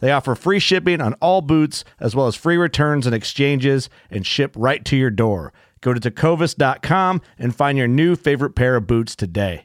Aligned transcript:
They 0.00 0.12
offer 0.12 0.34
free 0.34 0.60
shipping 0.60 1.00
on 1.00 1.14
all 1.14 1.40
boots, 1.40 1.84
as 1.98 2.14
well 2.14 2.26
as 2.26 2.36
free 2.36 2.56
returns 2.56 3.06
and 3.06 3.14
exchanges, 3.14 3.90
and 4.10 4.24
ship 4.24 4.54
right 4.56 4.84
to 4.84 4.96
your 4.96 5.10
door. 5.10 5.52
Go 5.80 5.92
to 5.92 6.00
tecovas.com 6.00 7.20
and 7.38 7.54
find 7.54 7.78
your 7.78 7.88
new 7.88 8.16
favorite 8.16 8.54
pair 8.54 8.76
of 8.76 8.86
boots 8.86 9.16
today. 9.16 9.64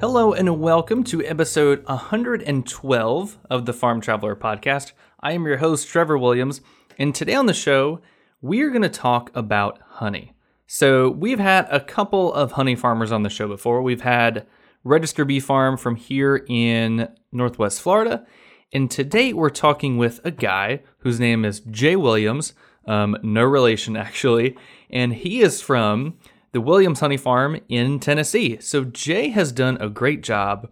Hello 0.00 0.32
and 0.32 0.58
welcome 0.60 1.04
to 1.04 1.22
episode 1.26 1.84
112 1.84 3.38
of 3.50 3.66
the 3.66 3.72
Farm 3.74 4.00
Traveler 4.00 4.34
podcast. 4.34 4.92
I 5.20 5.32
am 5.32 5.44
your 5.44 5.58
host, 5.58 5.88
Trevor 5.88 6.16
Williams, 6.16 6.62
and 6.98 7.14
today 7.14 7.34
on 7.34 7.44
the 7.44 7.52
show, 7.52 8.00
we 8.40 8.62
are 8.62 8.70
going 8.70 8.80
to 8.80 8.88
talk 8.88 9.30
about 9.34 9.78
honey. 9.86 10.32
So, 10.72 11.10
we've 11.10 11.40
had 11.40 11.66
a 11.68 11.80
couple 11.80 12.32
of 12.32 12.52
honey 12.52 12.76
farmers 12.76 13.10
on 13.10 13.24
the 13.24 13.28
show 13.28 13.48
before. 13.48 13.82
We've 13.82 14.02
had 14.02 14.46
Register 14.84 15.24
Bee 15.24 15.40
Farm 15.40 15.76
from 15.76 15.96
here 15.96 16.44
in 16.46 17.08
Northwest 17.32 17.82
Florida, 17.82 18.24
and 18.72 18.88
today 18.88 19.32
we're 19.32 19.50
talking 19.50 19.98
with 19.98 20.20
a 20.22 20.30
guy 20.30 20.82
whose 20.98 21.18
name 21.18 21.44
is 21.44 21.58
Jay 21.58 21.96
Williams, 21.96 22.54
um, 22.86 23.16
no 23.24 23.42
relation 23.42 23.96
actually, 23.96 24.56
and 24.90 25.12
he 25.12 25.40
is 25.40 25.60
from 25.60 26.16
the 26.52 26.60
Williams 26.60 27.00
Honey 27.00 27.16
Farm 27.16 27.58
in 27.68 27.98
Tennessee. 27.98 28.56
So 28.60 28.84
Jay 28.84 29.30
has 29.30 29.50
done 29.50 29.76
a 29.80 29.88
great 29.88 30.22
job 30.22 30.70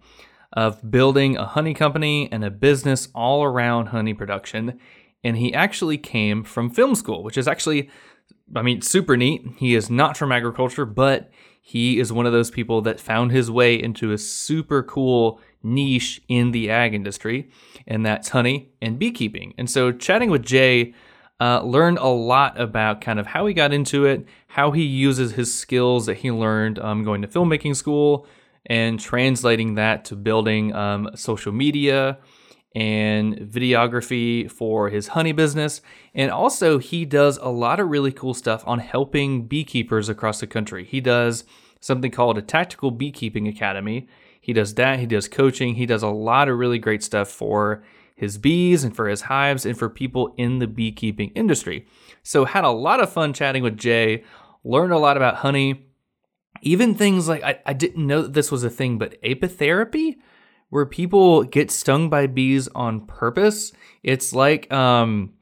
of 0.52 0.92
building 0.92 1.36
a 1.36 1.44
honey 1.44 1.74
company 1.74 2.28
and 2.30 2.44
a 2.44 2.52
business 2.52 3.08
all 3.16 3.42
around 3.42 3.86
honey 3.86 4.14
production. 4.14 4.78
And 5.24 5.36
he 5.36 5.52
actually 5.52 5.98
came 5.98 6.44
from 6.44 6.70
film 6.70 6.94
school, 6.94 7.24
which 7.24 7.36
is 7.36 7.48
actually, 7.48 7.90
I 8.54 8.62
mean, 8.62 8.82
super 8.82 9.16
neat. 9.16 9.46
He 9.56 9.74
is 9.74 9.90
not 9.90 10.16
from 10.16 10.32
agriculture, 10.32 10.84
but 10.84 11.30
he 11.60 11.98
is 11.98 12.12
one 12.12 12.26
of 12.26 12.32
those 12.32 12.50
people 12.50 12.80
that 12.82 12.98
found 12.98 13.30
his 13.30 13.50
way 13.50 13.74
into 13.74 14.12
a 14.12 14.18
super 14.18 14.82
cool 14.82 15.40
niche 15.62 16.22
in 16.28 16.52
the 16.52 16.70
ag 16.70 16.94
industry, 16.94 17.50
and 17.86 18.06
that's 18.06 18.30
honey 18.30 18.70
and 18.80 18.98
beekeeping. 18.98 19.54
And 19.58 19.68
so, 19.68 19.92
chatting 19.92 20.30
with 20.30 20.44
Jay, 20.44 20.94
uh, 21.40 21.62
learned 21.62 21.98
a 21.98 22.08
lot 22.08 22.58
about 22.60 23.00
kind 23.00 23.20
of 23.20 23.26
how 23.26 23.46
he 23.46 23.54
got 23.54 23.72
into 23.72 24.06
it, 24.06 24.26
how 24.46 24.70
he 24.70 24.82
uses 24.82 25.32
his 25.32 25.52
skills 25.54 26.06
that 26.06 26.16
he 26.16 26.30
learned 26.30 26.78
um, 26.78 27.04
going 27.04 27.22
to 27.22 27.28
filmmaking 27.28 27.76
school, 27.76 28.26
and 28.66 28.98
translating 28.98 29.74
that 29.74 30.04
to 30.06 30.16
building 30.16 30.74
um, 30.74 31.10
social 31.14 31.52
media 31.52 32.18
and 32.78 33.34
videography 33.38 34.48
for 34.48 34.88
his 34.88 35.08
honey 35.08 35.32
business. 35.32 35.80
And 36.14 36.30
also, 36.30 36.78
he 36.78 37.04
does 37.04 37.36
a 37.38 37.48
lot 37.48 37.80
of 37.80 37.88
really 37.88 38.12
cool 38.12 38.34
stuff 38.34 38.62
on 38.68 38.78
helping 38.78 39.48
beekeepers 39.48 40.08
across 40.08 40.38
the 40.38 40.46
country. 40.46 40.84
He 40.84 41.00
does 41.00 41.42
something 41.80 42.12
called 42.12 42.38
a 42.38 42.42
Tactical 42.42 42.92
Beekeeping 42.92 43.48
Academy. 43.48 44.06
He 44.40 44.52
does 44.52 44.74
that, 44.74 45.00
he 45.00 45.06
does 45.06 45.26
coaching, 45.26 45.74
he 45.74 45.86
does 45.86 46.04
a 46.04 46.08
lot 46.08 46.48
of 46.48 46.56
really 46.56 46.78
great 46.78 47.02
stuff 47.02 47.28
for 47.28 47.82
his 48.14 48.38
bees 48.38 48.84
and 48.84 48.94
for 48.94 49.08
his 49.08 49.22
hives 49.22 49.66
and 49.66 49.76
for 49.76 49.88
people 49.88 50.32
in 50.36 50.60
the 50.60 50.68
beekeeping 50.68 51.32
industry. 51.34 51.84
So, 52.22 52.44
had 52.44 52.62
a 52.62 52.70
lot 52.70 53.02
of 53.02 53.12
fun 53.12 53.32
chatting 53.32 53.64
with 53.64 53.76
Jay, 53.76 54.22
learned 54.62 54.92
a 54.92 54.98
lot 54.98 55.16
about 55.16 55.36
honey, 55.36 55.88
even 56.62 56.94
things 56.94 57.26
like 57.26 57.42
I, 57.42 57.58
I 57.66 57.72
didn't 57.72 58.06
know 58.06 58.22
that 58.22 58.34
this 58.34 58.52
was 58.52 58.62
a 58.62 58.70
thing, 58.70 58.98
but 58.98 59.20
apitherapy, 59.22 60.18
where 60.70 60.86
people 60.86 61.44
get 61.44 61.70
stung 61.70 62.10
by 62.10 62.26
bees 62.26 62.68
on 62.74 63.06
purpose. 63.06 63.72
It's 64.02 64.32
like, 64.32 64.70
um, 64.72 65.34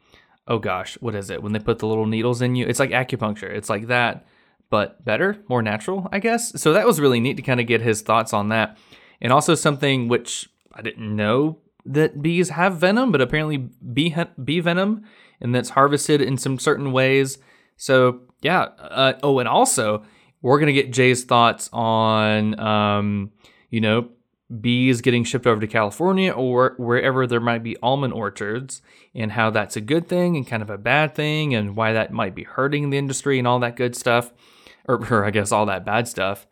oh 0.47 0.59
gosh, 0.59 0.94
what 1.00 1.14
is 1.14 1.31
it? 1.31 1.42
When 1.42 1.53
they 1.53 1.59
put 1.59 1.78
the 1.78 1.87
little 1.87 2.06
needles 2.06 2.42
in 2.42 2.54
you, 2.54 2.66
it's 2.66 2.81
like 2.81 2.91
acupuncture. 2.91 3.50
It's 3.50 3.69
like 3.69 3.88
that, 3.88 4.26
but 4.70 5.04
better, 5.04 5.42
more 5.48 5.62
natural, 5.62 6.09
I 6.12 6.19
guess. 6.19 6.60
So 6.60 6.72
that 6.72 6.86
was 6.86 7.00
really 7.00 7.20
neat 7.20 7.36
to 7.36 7.42
kind 7.42 7.60
of 7.60 7.66
get 7.66 7.81
his 7.81 8.03
thoughts 8.03 8.32
on 8.32 8.48
that. 8.50 8.76
And 9.20 9.32
also 9.32 9.54
something 9.54 10.09
which 10.09 10.48
I 10.72 10.82
didn't 10.82 11.15
know 11.15 11.59
that 11.84 12.20
bees 12.20 12.50
have 12.50 12.76
venom, 12.76 13.12
but 13.12 13.20
apparently 13.20 13.56
bee 13.56 14.15
bee 14.42 14.60
venom, 14.60 15.04
and 15.41 15.54
that's 15.54 15.70
harvested 15.70 16.20
in 16.20 16.36
some 16.36 16.59
certain 16.59 16.92
ways. 16.92 17.38
So 17.76 18.20
yeah. 18.42 18.62
Uh, 18.78 19.15
oh, 19.22 19.38
and 19.38 19.48
also 19.48 20.04
we're 20.42 20.59
gonna 20.59 20.72
get 20.72 20.92
Jay's 20.92 21.25
thoughts 21.25 21.70
on, 21.72 22.59
um, 22.60 23.32
you 23.70 23.81
know, 23.81 24.10
bees 24.60 25.00
getting 25.00 25.24
shipped 25.24 25.46
over 25.46 25.60
to 25.60 25.66
California 25.66 26.30
or 26.30 26.74
wherever 26.78 27.26
there 27.26 27.40
might 27.40 27.62
be 27.62 27.76
almond 27.82 28.12
orchards, 28.12 28.80
and 29.14 29.32
how 29.32 29.50
that's 29.50 29.76
a 29.76 29.80
good 29.80 30.08
thing 30.08 30.36
and 30.36 30.46
kind 30.46 30.62
of 30.62 30.70
a 30.70 30.78
bad 30.78 31.14
thing, 31.14 31.54
and 31.54 31.76
why 31.76 31.92
that 31.92 32.12
might 32.12 32.34
be 32.34 32.44
hurting 32.44 32.90
the 32.90 32.98
industry 32.98 33.38
and 33.38 33.48
all 33.48 33.58
that 33.58 33.76
good 33.76 33.96
stuff, 33.96 34.32
or, 34.86 35.04
or 35.10 35.24
I 35.24 35.30
guess 35.30 35.52
all 35.52 35.66
that 35.66 35.84
bad 35.84 36.08
stuff, 36.08 36.46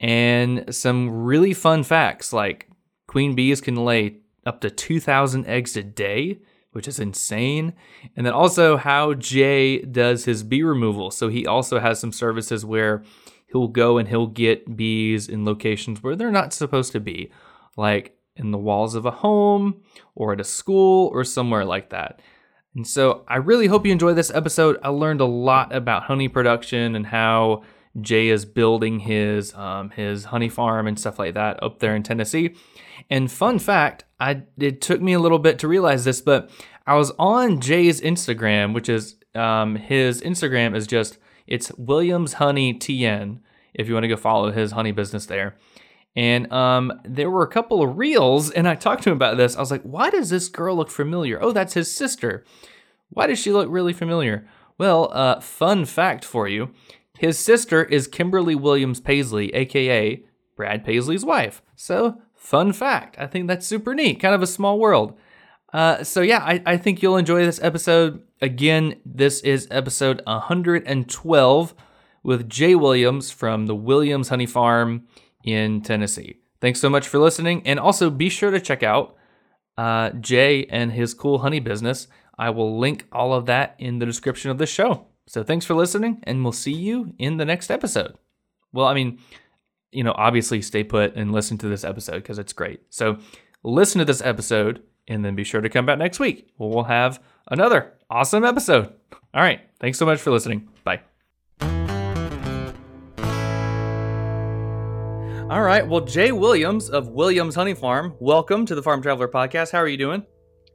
and 0.00 0.74
some 0.74 1.24
really 1.24 1.52
fun 1.54 1.82
facts 1.82 2.32
like 2.32 2.68
queen 3.06 3.34
bees 3.34 3.60
can 3.60 3.76
lay 3.76 4.18
up 4.44 4.60
to 4.60 4.70
2,000 4.70 5.46
eggs 5.46 5.76
a 5.76 5.82
day, 5.82 6.38
which 6.72 6.86
is 6.86 7.00
insane. 7.00 7.72
And 8.16 8.26
then 8.26 8.32
also 8.32 8.76
how 8.76 9.14
Jay 9.14 9.78
does 9.78 10.24
his 10.24 10.42
bee 10.42 10.62
removal. 10.62 11.10
So 11.10 11.28
he 11.28 11.46
also 11.46 11.80
has 11.80 11.98
some 11.98 12.12
services 12.12 12.64
where 12.64 13.02
he'll 13.56 13.68
go 13.68 13.98
and 13.98 14.08
he'll 14.08 14.26
get 14.26 14.76
bees 14.76 15.28
in 15.28 15.44
locations 15.44 16.02
where 16.02 16.14
they're 16.14 16.30
not 16.30 16.52
supposed 16.52 16.92
to 16.92 17.00
be, 17.00 17.30
like 17.76 18.16
in 18.36 18.50
the 18.50 18.58
walls 18.58 18.94
of 18.94 19.06
a 19.06 19.10
home 19.10 19.82
or 20.14 20.32
at 20.32 20.40
a 20.40 20.44
school 20.44 21.08
or 21.12 21.24
somewhere 21.24 21.64
like 21.64 21.90
that. 21.90 22.20
And 22.74 22.86
so 22.86 23.24
I 23.26 23.36
really 23.36 23.68
hope 23.68 23.86
you 23.86 23.92
enjoy 23.92 24.12
this 24.12 24.30
episode. 24.30 24.78
I 24.82 24.90
learned 24.90 25.22
a 25.22 25.26
lot 25.26 25.74
about 25.74 26.04
honey 26.04 26.28
production 26.28 26.94
and 26.94 27.06
how 27.06 27.62
Jay 28.02 28.28
is 28.28 28.44
building 28.44 29.00
his 29.00 29.54
um, 29.54 29.88
his 29.90 30.26
honey 30.26 30.50
farm 30.50 30.86
and 30.86 30.98
stuff 30.98 31.18
like 31.18 31.32
that 31.34 31.62
up 31.62 31.78
there 31.78 31.96
in 31.96 32.02
Tennessee. 32.02 32.54
And 33.08 33.32
fun 33.32 33.58
fact, 33.58 34.04
I 34.20 34.42
it 34.58 34.82
took 34.82 35.00
me 35.00 35.14
a 35.14 35.18
little 35.18 35.38
bit 35.38 35.58
to 35.60 35.68
realize 35.68 36.04
this, 36.04 36.20
but 36.20 36.50
I 36.86 36.96
was 36.96 37.12
on 37.18 37.62
Jay's 37.62 38.02
Instagram, 38.02 38.74
which 38.74 38.90
is 38.90 39.16
um, 39.34 39.76
his 39.76 40.20
Instagram 40.20 40.76
is 40.76 40.86
just 40.86 41.16
it's 41.46 41.72
Williams 41.78 42.34
Honey 42.34 42.74
TN. 42.74 43.40
If 43.76 43.88
you 43.88 43.94
want 43.94 44.04
to 44.04 44.08
go 44.08 44.16
follow 44.16 44.50
his 44.50 44.72
honey 44.72 44.92
business 44.92 45.26
there. 45.26 45.56
And 46.16 46.50
um, 46.50 46.92
there 47.04 47.30
were 47.30 47.42
a 47.42 47.48
couple 47.48 47.82
of 47.82 47.98
reels, 47.98 48.50
and 48.50 48.66
I 48.66 48.74
talked 48.74 49.02
to 49.02 49.10
him 49.10 49.16
about 49.16 49.36
this. 49.36 49.54
I 49.54 49.60
was 49.60 49.70
like, 49.70 49.82
why 49.82 50.08
does 50.08 50.30
this 50.30 50.48
girl 50.48 50.76
look 50.76 50.90
familiar? 50.90 51.38
Oh, 51.42 51.52
that's 51.52 51.74
his 51.74 51.94
sister. 51.94 52.44
Why 53.10 53.26
does 53.26 53.38
she 53.38 53.52
look 53.52 53.68
really 53.70 53.92
familiar? 53.92 54.48
Well, 54.78 55.10
uh, 55.12 55.40
fun 55.40 55.84
fact 55.84 56.24
for 56.24 56.48
you 56.48 56.72
his 57.18 57.38
sister 57.38 57.82
is 57.84 58.06
Kimberly 58.06 58.54
Williams 58.54 59.00
Paisley, 59.00 59.54
aka 59.54 60.22
Brad 60.54 60.84
Paisley's 60.84 61.24
wife. 61.24 61.62
So, 61.74 62.20
Fun 62.46 62.72
fact. 62.72 63.16
I 63.18 63.26
think 63.26 63.48
that's 63.48 63.66
super 63.66 63.92
neat. 63.92 64.20
Kind 64.20 64.32
of 64.32 64.40
a 64.40 64.46
small 64.46 64.78
world. 64.78 65.18
Uh, 65.72 66.04
so, 66.04 66.20
yeah, 66.20 66.38
I, 66.44 66.62
I 66.64 66.76
think 66.76 67.02
you'll 67.02 67.16
enjoy 67.16 67.44
this 67.44 67.60
episode. 67.60 68.22
Again, 68.40 69.00
this 69.04 69.40
is 69.40 69.66
episode 69.68 70.22
112 70.26 71.74
with 72.26 72.50
Jay 72.50 72.74
Williams 72.74 73.30
from 73.30 73.66
the 73.66 73.74
Williams 73.74 74.30
Honey 74.30 74.46
Farm 74.46 75.06
in 75.44 75.80
Tennessee. 75.80 76.40
Thanks 76.60 76.80
so 76.80 76.90
much 76.90 77.06
for 77.06 77.20
listening. 77.20 77.62
And 77.64 77.78
also 77.78 78.10
be 78.10 78.28
sure 78.28 78.50
to 78.50 78.60
check 78.60 78.82
out 78.82 79.14
uh, 79.78 80.10
Jay 80.10 80.66
and 80.66 80.90
his 80.90 81.14
cool 81.14 81.38
honey 81.38 81.60
business. 81.60 82.08
I 82.36 82.50
will 82.50 82.80
link 82.80 83.06
all 83.12 83.32
of 83.32 83.46
that 83.46 83.76
in 83.78 84.00
the 84.00 84.06
description 84.06 84.50
of 84.50 84.58
this 84.58 84.68
show. 84.68 85.06
So 85.28 85.44
thanks 85.44 85.64
for 85.64 85.74
listening, 85.74 86.20
and 86.24 86.42
we'll 86.42 86.52
see 86.52 86.72
you 86.72 87.14
in 87.18 87.36
the 87.36 87.44
next 87.44 87.70
episode. 87.70 88.14
Well, 88.72 88.86
I 88.86 88.94
mean, 88.94 89.20
you 89.92 90.02
know, 90.02 90.14
obviously 90.16 90.62
stay 90.62 90.82
put 90.82 91.14
and 91.14 91.32
listen 91.32 91.58
to 91.58 91.68
this 91.68 91.84
episode 91.84 92.22
because 92.22 92.38
it's 92.38 92.52
great. 92.52 92.80
So 92.90 93.18
listen 93.62 94.00
to 94.00 94.04
this 94.04 94.20
episode 94.20 94.82
and 95.08 95.24
then 95.24 95.36
be 95.36 95.44
sure 95.44 95.60
to 95.60 95.68
come 95.68 95.86
back 95.86 95.98
next 95.98 96.18
week. 96.18 96.48
We'll 96.58 96.84
have 96.84 97.22
another 97.48 97.94
awesome 98.10 98.44
episode. 98.44 98.92
All 99.32 99.42
right. 99.42 99.60
Thanks 99.80 99.98
so 99.98 100.06
much 100.06 100.20
for 100.20 100.30
listening. 100.32 100.68
All 105.48 105.62
right. 105.62 105.86
Well, 105.86 106.00
Jay 106.00 106.32
Williams 106.32 106.90
of 106.90 107.10
Williams 107.10 107.54
Honey 107.54 107.74
Farm, 107.74 108.16
welcome 108.18 108.66
to 108.66 108.74
the 108.74 108.82
Farm 108.82 109.00
Traveler 109.00 109.28
Podcast. 109.28 109.70
How 109.70 109.78
are 109.78 109.86
you 109.86 109.96
doing? 109.96 110.26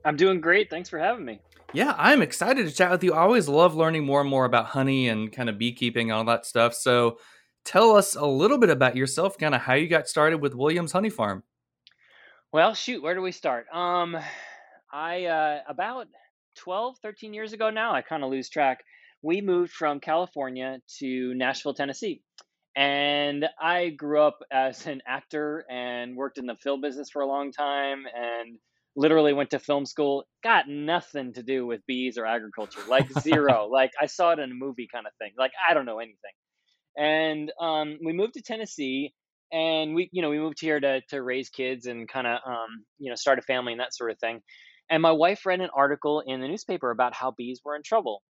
I'm 0.05 0.15
doing 0.15 0.39
great. 0.39 0.69
Thanks 0.69 0.87
for 0.87 0.97
having 0.97 1.25
me. 1.25 1.41
Yeah, 1.73 1.93
I'm 1.97 2.21
excited 2.21 2.65
to 2.65 2.73
chat 2.73 2.89
with 2.89 3.03
you. 3.03 3.13
I 3.13 3.19
always 3.19 3.49
love 3.49 3.75
learning 3.75 4.05
more 4.05 4.21
and 4.21 4.29
more 4.29 4.45
about 4.45 4.67
honey 4.67 5.09
and 5.09 5.29
kind 5.29 5.49
of 5.49 5.57
beekeeping 5.57 6.09
and 6.09 6.13
all 6.13 6.23
that 6.23 6.45
stuff. 6.45 6.73
So 6.73 7.17
tell 7.65 7.97
us 7.97 8.15
a 8.15 8.25
little 8.25 8.57
bit 8.57 8.69
about 8.69 8.95
yourself, 8.95 9.37
kind 9.37 9.53
of 9.53 9.59
how 9.59 9.73
you 9.73 9.89
got 9.89 10.07
started 10.07 10.37
with 10.41 10.55
Williams 10.55 10.93
Honey 10.93 11.09
Farm. 11.09 11.43
Well, 12.53 12.73
shoot, 12.73 13.03
where 13.03 13.13
do 13.13 13.21
we 13.21 13.33
start? 13.33 13.65
Um, 13.73 14.17
I, 14.93 15.25
uh, 15.25 15.59
about 15.67 16.07
12, 16.55 16.95
13 17.01 17.33
years 17.33 17.51
ago 17.51 17.71
now, 17.71 17.93
I 17.93 18.01
kind 18.01 18.23
of 18.23 18.31
lose 18.31 18.47
track. 18.47 18.85
We 19.21 19.41
moved 19.41 19.73
from 19.73 19.99
California 19.99 20.79
to 20.99 21.33
Nashville, 21.33 21.73
Tennessee. 21.73 22.23
And 22.75 23.45
I 23.59 23.89
grew 23.89 24.21
up 24.21 24.39
as 24.51 24.85
an 24.87 25.01
actor 25.05 25.65
and 25.69 26.15
worked 26.15 26.37
in 26.37 26.45
the 26.45 26.55
film 26.55 26.81
business 26.81 27.09
for 27.09 27.21
a 27.21 27.27
long 27.27 27.51
time 27.51 28.05
and 28.15 28.57
literally 28.95 29.33
went 29.33 29.49
to 29.51 29.59
film 29.59 29.85
school. 29.85 30.23
Got 30.43 30.69
nothing 30.69 31.33
to 31.33 31.43
do 31.43 31.65
with 31.65 31.85
bees 31.85 32.17
or 32.17 32.25
agriculture, 32.25 32.81
like 32.87 33.11
zero. 33.21 33.67
like 33.71 33.91
I 33.99 34.05
saw 34.05 34.31
it 34.31 34.39
in 34.39 34.51
a 34.51 34.55
movie 34.55 34.87
kind 34.91 35.05
of 35.05 35.13
thing. 35.19 35.31
Like 35.37 35.51
I 35.69 35.73
don't 35.73 35.85
know 35.85 35.99
anything. 35.99 36.31
And 36.97 37.51
um, 37.59 37.99
we 38.03 38.13
moved 38.13 38.33
to 38.35 38.41
Tennessee 38.41 39.13
and 39.51 39.93
we, 39.93 40.09
you 40.11 40.21
know, 40.21 40.29
we 40.29 40.39
moved 40.39 40.59
here 40.59 40.79
to, 40.79 41.01
to 41.09 41.21
raise 41.21 41.49
kids 41.49 41.85
and 41.85 42.07
kind 42.07 42.27
of, 42.27 42.39
um, 42.45 42.85
you 42.99 43.09
know, 43.09 43.15
start 43.15 43.39
a 43.39 43.41
family 43.41 43.73
and 43.73 43.81
that 43.81 43.93
sort 43.93 44.11
of 44.11 44.19
thing. 44.19 44.41
And 44.89 45.01
my 45.01 45.11
wife 45.11 45.45
read 45.45 45.61
an 45.61 45.69
article 45.75 46.21
in 46.25 46.41
the 46.41 46.47
newspaper 46.47 46.91
about 46.91 47.13
how 47.13 47.31
bees 47.31 47.61
were 47.63 47.75
in 47.75 47.83
trouble 47.83 48.21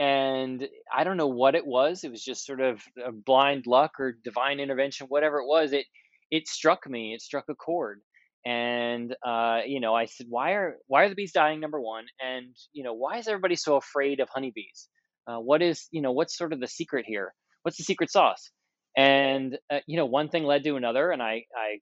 and 0.00 0.66
I 0.92 1.04
don't 1.04 1.18
know 1.18 1.28
what 1.28 1.54
it 1.54 1.66
was. 1.66 2.04
It 2.04 2.10
was 2.10 2.24
just 2.24 2.46
sort 2.46 2.60
of 2.62 2.82
a 3.06 3.12
blind 3.12 3.66
luck 3.66 4.00
or 4.00 4.16
divine 4.24 4.58
intervention, 4.58 5.06
whatever 5.08 5.40
it 5.40 5.46
was. 5.46 5.72
It 5.74 5.84
it 6.30 6.48
struck 6.48 6.88
me. 6.88 7.12
It 7.12 7.20
struck 7.20 7.44
a 7.50 7.54
chord, 7.54 8.00
and 8.46 9.14
uh, 9.24 9.60
you 9.66 9.78
know, 9.78 9.94
I 9.94 10.06
said, 10.06 10.26
"Why 10.30 10.52
are 10.52 10.76
why 10.86 11.04
are 11.04 11.10
the 11.10 11.14
bees 11.14 11.32
dying?" 11.32 11.60
Number 11.60 11.80
one, 11.80 12.06
and 12.18 12.56
you 12.72 12.82
know, 12.82 12.94
why 12.94 13.18
is 13.18 13.28
everybody 13.28 13.56
so 13.56 13.76
afraid 13.76 14.20
of 14.20 14.30
honeybees? 14.30 14.88
Uh, 15.26 15.38
what 15.38 15.60
is 15.60 15.86
you 15.90 16.00
know, 16.00 16.12
what's 16.12 16.36
sort 16.36 16.54
of 16.54 16.60
the 16.60 16.68
secret 16.68 17.04
here? 17.06 17.34
What's 17.62 17.76
the 17.76 17.84
secret 17.84 18.10
sauce? 18.10 18.50
And 18.96 19.58
uh, 19.70 19.80
you 19.86 19.98
know, 19.98 20.06
one 20.06 20.30
thing 20.30 20.44
led 20.44 20.64
to 20.64 20.76
another, 20.76 21.10
and 21.10 21.22
I 21.22 21.44
I 21.54 21.80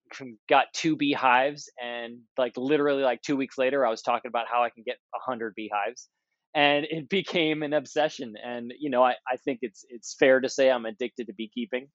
got 0.49 0.67
two 0.75 0.97
beehives, 0.97 1.71
and 1.81 2.19
like 2.37 2.55
literally 2.57 3.05
like 3.05 3.23
two 3.23 3.37
weeks 3.37 3.59
later, 3.59 3.87
I 3.87 3.91
was 3.91 4.03
talking 4.03 4.29
about 4.29 4.47
how 4.51 4.65
I 4.65 4.71
can 4.71 4.83
get 4.85 4.97
a 5.15 5.21
hundred 5.21 5.55
beehives 5.55 6.09
and 6.55 6.87
it 6.91 7.09
became 7.09 7.63
an 7.63 7.73
obsession. 7.73 8.35
And 8.43 8.73
you 8.79 8.91
know, 8.91 9.03
I, 9.03 9.15
I 9.31 9.37
think 9.37 9.61
it's 9.63 9.85
it's 9.89 10.15
fair 10.15 10.41
to 10.41 10.49
say 10.49 10.71
I'm 10.71 10.87
addicted 10.87 11.27
to 11.27 11.33
beekeeping. 11.33 11.89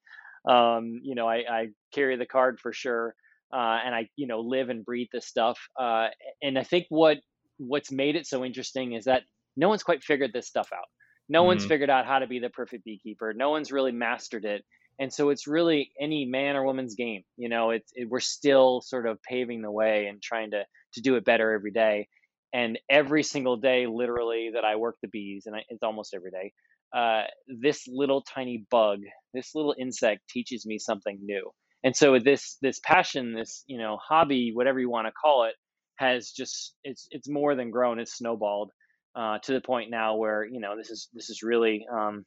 Um, 0.48 1.00
you 1.04 1.16
know, 1.16 1.28
I, 1.28 1.44
I 1.50 1.68
carry 1.94 2.18
the 2.18 2.26
card 2.26 2.60
for 2.60 2.74
sure, 2.74 3.16
uh, 3.54 3.80
and 3.86 3.96
I 3.96 4.10
you 4.16 4.28
know 4.28 4.42
live 4.42 4.70
and 4.70 4.86
breathe 4.86 5.10
this 5.12 5.26
stuff. 5.26 5.60
Uh, 5.80 6.08
and 6.42 6.58
I 6.58 6.64
think 6.64 6.86
what 6.90 7.18
what's 7.58 7.92
made 7.92 8.16
it 8.16 8.28
so 8.28 8.44
interesting 8.44 8.94
is 8.94 9.06
that 9.06 9.24
no 9.56 9.70
one's 9.70 9.84
quite 9.84 10.04
figured 10.04 10.32
this 10.34 10.48
stuff 10.48 10.70
out. 10.74 10.86
No 11.30 11.42
mm-hmm. 11.42 11.48
one's 11.48 11.66
figured 11.66 11.90
out 11.90 12.06
how 12.06 12.20
to 12.20 12.28
be 12.28 12.40
the 12.40 12.50
perfect 12.50 12.84
beekeeper. 12.84 13.34
No 13.34 13.52
one's 13.52 13.72
really 13.72 13.92
mastered 13.92 14.46
it. 14.46 14.64
And 15.00 15.12
so 15.12 15.30
it's 15.30 15.48
really 15.48 15.92
any 16.00 16.26
man 16.26 16.56
or 16.56 16.64
woman's 16.64 16.94
game. 16.96 17.24
You 17.38 17.50
know, 17.50 17.72
it's 17.72 17.92
it, 17.96 18.10
we're 18.10 18.20
still 18.20 18.82
sort 18.82 19.08
of 19.08 19.22
paving 19.24 19.62
the 19.62 19.72
way 19.72 20.08
and 20.08 20.22
trying 20.22 20.52
to 20.52 20.66
to 20.94 21.02
do 21.02 21.16
it 21.16 21.26
better 21.26 21.52
every 21.52 21.72
day 21.72 22.08
and 22.54 22.80
every 22.90 23.24
single 23.24 23.58
day 23.58 23.88
literally 23.88 24.52
that 24.54 24.64
i 24.64 24.76
work 24.76 24.96
the 25.02 25.08
bees 25.10 25.44
and 25.46 25.56
I, 25.56 25.64
it's 25.70 25.84
almost 25.84 26.14
every 26.14 26.32
day 26.32 26.54
uh, 26.94 27.24
this 27.48 27.88
little 27.88 28.22
tiny 28.22 28.66
bug 28.70 29.00
this 29.34 29.56
little 29.56 29.76
insect 29.78 30.22
teaches 30.30 30.66
me 30.66 30.78
something 30.78 31.20
new. 31.22 31.52
And 31.84 31.96
so 31.96 32.18
this 32.20 32.58
this 32.62 32.80
passion 32.80 33.34
this 33.34 33.64
you 33.68 33.78
know 33.78 33.98
hobby 33.98 34.52
whatever 34.54 34.80
you 34.80 34.90
want 34.90 35.08
to 35.08 35.12
call 35.12 35.44
it 35.46 35.56
has 35.98 36.32
just 36.32 36.76
it's 36.84 37.08
it's 37.12 37.30
more 37.30 37.56
than 37.56 37.72
grown 37.72 38.00
it's 38.00 38.16
snowballed 38.16 38.72
uh, 39.16 39.40
to 39.40 39.54
the 39.54 39.62
point 39.62 39.92
now 39.92 40.16
where 40.16 40.46
you 40.46 40.60
know 40.62 40.78
this 40.78 40.90
is 40.90 41.10
this 41.14 41.30
is 41.30 41.44
really 41.44 41.86
um, 41.92 42.24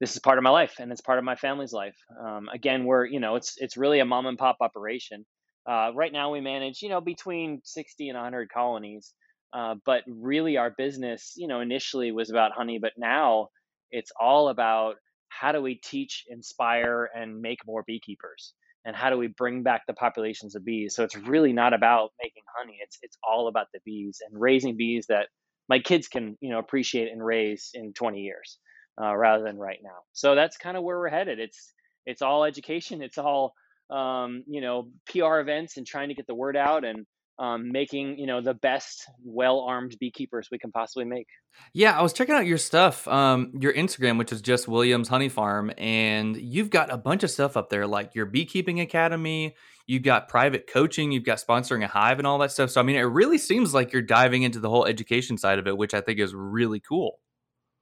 this 0.00 0.14
is 0.14 0.20
part 0.20 0.36
of 0.36 0.44
my 0.44 0.50
life 0.50 0.74
and 0.78 0.92
it's 0.92 1.00
part 1.00 1.18
of 1.18 1.24
my 1.24 1.36
family's 1.36 1.72
life. 1.72 1.96
Um, 2.22 2.48
again 2.52 2.84
we're 2.84 3.06
you 3.06 3.20
know 3.20 3.36
it's 3.36 3.54
it's 3.56 3.76
really 3.78 4.00
a 4.00 4.04
mom 4.04 4.26
and 4.26 4.36
pop 4.36 4.56
operation. 4.60 5.24
Uh, 5.66 5.90
right 5.94 6.12
now 6.12 6.30
we 6.30 6.40
manage 6.40 6.82
you 6.82 6.90
know 6.90 7.00
between 7.00 7.60
60 7.64 8.08
and 8.10 8.16
100 8.16 8.50
colonies 8.50 9.14
uh, 9.52 9.74
but 9.84 10.02
really, 10.06 10.56
our 10.56 10.70
business, 10.70 11.34
you 11.36 11.46
know, 11.46 11.60
initially 11.60 12.12
was 12.12 12.30
about 12.30 12.52
honey, 12.52 12.78
but 12.78 12.92
now 12.96 13.48
it's 13.90 14.10
all 14.18 14.48
about 14.48 14.96
how 15.28 15.52
do 15.52 15.60
we 15.60 15.74
teach, 15.74 16.24
inspire, 16.28 17.08
and 17.14 17.40
make 17.40 17.58
more 17.66 17.84
beekeepers, 17.86 18.54
and 18.84 18.96
how 18.96 19.10
do 19.10 19.18
we 19.18 19.26
bring 19.28 19.62
back 19.62 19.82
the 19.86 19.92
populations 19.92 20.54
of 20.54 20.64
bees. 20.64 20.94
So 20.94 21.04
it's 21.04 21.16
really 21.16 21.52
not 21.52 21.74
about 21.74 22.10
making 22.22 22.42
honey; 22.56 22.78
it's 22.82 22.98
it's 23.02 23.18
all 23.26 23.48
about 23.48 23.66
the 23.74 23.80
bees 23.84 24.20
and 24.26 24.40
raising 24.40 24.76
bees 24.76 25.06
that 25.08 25.28
my 25.68 25.78
kids 25.78 26.08
can, 26.08 26.36
you 26.40 26.50
know, 26.50 26.58
appreciate 26.58 27.10
and 27.12 27.24
raise 27.24 27.70
in 27.74 27.92
20 27.92 28.20
years, 28.20 28.58
uh, 29.00 29.14
rather 29.14 29.44
than 29.44 29.58
right 29.58 29.78
now. 29.82 29.98
So 30.12 30.34
that's 30.34 30.56
kind 30.56 30.76
of 30.76 30.82
where 30.82 30.98
we're 30.98 31.08
headed. 31.08 31.38
It's 31.38 31.72
it's 32.06 32.22
all 32.22 32.44
education. 32.44 33.02
It's 33.02 33.18
all 33.18 33.52
um, 33.90 34.44
you 34.48 34.62
know 34.62 34.88
PR 35.10 35.40
events 35.40 35.76
and 35.76 35.86
trying 35.86 36.08
to 36.08 36.14
get 36.14 36.26
the 36.26 36.34
word 36.34 36.56
out 36.56 36.84
and 36.84 37.06
um, 37.38 37.72
making 37.72 38.18
you 38.18 38.26
know 38.26 38.40
the 38.40 38.54
best 38.54 39.08
well-armed 39.24 39.96
beekeepers 39.98 40.48
we 40.50 40.58
can 40.58 40.70
possibly 40.70 41.04
make. 41.04 41.26
Yeah, 41.72 41.98
I 41.98 42.02
was 42.02 42.12
checking 42.12 42.34
out 42.34 42.46
your 42.46 42.58
stuff, 42.58 43.06
um, 43.08 43.52
your 43.60 43.72
Instagram, 43.72 44.18
which 44.18 44.32
is 44.32 44.40
just 44.40 44.68
Williams 44.68 45.08
Honey 45.08 45.28
Farm, 45.28 45.72
and 45.78 46.36
you've 46.36 46.70
got 46.70 46.92
a 46.92 46.96
bunch 46.96 47.22
of 47.22 47.30
stuff 47.30 47.56
up 47.56 47.70
there, 47.70 47.86
like 47.86 48.14
your 48.14 48.26
beekeeping 48.26 48.80
academy. 48.80 49.54
You've 49.86 50.02
got 50.02 50.28
private 50.28 50.68
coaching. 50.68 51.10
You've 51.10 51.24
got 51.24 51.38
sponsoring 51.38 51.84
a 51.84 51.88
hive 51.88 52.18
and 52.18 52.26
all 52.26 52.38
that 52.38 52.52
stuff. 52.52 52.70
So 52.70 52.80
I 52.80 52.84
mean, 52.84 52.96
it 52.96 53.02
really 53.02 53.38
seems 53.38 53.74
like 53.74 53.92
you're 53.92 54.02
diving 54.02 54.42
into 54.42 54.60
the 54.60 54.70
whole 54.70 54.86
education 54.86 55.36
side 55.36 55.58
of 55.58 55.66
it, 55.66 55.76
which 55.76 55.94
I 55.94 56.00
think 56.00 56.20
is 56.20 56.34
really 56.34 56.80
cool. 56.80 57.18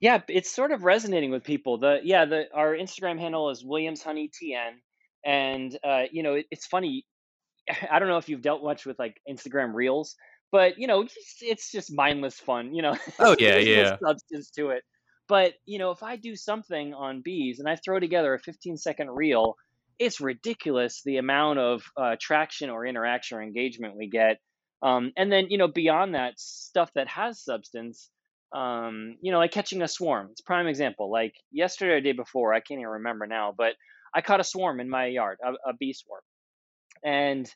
Yeah, 0.00 0.22
it's 0.28 0.50
sort 0.50 0.72
of 0.72 0.84
resonating 0.84 1.30
with 1.30 1.44
people. 1.44 1.78
The 1.78 2.00
yeah, 2.02 2.24
the 2.24 2.44
our 2.54 2.74
Instagram 2.74 3.18
handle 3.18 3.50
is 3.50 3.64
Williams 3.64 4.02
Honey 4.02 4.30
TN, 4.30 4.76
and 5.24 5.78
uh, 5.84 6.04
you 6.10 6.22
know 6.22 6.34
it, 6.34 6.46
it's 6.50 6.66
funny 6.66 7.04
I 7.90 7.98
don't 7.98 8.08
know 8.08 8.18
if 8.18 8.28
you've 8.28 8.42
dealt 8.42 8.62
much 8.62 8.86
with 8.86 8.98
like 8.98 9.20
Instagram 9.28 9.74
Reels, 9.74 10.16
but 10.52 10.78
you 10.78 10.86
know, 10.86 11.06
it's 11.40 11.70
just 11.70 11.92
mindless 11.92 12.38
fun. 12.38 12.74
You 12.74 12.82
know. 12.82 12.96
Oh 13.18 13.36
yeah, 13.38 13.56
yeah. 13.56 13.96
No 14.00 14.08
substance 14.08 14.50
to 14.52 14.70
it, 14.70 14.82
but 15.28 15.54
you 15.66 15.78
know, 15.78 15.90
if 15.90 16.02
I 16.02 16.16
do 16.16 16.36
something 16.36 16.94
on 16.94 17.22
bees 17.22 17.58
and 17.58 17.68
I 17.68 17.76
throw 17.76 18.00
together 18.00 18.34
a 18.34 18.38
15 18.38 18.76
second 18.76 19.10
reel, 19.10 19.56
it's 19.98 20.20
ridiculous 20.20 21.02
the 21.04 21.18
amount 21.18 21.58
of 21.58 21.82
uh, 21.96 22.16
traction 22.20 22.70
or 22.70 22.86
interaction 22.86 23.38
or 23.38 23.42
engagement 23.42 23.96
we 23.96 24.08
get. 24.08 24.38
Um, 24.82 25.12
and 25.16 25.30
then 25.30 25.46
you 25.50 25.58
know, 25.58 25.68
beyond 25.68 26.14
that, 26.14 26.38
stuff 26.38 26.90
that 26.94 27.08
has 27.08 27.42
substance. 27.42 28.10
Um, 28.52 29.16
you 29.22 29.30
know, 29.30 29.38
like 29.38 29.52
catching 29.52 29.80
a 29.80 29.86
swarm. 29.86 30.30
It's 30.32 30.40
prime 30.40 30.66
example. 30.66 31.08
Like 31.08 31.34
yesterday 31.52 31.92
or 31.92 32.00
day 32.00 32.12
before, 32.12 32.52
I 32.52 32.58
can't 32.58 32.80
even 32.80 32.90
remember 32.90 33.28
now, 33.28 33.54
but 33.56 33.74
I 34.12 34.22
caught 34.22 34.40
a 34.40 34.44
swarm 34.44 34.80
in 34.80 34.90
my 34.90 35.06
yard, 35.06 35.38
a, 35.44 35.52
a 35.70 35.74
bee 35.78 35.92
swarm 35.92 36.22
and 37.04 37.52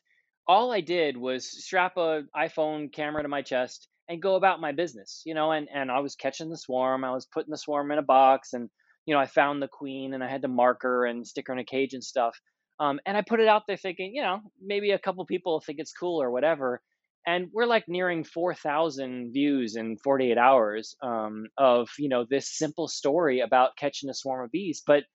all 0.47 0.71
I 0.71 0.81
did 0.81 1.17
was 1.17 1.65
strap 1.65 1.97
a 1.97 2.23
iPhone 2.35 2.91
camera 2.93 3.23
to 3.23 3.29
my 3.29 3.41
chest 3.41 3.87
and 4.07 4.21
go 4.21 4.35
about 4.35 4.61
my 4.61 4.71
business, 4.71 5.23
you 5.25 5.33
know, 5.33 5.51
and, 5.51 5.67
and 5.73 5.91
I 5.91 5.99
was 5.99 6.15
catching 6.15 6.49
the 6.49 6.57
swarm. 6.57 7.03
I 7.03 7.11
was 7.11 7.25
putting 7.25 7.51
the 7.51 7.57
swarm 7.57 7.91
in 7.91 7.97
a 7.97 8.03
box 8.03 8.53
and, 8.53 8.69
you 9.05 9.15
know, 9.15 9.19
I 9.19 9.25
found 9.25 9.61
the 9.61 9.67
queen 9.67 10.13
and 10.13 10.23
I 10.23 10.29
had 10.29 10.43
to 10.43 10.47
mark 10.47 10.83
her 10.83 11.05
and 11.05 11.25
stick 11.25 11.47
her 11.47 11.53
in 11.53 11.59
a 11.59 11.65
cage 11.65 11.93
and 11.93 12.03
stuff. 12.03 12.39
Um, 12.79 12.99
and 13.05 13.17
I 13.17 13.21
put 13.21 13.39
it 13.39 13.47
out 13.47 13.63
there 13.67 13.77
thinking, 13.77 14.11
you 14.13 14.21
know, 14.21 14.41
maybe 14.61 14.91
a 14.91 14.99
couple 14.99 15.25
people 15.25 15.59
think 15.59 15.79
it's 15.79 15.93
cool 15.93 16.21
or 16.21 16.29
whatever. 16.29 16.81
And 17.25 17.47
we're 17.51 17.65
like 17.65 17.85
nearing 17.87 18.23
4,000 18.23 19.31
views 19.33 19.75
in 19.75 19.97
48 20.03 20.37
hours 20.37 20.95
um, 21.01 21.45
of, 21.57 21.89
you 21.97 22.09
know, 22.09 22.25
this 22.29 22.55
simple 22.55 22.87
story 22.87 23.39
about 23.39 23.77
catching 23.77 24.11
a 24.11 24.13
swarm 24.13 24.45
of 24.45 24.51
bees. 24.51 24.83
But 24.85 25.05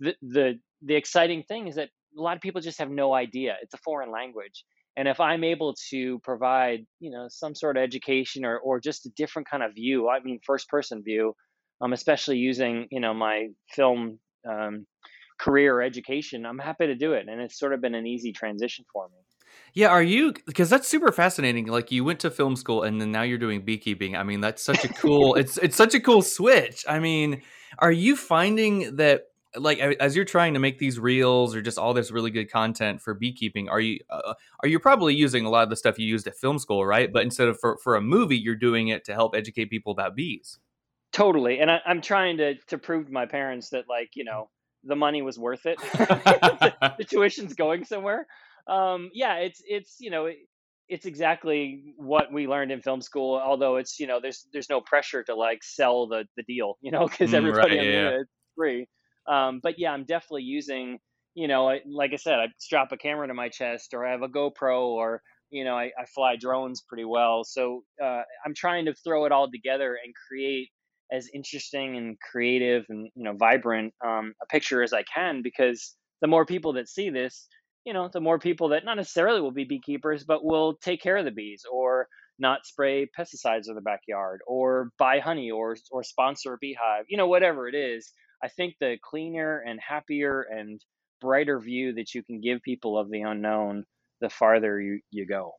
the, 0.00 0.14
the, 0.22 0.60
the 0.80 0.94
exciting 0.94 1.42
thing 1.42 1.68
is 1.68 1.74
that 1.74 1.90
a 2.16 2.20
lot 2.20 2.36
of 2.36 2.42
people 2.42 2.60
just 2.60 2.78
have 2.78 2.90
no 2.90 3.14
idea. 3.14 3.56
It's 3.62 3.74
a 3.74 3.78
foreign 3.78 4.10
language. 4.10 4.64
and 4.98 5.06
if 5.06 5.20
i'm 5.20 5.44
able 5.44 5.74
to 5.90 6.18
provide 6.24 6.80
you 6.98 7.10
know 7.10 7.26
some 7.28 7.54
sort 7.54 7.76
of 7.76 7.82
education 7.82 8.44
or 8.44 8.58
or 8.58 8.80
just 8.80 9.06
a 9.06 9.10
different 9.16 9.48
kind 9.48 9.62
of 9.62 9.72
view 9.74 10.08
i 10.08 10.18
mean 10.20 10.38
first 10.44 10.68
person 10.68 11.02
view 11.02 11.34
um, 11.80 11.92
especially 11.92 12.36
using 12.36 12.86
you 12.90 13.00
know 13.00 13.14
my 13.14 13.46
film 13.70 14.18
um, 14.48 14.86
career 15.38 15.80
education 15.80 16.44
i'm 16.44 16.58
happy 16.58 16.86
to 16.86 16.96
do 16.96 17.12
it 17.12 17.28
and 17.28 17.40
it's 17.40 17.58
sort 17.58 17.72
of 17.72 17.80
been 17.80 17.94
an 17.94 18.06
easy 18.06 18.32
transition 18.32 18.84
for 18.92 19.08
me 19.08 19.18
yeah, 19.74 19.88
are 19.88 20.02
you 20.02 20.34
because 20.46 20.70
that's 20.70 20.88
super 20.88 21.12
fascinating. 21.12 21.66
Like 21.66 21.90
you 21.90 22.04
went 22.04 22.20
to 22.20 22.30
film 22.30 22.56
school 22.56 22.82
and 22.82 23.00
then 23.00 23.12
now 23.12 23.22
you're 23.22 23.38
doing 23.38 23.64
beekeeping. 23.64 24.16
I 24.16 24.22
mean, 24.22 24.40
that's 24.40 24.62
such 24.62 24.84
a 24.84 24.88
cool 24.88 25.34
it's 25.34 25.56
it's 25.58 25.76
such 25.76 25.94
a 25.94 26.00
cool 26.00 26.22
switch. 26.22 26.84
I 26.88 26.98
mean, 26.98 27.42
are 27.78 27.92
you 27.92 28.16
finding 28.16 28.96
that 28.96 29.24
like 29.58 29.78
as 29.78 30.16
you're 30.16 30.24
trying 30.24 30.54
to 30.54 30.60
make 30.60 30.78
these 30.78 30.98
reels 30.98 31.54
or 31.54 31.62
just 31.62 31.78
all 31.78 31.94
this 31.94 32.10
really 32.10 32.30
good 32.30 32.50
content 32.50 33.00
for 33.00 33.14
beekeeping, 33.14 33.68
are 33.68 33.80
you 33.80 34.00
uh, 34.10 34.34
are 34.62 34.68
you 34.68 34.78
probably 34.78 35.14
using 35.14 35.44
a 35.44 35.50
lot 35.50 35.64
of 35.64 35.70
the 35.70 35.76
stuff 35.76 35.98
you 35.98 36.06
used 36.06 36.26
at 36.26 36.36
film 36.36 36.58
school, 36.58 36.84
right? 36.84 37.12
But 37.12 37.22
instead 37.22 37.48
of 37.48 37.58
for 37.58 37.78
for 37.82 37.96
a 37.96 38.00
movie, 38.00 38.38
you're 38.38 38.56
doing 38.56 38.88
it 38.88 39.04
to 39.06 39.14
help 39.14 39.34
educate 39.34 39.66
people 39.70 39.92
about 39.92 40.16
bees. 40.16 40.58
Totally, 41.12 41.58
and 41.60 41.70
I, 41.70 41.80
I'm 41.86 42.00
trying 42.00 42.36
to 42.38 42.54
to 42.54 42.78
prove 42.78 43.06
to 43.06 43.12
my 43.12 43.26
parents 43.26 43.70
that 43.70 43.84
like 43.88 44.10
you 44.14 44.24
know 44.24 44.50
the 44.84 44.96
money 44.96 45.22
was 45.22 45.38
worth 45.38 45.66
it. 45.66 45.78
the, 45.92 46.94
the 46.98 47.04
tuition's 47.04 47.54
going 47.54 47.84
somewhere 47.84 48.26
um, 48.68 49.10
yeah, 49.14 49.36
it's 49.36 49.62
it's 49.66 49.96
you 49.98 50.10
know 50.10 50.30
it's 50.88 51.06
exactly 51.06 51.94
what 51.96 52.32
we 52.32 52.46
learned 52.46 52.70
in 52.70 52.82
film 52.82 53.00
school. 53.00 53.40
Although 53.42 53.76
it's 53.76 53.98
you 53.98 54.06
know 54.06 54.20
there's 54.20 54.46
there's 54.52 54.68
no 54.68 54.80
pressure 54.80 55.22
to 55.24 55.34
like 55.34 55.64
sell 55.64 56.06
the 56.06 56.26
the 56.36 56.42
deal, 56.42 56.76
you 56.80 56.90
know, 56.90 57.08
because 57.08 57.30
mm, 57.30 57.34
everybody 57.34 57.78
right, 57.78 57.86
yeah. 57.86 58.08
it's 58.20 58.30
free. 58.56 58.86
Um, 59.28 59.60
but 59.62 59.78
yeah, 59.78 59.92
I'm 59.92 60.04
definitely 60.04 60.44
using 60.44 60.98
you 61.34 61.48
know 61.48 61.78
like 61.86 62.12
I 62.12 62.16
said, 62.16 62.34
I 62.40 62.46
strap 62.58 62.92
a 62.92 62.96
camera 62.96 63.28
to 63.28 63.34
my 63.34 63.48
chest, 63.48 63.94
or 63.94 64.06
I 64.06 64.12
have 64.12 64.22
a 64.22 64.28
GoPro, 64.28 64.82
or 64.86 65.22
you 65.50 65.64
know 65.64 65.76
I, 65.76 65.92
I 65.98 66.06
fly 66.14 66.36
drones 66.36 66.82
pretty 66.88 67.04
well. 67.04 67.44
So 67.44 67.84
uh, 68.02 68.22
I'm 68.44 68.54
trying 68.54 68.86
to 68.86 68.94
throw 68.94 69.24
it 69.26 69.32
all 69.32 69.50
together 69.50 69.96
and 70.04 70.14
create 70.28 70.68
as 71.12 71.28
interesting 71.34 71.96
and 71.96 72.16
creative 72.20 72.84
and 72.88 73.08
you 73.14 73.24
know 73.24 73.34
vibrant 73.34 73.94
um, 74.06 74.34
a 74.42 74.46
picture 74.46 74.82
as 74.82 74.92
I 74.92 75.02
can 75.04 75.42
because 75.42 75.94
the 76.20 76.28
more 76.28 76.46
people 76.46 76.74
that 76.74 76.88
see 76.88 77.10
this 77.10 77.48
you 77.84 77.94
know, 77.94 78.10
the 78.12 78.20
more 78.20 78.38
people 78.38 78.68
that 78.70 78.84
not 78.84 78.96
necessarily 78.98 79.40
will 79.40 79.50
be 79.52 79.64
beekeepers, 79.64 80.24
but 80.24 80.44
will 80.44 80.74
take 80.82 81.00
care 81.00 81.16
of 81.16 81.24
the 81.24 81.30
bees 81.30 81.64
or 81.72 82.06
not 82.38 82.66
spray 82.66 83.08
pesticides 83.18 83.68
in 83.68 83.74
the 83.74 83.80
backyard 83.80 84.40
or 84.46 84.90
buy 84.98 85.18
honey 85.20 85.50
or 85.50 85.76
or 85.90 86.02
sponsor 86.02 86.54
a 86.54 86.58
beehive, 86.58 87.04
you 87.08 87.16
know, 87.16 87.26
whatever 87.28 87.68
it 87.68 87.74
is. 87.74 88.12
I 88.42 88.48
think 88.48 88.74
the 88.80 88.96
cleaner 89.02 89.58
and 89.66 89.80
happier 89.80 90.42
and 90.42 90.80
brighter 91.20 91.58
view 91.58 91.94
that 91.94 92.14
you 92.14 92.22
can 92.22 92.40
give 92.40 92.62
people 92.62 92.98
of 92.98 93.10
the 93.10 93.22
unknown, 93.22 93.84
the 94.20 94.30
farther 94.30 94.80
you, 94.80 95.00
you 95.10 95.26
go. 95.26 95.54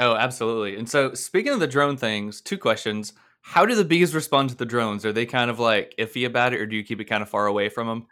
Oh, 0.00 0.14
absolutely. 0.14 0.76
And 0.76 0.88
so 0.88 1.14
speaking 1.14 1.52
of 1.52 1.60
the 1.60 1.66
drone 1.66 1.96
things, 1.96 2.40
two 2.40 2.58
questions. 2.58 3.12
How 3.42 3.66
do 3.66 3.74
the 3.74 3.84
bees 3.84 4.14
respond 4.14 4.50
to 4.50 4.56
the 4.56 4.64
drones? 4.64 5.04
Are 5.04 5.12
they 5.12 5.26
kind 5.26 5.50
of 5.50 5.58
like 5.58 5.94
iffy 5.98 6.26
about 6.26 6.54
it 6.54 6.60
or 6.60 6.66
do 6.66 6.76
you 6.76 6.82
keep 6.82 7.00
it 7.00 7.04
kind 7.04 7.22
of 7.22 7.28
far 7.28 7.46
away 7.46 7.68
from 7.68 7.86
them? 7.86 8.06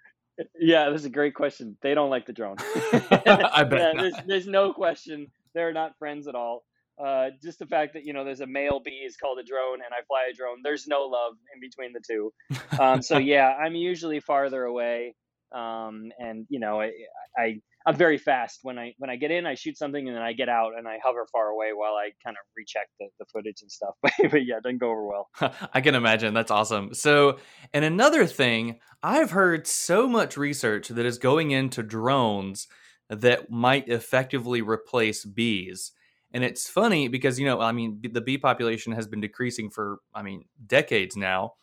Yeah, 0.59 0.91
this 0.91 1.01
is 1.01 1.07
a 1.07 1.11
great 1.11 1.35
question. 1.35 1.77
They 1.83 1.95
don't 1.95 2.11
like 2.11 2.27
the 2.27 2.33
drone. 2.33 2.57
I 2.61 3.65
bet. 3.69 3.81
Yeah, 3.81 4.03
there's, 4.03 4.15
there's 4.27 4.47
no 4.47 4.73
question. 4.73 5.29
They're 5.55 5.73
not 5.73 5.99
friends 5.99 6.29
at 6.29 6.35
all. 6.35 6.65
Uh, 7.05 7.31
just 7.43 7.59
the 7.59 7.67
fact 7.67 7.95
that 7.95 8.05
you 8.05 8.13
know 8.13 8.25
there's 8.25 8.41
a 8.41 8.47
male 8.47 8.81
bee 8.85 9.03
is 9.05 9.17
called 9.17 9.39
a 9.39 9.43
drone, 9.43 9.81
and 9.85 9.93
I 9.93 10.03
fly 10.07 10.29
a 10.31 10.35
drone. 10.35 10.59
There's 10.63 10.87
no 10.87 11.03
love 11.03 11.35
in 11.55 11.61
between 11.61 11.93
the 11.93 12.01
two. 12.07 12.33
Um, 12.79 13.03
so 13.03 13.19
yeah, 13.33 13.49
I'm 13.49 13.75
usually 13.75 14.21
farther 14.21 14.65
away, 14.65 15.15
um, 15.53 16.13
and 16.19 16.47
you 16.49 16.61
know 16.61 16.81
I, 16.81 16.93
I 17.37 17.61
I'm 17.87 17.97
very 17.97 18.19
fast 18.19 18.61
when 18.63 18.79
I 18.79 18.95
when 18.99 19.11
I 19.11 19.17
get 19.17 19.31
in, 19.31 19.47
I 19.47 19.55
shoot 19.55 19.77
something, 19.77 20.07
and 20.07 20.17
then 20.17 20.23
I 20.23 20.33
get 20.33 20.49
out 20.49 20.73
and 20.77 20.87
I 20.87 20.99
hover 21.03 21.27
far 21.33 21.49
away 21.49 21.71
while 21.75 21.95
I 21.95 22.11
kind 22.25 22.37
of 22.37 22.45
recheck 22.57 22.89
the, 23.01 23.07
the 23.19 23.27
footage 23.33 23.63
and 23.63 23.71
stuff. 23.71 23.95
but, 24.03 24.13
but 24.31 24.47
yeah, 24.47 24.59
it 24.59 24.63
doesn't 24.63 24.79
go 24.79 24.91
over 24.91 25.07
well. 25.07 25.29
I 25.73 25.81
can 25.81 25.95
imagine. 25.95 26.35
That's 26.35 26.51
awesome. 26.51 26.95
So, 26.95 27.39
and 27.73 27.85
another 27.85 28.27
thing, 28.27 28.79
I've 29.03 29.33
heard 29.33 29.67
so 29.67 30.09
much 30.09 30.37
research 30.37 30.89
that 30.89 31.07
is 31.07 31.19
going 31.19 31.51
into 31.51 31.83
drones 31.83 32.69
that 33.09 33.51
might 33.51 33.89
effectively 33.89 34.63
replace 34.63 35.25
bees. 35.25 35.93
And 36.35 36.45
it's 36.45 36.69
funny 36.69 37.09
because 37.09 37.39
you 37.39 37.47
know, 37.47 37.61
I 37.61 37.73
mean, 37.73 38.01
the 38.11 38.21
bee 38.21 38.39
population 38.39 38.93
has 38.93 39.07
been 39.07 39.21
decreasing 39.21 39.71
for, 39.71 39.99
I 40.15 40.23
mean, 40.23 40.45
decades 40.67 41.17
now. 41.17 41.55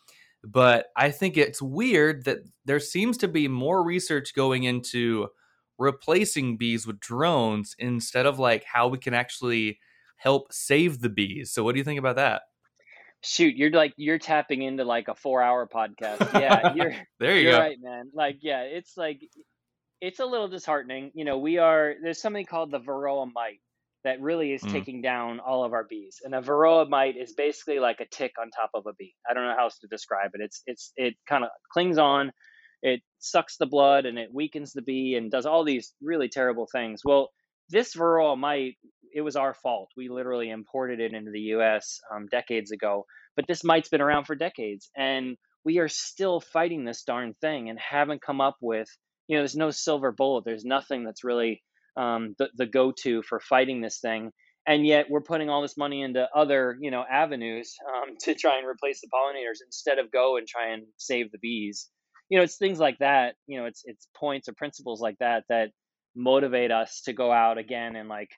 But 0.44 0.88
I 0.96 1.12
think 1.12 1.38
it's 1.38 1.62
weird 1.62 2.26
that 2.26 2.40
there 2.66 2.80
seems 2.80 3.18
to 3.18 3.28
be 3.28 3.48
more 3.48 3.84
research 3.84 4.34
going 4.34 4.64
into 4.64 5.28
replacing 5.78 6.58
bees 6.58 6.86
with 6.86 7.00
drones 7.00 7.76
instead 7.80 8.26
of 8.26 8.40
like 8.40 8.64
how 8.64 8.88
we 8.88 8.98
can 8.98 9.14
actually 9.14 9.80
help 10.18 10.54
save 10.54 11.00
the 11.02 11.10
bees. 11.10 11.52
So 11.52 11.64
what 11.64 11.74
do 11.74 11.80
you 11.80 11.84
think 11.84 12.00
about 12.00 12.18
that? 12.18 12.44
Shoot, 13.22 13.56
you're 13.56 13.72
like 13.72 13.94
you're 13.98 14.20
tapping 14.20 14.62
into 14.62 14.86
like 14.86 15.10
a 15.10 15.16
four 15.16 15.42
hour 15.42 15.68
podcast. 15.68 16.32
Yeah, 16.34 16.74
you're 16.76 16.94
there 17.20 17.36
you 17.36 17.44
you're 17.44 17.52
go. 17.52 17.60
right, 17.60 17.78
man. 17.82 18.12
Like, 18.14 18.38
yeah, 18.42 18.62
it's 18.62 18.96
like 18.96 19.20
it's 20.00 20.20
a 20.20 20.26
little 20.26 20.48
disheartening. 20.48 21.12
You 21.14 21.26
know, 21.26 21.38
we 21.38 21.58
are 21.58 21.96
there's 22.02 22.22
something 22.22 22.46
called 22.46 22.72
the 22.72 22.80
Varroa 22.80 23.30
mite 23.34 23.60
that 24.04 24.22
really 24.22 24.54
is 24.54 24.64
mm. 24.64 24.72
taking 24.72 25.02
down 25.02 25.40
all 25.40 25.64
of 25.64 25.74
our 25.74 25.84
bees. 25.84 26.18
And 26.24 26.34
a 26.34 26.42
Varroa 26.42 26.88
mite 26.90 27.16
is 27.18 27.34
basically 27.34 27.80
like 27.80 28.00
a 28.00 28.06
tick 28.06 28.34
on 28.42 28.50
top 28.52 28.72
of 28.74 28.86
a 28.88 28.94
bee. 28.98 29.16
I 29.30 29.34
don't 29.34 29.46
know 29.46 29.56
how 29.58 29.66
else 29.66 29.80
to 29.80 29.88
describe 29.88 30.32
it. 30.34 30.42
It's 30.42 30.62
it's 30.66 30.94
it 30.96 31.16
kind 31.28 31.44
of 31.44 31.50
clings 31.74 31.98
on 31.98 32.32
it 32.82 33.02
sucks 33.20 33.58
the 33.58 33.66
blood 33.66 34.06
and 34.06 34.18
it 34.18 34.34
weakens 34.34 34.74
the 34.74 34.82
bee 34.82 35.16
and 35.16 35.32
does 35.32 35.46
all 35.46 35.64
these 35.64 35.94
really 36.02 36.30
terrible 36.30 36.68
things. 36.72 37.02
Well, 37.04 37.30
this 37.70 37.96
varroa 37.96 38.38
mite, 38.38 38.78
it 39.14 39.22
was 39.22 39.36
our 39.36 39.54
fault. 39.54 39.90
We 39.98 40.10
literally 40.10 40.50
imported 40.50 41.00
it 41.00 41.14
into 41.14 41.32
the 41.32 41.40
U.S. 41.40 42.00
Um, 42.14 42.28
decades 42.32 42.72
ago, 42.72 43.06
but 43.36 43.46
this 43.48 43.64
mite's 43.64 43.90
been 43.90 44.02
around 44.02 44.26
for 44.26 44.36
decades, 44.36 44.90
and 44.96 45.38
we 45.66 45.80
are 45.80 45.88
still 45.88 46.40
fighting 46.40 46.86
this 46.86 47.04
darn 47.04 47.36
thing 47.42 47.70
and 47.70 47.78
haven't 47.80 48.22
come 48.22 48.42
up 48.42 48.56
with, 48.62 48.88
you 49.28 49.36
know, 49.36 49.42
there's 49.42 49.56
no 49.56 49.72
silver 49.72 50.12
bullet. 50.12 50.46
There's 50.46 50.66
nothing 50.66 51.04
that's 51.04 51.24
really 51.24 51.62
um, 52.00 52.36
the, 52.38 52.50
the 52.56 52.66
go-to 52.66 53.22
for 53.24 53.40
fighting 53.40 53.82
this 53.82 54.00
thing. 54.00 54.32
And 54.68 54.86
yet 54.86 55.08
we're 55.10 55.22
putting 55.22 55.50
all 55.50 55.62
this 55.62 55.78
money 55.78 56.02
into 56.02 56.28
other 56.36 56.78
you 56.80 56.92
know 56.92 57.04
avenues 57.10 57.76
um, 57.94 58.16
to 58.22 58.36
try 58.36 58.58
and 58.58 58.68
replace 58.68 59.02
the 59.02 59.10
pollinators 59.14 59.60
instead 59.66 60.00
of 60.00 60.12
go 60.12 60.38
and 60.38 60.48
try 60.48 60.70
and 60.70 60.84
save 60.98 61.32
the 61.32 61.40
bees. 61.40 61.90
You 62.30 62.38
know 62.38 62.44
it's 62.44 62.58
things 62.58 62.80
like 62.80 63.00
that 63.00 63.36
you 63.48 63.60
know 63.60 63.66
it's 63.66 63.82
it's 63.86 64.08
points 64.16 64.48
or 64.48 64.54
principles 64.54 65.02
like 65.02 65.18
that 65.20 65.44
that 65.50 65.72
motivate 66.16 66.72
us 66.72 67.02
to 67.06 67.14
go 67.14 67.32
out 67.32 67.58
again 67.58 67.96
and 67.96 68.10
like 68.10 68.30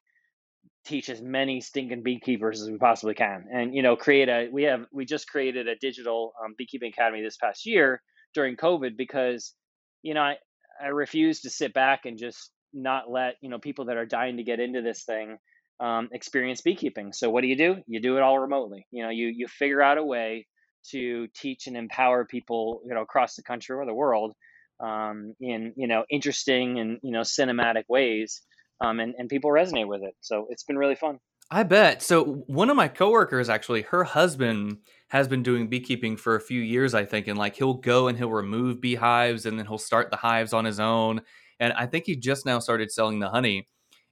teach 0.85 1.09
as 1.09 1.21
many 1.21 1.61
stinking 1.61 2.03
beekeepers 2.03 2.61
as 2.61 2.69
we 2.69 2.77
possibly 2.77 3.13
can. 3.13 3.45
And 3.53 3.75
you 3.75 3.81
know 3.83 3.95
create 3.95 4.29
a 4.29 4.49
we 4.51 4.63
have 4.63 4.85
we 4.93 5.05
just 5.05 5.27
created 5.27 5.67
a 5.67 5.75
digital 5.75 6.33
um, 6.43 6.55
beekeeping 6.57 6.93
academy 6.97 7.21
this 7.21 7.37
past 7.37 7.65
year 7.65 8.01
during 8.33 8.55
covid 8.55 8.95
because 8.97 9.53
you 10.01 10.13
know 10.13 10.21
i 10.21 10.35
i 10.81 10.87
refuse 10.87 11.41
to 11.41 11.49
sit 11.49 11.73
back 11.73 12.05
and 12.05 12.17
just 12.17 12.51
not 12.73 13.09
let 13.09 13.35
you 13.41 13.49
know 13.49 13.59
people 13.59 13.85
that 13.85 13.97
are 13.97 14.05
dying 14.05 14.37
to 14.37 14.43
get 14.43 14.59
into 14.59 14.81
this 14.81 15.03
thing 15.03 15.37
um, 15.79 16.09
experience 16.11 16.61
beekeeping 16.61 17.11
so 17.13 17.29
what 17.29 17.41
do 17.41 17.47
you 17.47 17.55
do 17.55 17.77
you 17.87 18.01
do 18.01 18.17
it 18.17 18.21
all 18.21 18.39
remotely 18.39 18.85
you 18.91 19.03
know 19.03 19.09
you 19.09 19.27
you 19.27 19.47
figure 19.47 19.81
out 19.81 19.97
a 19.97 20.03
way 20.03 20.45
to 20.89 21.27
teach 21.35 21.67
and 21.67 21.77
empower 21.77 22.25
people, 22.25 22.81
you 22.85 22.93
know, 22.93 23.01
across 23.01 23.35
the 23.35 23.43
country 23.43 23.75
or 23.75 23.85
the 23.85 23.93
world 23.93 24.33
um, 24.79 25.35
in, 25.39 25.73
you 25.75 25.87
know, 25.87 26.05
interesting 26.09 26.79
and, 26.79 26.99
you 27.03 27.11
know, 27.11 27.21
cinematic 27.21 27.83
ways. 27.87 28.41
Um, 28.79 28.99
and, 28.99 29.13
and 29.17 29.29
people 29.29 29.51
resonate 29.51 29.87
with 29.87 30.01
it. 30.01 30.15
So 30.21 30.47
it's 30.49 30.63
been 30.63 30.77
really 30.77 30.95
fun. 30.95 31.19
I 31.51 31.63
bet. 31.63 32.01
So 32.01 32.43
one 32.47 32.69
of 32.69 32.75
my 32.75 32.87
coworkers 32.87 33.49
actually, 33.49 33.83
her 33.83 34.05
husband 34.05 34.77
has 35.09 35.27
been 35.27 35.43
doing 35.43 35.67
beekeeping 35.67 36.17
for 36.17 36.35
a 36.35 36.41
few 36.41 36.61
years, 36.61 36.93
I 36.93 37.05
think, 37.05 37.27
and 37.27 37.37
like 37.37 37.57
he'll 37.57 37.75
go 37.75 38.07
and 38.07 38.17
he'll 38.17 38.31
remove 38.31 38.81
beehives 38.81 39.45
and 39.45 39.59
then 39.59 39.67
he'll 39.67 39.77
start 39.77 40.09
the 40.09 40.17
hives 40.17 40.53
on 40.53 40.65
his 40.65 40.79
own. 40.79 41.21
And 41.61 41.71
I 41.73 41.85
think 41.85 42.05
he 42.07 42.17
just 42.17 42.45
now 42.45 42.59
started 42.59 42.91
selling 42.91 43.19
the 43.19 43.29
honey. 43.29 43.67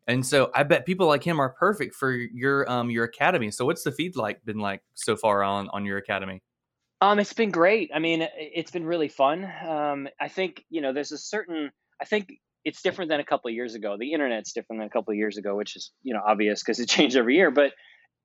And 0.07 0.25
so 0.25 0.51
I 0.55 0.63
bet 0.63 0.85
people 0.85 1.07
like 1.07 1.23
him 1.23 1.39
are 1.41 1.49
perfect 1.49 1.95
for 1.95 2.13
your 2.13 2.69
um 2.71 2.89
your 2.89 3.03
academy. 3.03 3.51
So 3.51 3.65
what's 3.65 3.83
the 3.83 3.91
feed 3.91 4.15
like 4.15 4.45
been 4.45 4.59
like 4.59 4.81
so 4.93 5.17
far 5.17 5.43
on 5.43 5.67
on 5.69 5.83
your 5.83 5.97
academy? 5.97 6.41
Um, 7.01 7.19
it's 7.19 7.33
been 7.33 7.51
great. 7.51 7.91
I 7.93 7.99
mean, 7.99 8.27
it's 8.35 8.71
been 8.71 8.85
really 8.85 9.07
fun. 9.07 9.49
Um, 9.67 10.07
I 10.19 10.27
think 10.27 10.63
you 10.69 10.81
know, 10.81 10.93
there's 10.93 11.11
a 11.11 11.17
certain. 11.17 11.71
I 12.01 12.05
think 12.05 12.31
it's 12.65 12.81
different 12.81 13.09
than 13.09 13.19
a 13.19 13.25
couple 13.25 13.49
of 13.49 13.55
years 13.55 13.75
ago. 13.75 13.97
The 13.99 14.13
internet's 14.13 14.53
different 14.53 14.81
than 14.81 14.87
a 14.87 14.91
couple 14.91 15.11
of 15.11 15.17
years 15.17 15.37
ago, 15.37 15.55
which 15.55 15.75
is 15.75 15.91
you 16.03 16.13
know 16.13 16.21
obvious 16.25 16.61
because 16.61 16.79
it 16.79 16.89
changed 16.89 17.15
every 17.15 17.35
year. 17.35 17.51
But 17.51 17.73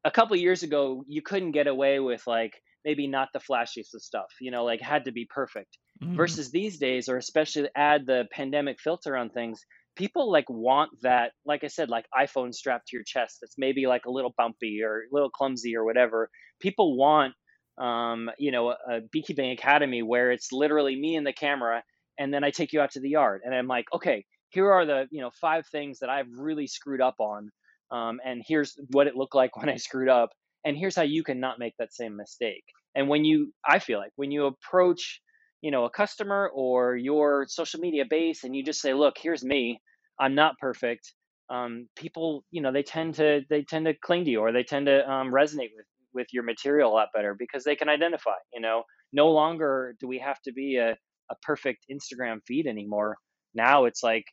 a 0.04 0.10
couple 0.10 0.34
of 0.34 0.40
years 0.40 0.62
ago, 0.62 1.04
you 1.06 1.22
couldn't 1.22 1.52
get 1.52 1.66
away 1.66 1.98
with 1.98 2.26
like 2.26 2.54
maybe 2.84 3.06
not 3.06 3.28
the 3.32 3.38
flashiest 3.38 3.94
of 3.94 4.02
stuff. 4.02 4.32
You 4.40 4.50
know, 4.50 4.64
like 4.64 4.80
had 4.80 5.06
to 5.06 5.12
be 5.12 5.26
perfect. 5.28 5.78
Mm. 6.02 6.16
Versus 6.16 6.50
these 6.50 6.78
days, 6.78 7.08
or 7.08 7.16
especially 7.16 7.68
add 7.76 8.06
the 8.06 8.24
pandemic 8.32 8.80
filter 8.80 9.16
on 9.16 9.30
things, 9.30 9.64
people 9.96 10.30
like 10.30 10.48
want 10.48 10.90
that. 11.02 11.32
Like 11.44 11.62
I 11.62 11.68
said, 11.68 11.88
like 11.88 12.06
iPhone 12.16 12.52
strapped 12.52 12.88
to 12.88 12.96
your 12.96 13.04
chest. 13.04 13.38
That's 13.40 13.54
maybe 13.56 13.86
like 13.86 14.06
a 14.06 14.10
little 14.10 14.34
bumpy 14.36 14.82
or 14.82 15.02
a 15.02 15.14
little 15.14 15.30
clumsy 15.30 15.76
or 15.76 15.84
whatever. 15.84 16.30
People 16.60 16.96
want 16.96 17.34
um, 17.76 18.30
you 18.38 18.52
know, 18.52 18.70
a, 18.70 18.76
a 18.88 19.00
beekeeping 19.10 19.50
academy 19.50 20.02
where 20.02 20.30
it's 20.30 20.52
literally 20.52 20.94
me 20.94 21.16
and 21.16 21.26
the 21.26 21.32
camera, 21.32 21.82
and 22.18 22.32
then 22.32 22.44
I 22.44 22.50
take 22.50 22.72
you 22.72 22.80
out 22.80 22.92
to 22.92 23.00
the 23.00 23.08
yard, 23.08 23.40
and 23.44 23.52
I'm 23.52 23.66
like, 23.66 23.86
okay, 23.92 24.24
here 24.50 24.70
are 24.72 24.86
the 24.86 25.06
you 25.10 25.20
know 25.20 25.30
five 25.40 25.66
things 25.66 25.98
that 25.98 26.08
I've 26.08 26.28
really 26.38 26.68
screwed 26.68 27.00
up 27.00 27.16
on 27.18 27.50
um, 27.90 28.20
and 28.24 28.42
here's 28.46 28.76
what 28.90 29.06
it 29.06 29.16
looked 29.16 29.34
like 29.34 29.56
when 29.56 29.68
I 29.68 29.76
screwed 29.76 30.08
up, 30.08 30.30
and 30.64 30.76
here's 30.76 30.96
how 30.96 31.02
you 31.02 31.22
can 31.22 31.40
not 31.40 31.58
make 31.58 31.74
that 31.78 31.94
same 31.94 32.16
mistake. 32.16 32.64
And 32.94 33.08
when 33.08 33.24
you, 33.24 33.52
I 33.66 33.78
feel 33.80 33.98
like 33.98 34.12
when 34.16 34.30
you 34.30 34.46
approach, 34.46 35.20
you 35.64 35.70
know, 35.70 35.86
a 35.86 35.90
customer 35.90 36.50
or 36.54 36.94
your 36.94 37.46
social 37.48 37.80
media 37.80 38.04
base, 38.08 38.44
and 38.44 38.54
you 38.54 38.62
just 38.62 38.82
say, 38.82 38.92
look, 38.92 39.14
here's 39.18 39.42
me, 39.42 39.80
I'm 40.20 40.34
not 40.34 40.58
perfect. 40.58 41.14
Um, 41.48 41.88
people, 41.96 42.44
you 42.50 42.60
know, 42.60 42.70
they 42.70 42.82
tend 42.82 43.14
to 43.14 43.40
they 43.48 43.62
tend 43.62 43.86
to 43.86 43.94
cling 43.94 44.26
to 44.26 44.30
you, 44.30 44.40
or 44.40 44.52
they 44.52 44.62
tend 44.62 44.86
to 44.86 45.10
um, 45.10 45.32
resonate 45.32 45.70
with 45.74 45.86
with 46.12 46.26
your 46.34 46.42
material 46.42 46.92
a 46.92 46.94
lot 46.94 47.08
better 47.14 47.34
because 47.38 47.64
they 47.64 47.76
can 47.76 47.88
identify. 47.88 48.36
You 48.52 48.60
know, 48.60 48.82
no 49.14 49.30
longer 49.30 49.96
do 50.00 50.06
we 50.06 50.18
have 50.18 50.40
to 50.42 50.52
be 50.52 50.76
a 50.76 50.90
a 51.30 51.34
perfect 51.42 51.86
Instagram 51.90 52.40
feed 52.46 52.66
anymore. 52.66 53.16
Now 53.54 53.86
it's 53.86 54.02
like, 54.02 54.24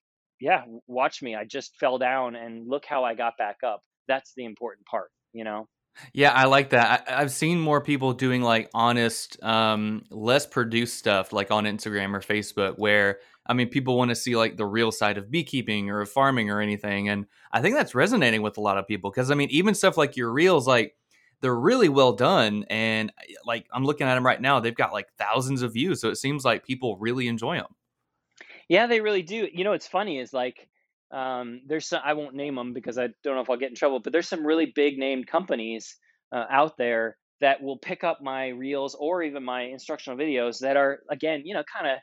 yeah, 0.41 0.63
watch 0.87 1.21
me. 1.21 1.35
I 1.35 1.45
just 1.45 1.77
fell 1.79 1.97
down 1.97 2.35
and 2.35 2.67
look 2.67 2.83
how 2.85 3.05
I 3.05 3.15
got 3.15 3.37
back 3.37 3.57
up. 3.65 3.81
That's 4.09 4.33
the 4.35 4.43
important 4.43 4.85
part, 4.85 5.11
you 5.31 5.45
know? 5.45 5.67
Yeah, 6.13 6.31
I 6.31 6.45
like 6.45 6.71
that. 6.71 7.05
I, 7.07 7.19
have 7.19 7.31
seen 7.31 7.59
more 7.59 7.81
people 7.81 8.13
doing 8.13 8.41
like 8.41 8.69
honest, 8.73 9.41
um, 9.43 10.03
less 10.09 10.45
produced 10.45 10.97
stuff 10.97 11.31
like 11.33 11.51
on 11.51 11.65
Instagram 11.65 12.15
or 12.15 12.21
Facebook 12.21 12.77
where 12.77 13.19
I 13.45 13.53
mean 13.53 13.69
people 13.69 13.97
want 13.97 14.09
to 14.09 14.15
see 14.15 14.35
like 14.35 14.57
the 14.57 14.65
real 14.65 14.91
side 14.91 15.17
of 15.17 15.29
beekeeping 15.29 15.89
or 15.89 16.01
of 16.01 16.09
farming 16.09 16.49
or 16.49 16.61
anything. 16.61 17.09
And 17.09 17.25
I 17.51 17.61
think 17.61 17.75
that's 17.75 17.93
resonating 17.93 18.41
with 18.41 18.57
a 18.57 18.61
lot 18.61 18.77
of 18.77 18.87
people 18.87 19.11
because 19.11 19.31
I 19.31 19.35
mean, 19.35 19.49
even 19.51 19.75
stuff 19.75 19.97
like 19.97 20.17
your 20.17 20.31
reels, 20.31 20.67
like 20.67 20.95
they're 21.41 21.55
really 21.55 21.89
well 21.89 22.13
done 22.13 22.65
and 22.69 23.11
like 23.45 23.67
i'm 23.73 23.83
looking 23.83 24.07
at 24.07 24.15
them 24.15 24.25
right 24.25 24.41
now 24.41 24.59
they've 24.59 24.75
got 24.75 24.93
like 24.93 25.11
thousands 25.17 25.61
of 25.61 25.73
views 25.73 25.99
so 25.99 26.09
it 26.09 26.15
seems 26.15 26.45
like 26.45 26.65
people 26.65 26.97
really 26.97 27.27
enjoy 27.27 27.57
them 27.57 27.75
yeah 28.69 28.87
they 28.87 29.01
really 29.01 29.23
do 29.23 29.47
you 29.51 29.63
know 29.63 29.71
what's 29.71 29.87
funny 29.87 30.19
is 30.19 30.33
like 30.33 30.69
um, 31.11 31.61
there's 31.67 31.87
some 31.87 32.01
i 32.03 32.13
won't 32.13 32.35
name 32.35 32.55
them 32.55 32.73
because 32.73 32.97
i 32.97 33.07
don't 33.23 33.35
know 33.35 33.41
if 33.41 33.49
i'll 33.49 33.57
get 33.57 33.69
in 33.69 33.75
trouble 33.75 33.99
but 33.99 34.13
there's 34.13 34.27
some 34.27 34.45
really 34.45 34.71
big 34.75 34.97
named 34.97 35.27
companies 35.27 35.95
uh, 36.31 36.45
out 36.49 36.77
there 36.77 37.17
that 37.41 37.61
will 37.61 37.77
pick 37.77 38.03
up 38.03 38.21
my 38.21 38.49
reels 38.49 38.95
or 38.99 39.23
even 39.23 39.43
my 39.43 39.63
instructional 39.63 40.17
videos 40.17 40.59
that 40.59 40.77
are 40.77 40.99
again 41.09 41.41
you 41.45 41.53
know 41.53 41.63
kind 41.71 41.87
of 41.87 41.97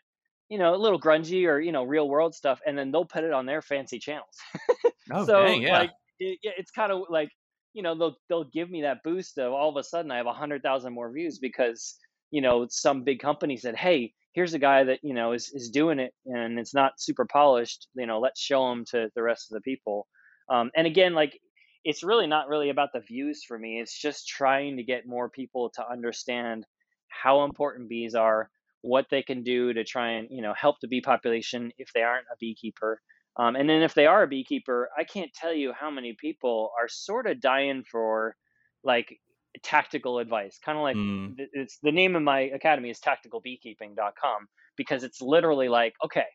you 0.49 0.59
know 0.59 0.75
a 0.75 0.77
little 0.77 1.01
grungy 1.01 1.47
or 1.47 1.61
you 1.61 1.73
know 1.73 1.85
real 1.85 2.09
world 2.09 2.35
stuff 2.35 2.61
and 2.67 2.77
then 2.77 2.91
they'll 2.91 3.05
put 3.05 3.25
it 3.25 3.33
on 3.33 3.47
their 3.47 3.63
fancy 3.63 3.99
channels 3.99 4.37
oh, 5.13 5.25
so 5.25 5.45
dang, 5.45 5.63
yeah. 5.63 5.79
like 5.79 5.91
it, 6.21 6.39
it's 6.43 6.71
kind 6.71 6.93
of 6.93 7.03
like 7.09 7.31
you 7.75 7.83
know 7.83 7.97
they'll 7.97 8.17
they'll 8.29 8.51
give 8.53 8.71
me 8.71 8.83
that 8.83 9.03
boost 9.05 9.39
of 9.39 9.53
all 9.53 9.69
of 9.69 9.77
a 9.77 9.85
sudden 9.85 10.11
I 10.11 10.17
have 10.17 10.27
a 10.27 10.33
hundred 10.33 10.63
thousand 10.63 10.93
more 10.93 11.11
views 11.13 11.39
because 11.39 11.97
you 12.31 12.41
know 12.41 12.67
some 12.69 13.05
big 13.05 13.21
company 13.21 13.57
said, 13.57 13.77
hey, 13.77 14.13
here's 14.39 14.55
a 14.55 14.59
guy 14.61 14.85
that 14.85 15.01
you 15.03 15.15
know 15.15 15.33
is 15.33 15.51
is 15.53 15.69
doing 15.69 15.99
it 15.99 16.15
and 16.27 16.61
it's 16.61 16.73
not 16.73 17.01
super 17.01 17.27
polished. 17.27 17.89
You 17.97 18.07
know, 18.07 18.21
let's 18.21 18.41
show 18.41 18.71
him 18.71 18.85
to 18.93 19.11
the 19.17 19.23
rest 19.23 19.51
of 19.51 19.57
the 19.57 19.61
people. 19.63 20.07
Um, 20.49 20.71
and 20.77 20.87
again, 20.87 21.13
like 21.13 21.41
it's 21.85 22.05
really 22.05 22.29
not 22.29 22.49
really 22.49 22.71
about 22.71 22.91
the 22.93 23.01
views 23.01 23.43
for 23.43 23.59
me. 23.59 23.81
It's 23.81 24.01
just 24.01 24.29
trying 24.29 24.77
to 24.77 24.85
get 24.85 25.09
more 25.09 25.29
people 25.29 25.71
to 25.75 25.91
understand 25.91 26.65
how 27.09 27.43
important 27.43 27.89
bees 27.89 28.15
are, 28.15 28.49
what 28.83 29.07
they 29.11 29.23
can 29.23 29.43
do 29.43 29.73
to 29.73 29.83
try 29.83 30.11
and 30.13 30.29
you 30.31 30.43
know 30.43 30.55
help 30.55 30.77
the 30.81 30.87
bee 30.87 31.01
population 31.01 31.73
if 31.77 31.93
they 31.93 32.03
aren't 32.03 32.27
a 32.33 32.37
beekeeper 32.39 33.01
um, 33.39 33.55
and 33.55 33.69
then 33.69 33.83
if 33.83 33.95
they 33.95 34.07
are 34.07 34.25
a 34.25 34.29
beekeeper, 34.29 34.91
I 34.99 35.05
can't 35.05 35.33
tell 35.33 35.55
you 35.55 35.73
how 35.73 35.91
many 35.91 36.17
people 36.21 36.73
are 36.79 36.89
sort 36.89 37.29
of 37.29 37.41
dying 37.41 37.85
for 37.85 38.35
like 38.83 39.17
tactical 39.63 40.19
advice. 40.19 40.59
Kind 40.65 40.79
of 40.79 40.83
like 40.83 40.97
mm. 40.97 41.35
it's 41.53 41.79
the 41.83 41.93
name 41.93 42.17
of 42.17 42.23
my 42.23 42.41
academy 42.41 42.91
is 42.91 43.01
tacticalbeekeeping.com 43.01 44.49
because 44.77 45.05
it's 45.05 45.21
literally 45.21 45.69
like, 45.69 45.95
okay, 46.05 46.27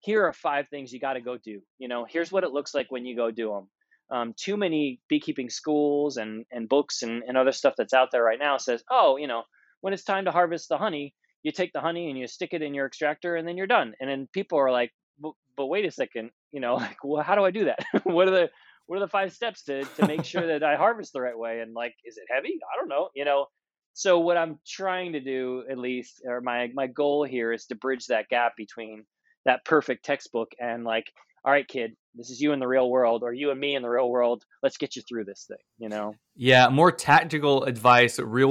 here 0.00 0.26
are 0.26 0.32
five 0.32 0.68
things 0.68 0.92
you 0.92 1.00
got 1.00 1.14
to 1.14 1.20
go 1.20 1.36
do. 1.36 1.60
You 1.78 1.88
know, 1.88 2.06
here's 2.08 2.32
what 2.32 2.44
it 2.44 2.52
looks 2.52 2.74
like 2.74 2.90
when 2.90 3.04
you 3.04 3.16
go 3.16 3.30
do 3.30 3.50
them. 3.50 3.68
Um, 4.12 4.34
too 4.36 4.56
many 4.56 5.00
beekeeping 5.08 5.50
schools 5.50 6.16
and, 6.16 6.44
and 6.50 6.68
books 6.68 7.02
and, 7.02 7.22
and 7.28 7.36
other 7.36 7.52
stuff 7.52 7.74
that's 7.76 7.94
out 7.94 8.08
there 8.10 8.24
right 8.24 8.38
now 8.38 8.56
says, 8.56 8.82
oh, 8.90 9.16
you 9.16 9.28
know, 9.28 9.42
when 9.82 9.92
it's 9.92 10.04
time 10.04 10.24
to 10.24 10.32
harvest 10.32 10.68
the 10.68 10.78
honey, 10.78 11.14
you 11.42 11.52
take 11.52 11.72
the 11.72 11.80
honey 11.80 12.08
and 12.10 12.18
you 12.18 12.26
stick 12.26 12.50
it 12.52 12.62
in 12.62 12.74
your 12.74 12.86
extractor 12.86 13.36
and 13.36 13.46
then 13.46 13.56
you're 13.56 13.66
done. 13.66 13.94
And 14.00 14.10
then 14.10 14.28
people 14.32 14.58
are 14.58 14.70
like, 14.70 14.90
but, 15.20 15.32
but 15.56 15.66
wait 15.66 15.84
a 15.84 15.90
second, 15.90 16.30
you 16.50 16.60
know, 16.60 16.74
like, 16.76 16.98
well, 17.04 17.22
how 17.22 17.34
do 17.34 17.44
I 17.44 17.50
do 17.50 17.66
that? 17.66 17.84
what 18.04 18.26
are 18.26 18.32
the 18.32 18.50
what 18.90 18.96
are 18.96 19.06
the 19.06 19.08
five 19.08 19.32
steps 19.32 19.62
to 19.62 19.84
to 19.84 20.06
make 20.08 20.24
sure 20.24 20.44
that 20.48 20.64
I 20.64 20.74
harvest 20.74 21.12
the 21.12 21.20
right 21.20 21.38
way? 21.38 21.60
And 21.60 21.72
like, 21.74 21.94
is 22.04 22.16
it 22.16 22.24
heavy? 22.28 22.58
I 22.74 22.76
don't 22.76 22.88
know, 22.88 23.08
you 23.14 23.24
know. 23.24 23.46
So 23.94 24.18
what 24.18 24.36
I'm 24.36 24.58
trying 24.66 25.12
to 25.12 25.20
do, 25.20 25.62
at 25.70 25.78
least, 25.78 26.22
or 26.24 26.40
my 26.40 26.70
my 26.74 26.88
goal 26.88 27.22
here 27.22 27.52
is 27.52 27.66
to 27.66 27.76
bridge 27.76 28.06
that 28.06 28.28
gap 28.28 28.54
between 28.56 29.04
that 29.44 29.64
perfect 29.64 30.04
textbook 30.04 30.48
and 30.58 30.82
like, 30.82 31.06
all 31.44 31.52
right, 31.52 31.68
kid, 31.68 31.92
this 32.16 32.30
is 32.30 32.40
you 32.40 32.52
in 32.52 32.58
the 32.58 32.66
real 32.66 32.90
world, 32.90 33.22
or 33.22 33.32
you 33.32 33.52
and 33.52 33.60
me 33.60 33.76
in 33.76 33.82
the 33.82 33.88
real 33.88 34.10
world. 34.10 34.42
Let's 34.60 34.76
get 34.76 34.96
you 34.96 35.02
through 35.08 35.24
this 35.24 35.44
thing, 35.46 35.64
you 35.78 35.88
know. 35.88 36.16
Yeah, 36.34 36.68
more 36.68 36.90
tactical 36.90 37.62
advice, 37.62 38.18
real 38.18 38.50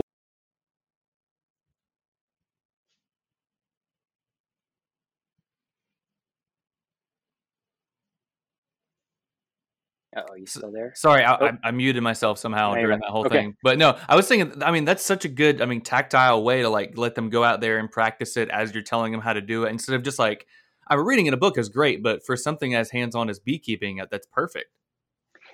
you 10.39 10.45
still 10.45 10.71
there? 10.71 10.93
Sorry, 10.95 11.23
I, 11.23 11.37
oh. 11.37 11.45
I, 11.45 11.69
I 11.69 11.71
muted 11.71 12.03
myself 12.03 12.39
somehow 12.39 12.73
during 12.73 12.99
that 12.99 13.09
whole 13.09 13.25
okay. 13.25 13.37
thing. 13.37 13.55
But 13.63 13.77
no, 13.77 13.97
I 14.07 14.15
was 14.15 14.27
thinking. 14.27 14.63
I 14.63 14.71
mean, 14.71 14.85
that's 14.85 15.03
such 15.03 15.25
a 15.25 15.29
good, 15.29 15.61
I 15.61 15.65
mean, 15.65 15.81
tactile 15.81 16.43
way 16.43 16.61
to 16.61 16.69
like 16.69 16.97
let 16.97 17.15
them 17.15 17.29
go 17.29 17.43
out 17.43 17.61
there 17.61 17.77
and 17.77 17.89
practice 17.89 18.37
it 18.37 18.49
as 18.49 18.73
you're 18.73 18.83
telling 18.83 19.11
them 19.11 19.21
how 19.21 19.33
to 19.33 19.41
do 19.41 19.65
it, 19.65 19.69
instead 19.69 19.95
of 19.95 20.03
just 20.03 20.19
like, 20.19 20.45
I 20.87 20.95
am 20.95 21.05
reading 21.05 21.27
in 21.27 21.33
a 21.33 21.37
book 21.37 21.57
is 21.57 21.69
great, 21.69 22.01
but 22.01 22.25
for 22.25 22.35
something 22.35 22.73
as 22.73 22.89
hands-on 22.89 23.29
as 23.29 23.39
beekeeping, 23.39 24.01
uh, 24.01 24.07
that's 24.09 24.27
perfect. 24.27 24.71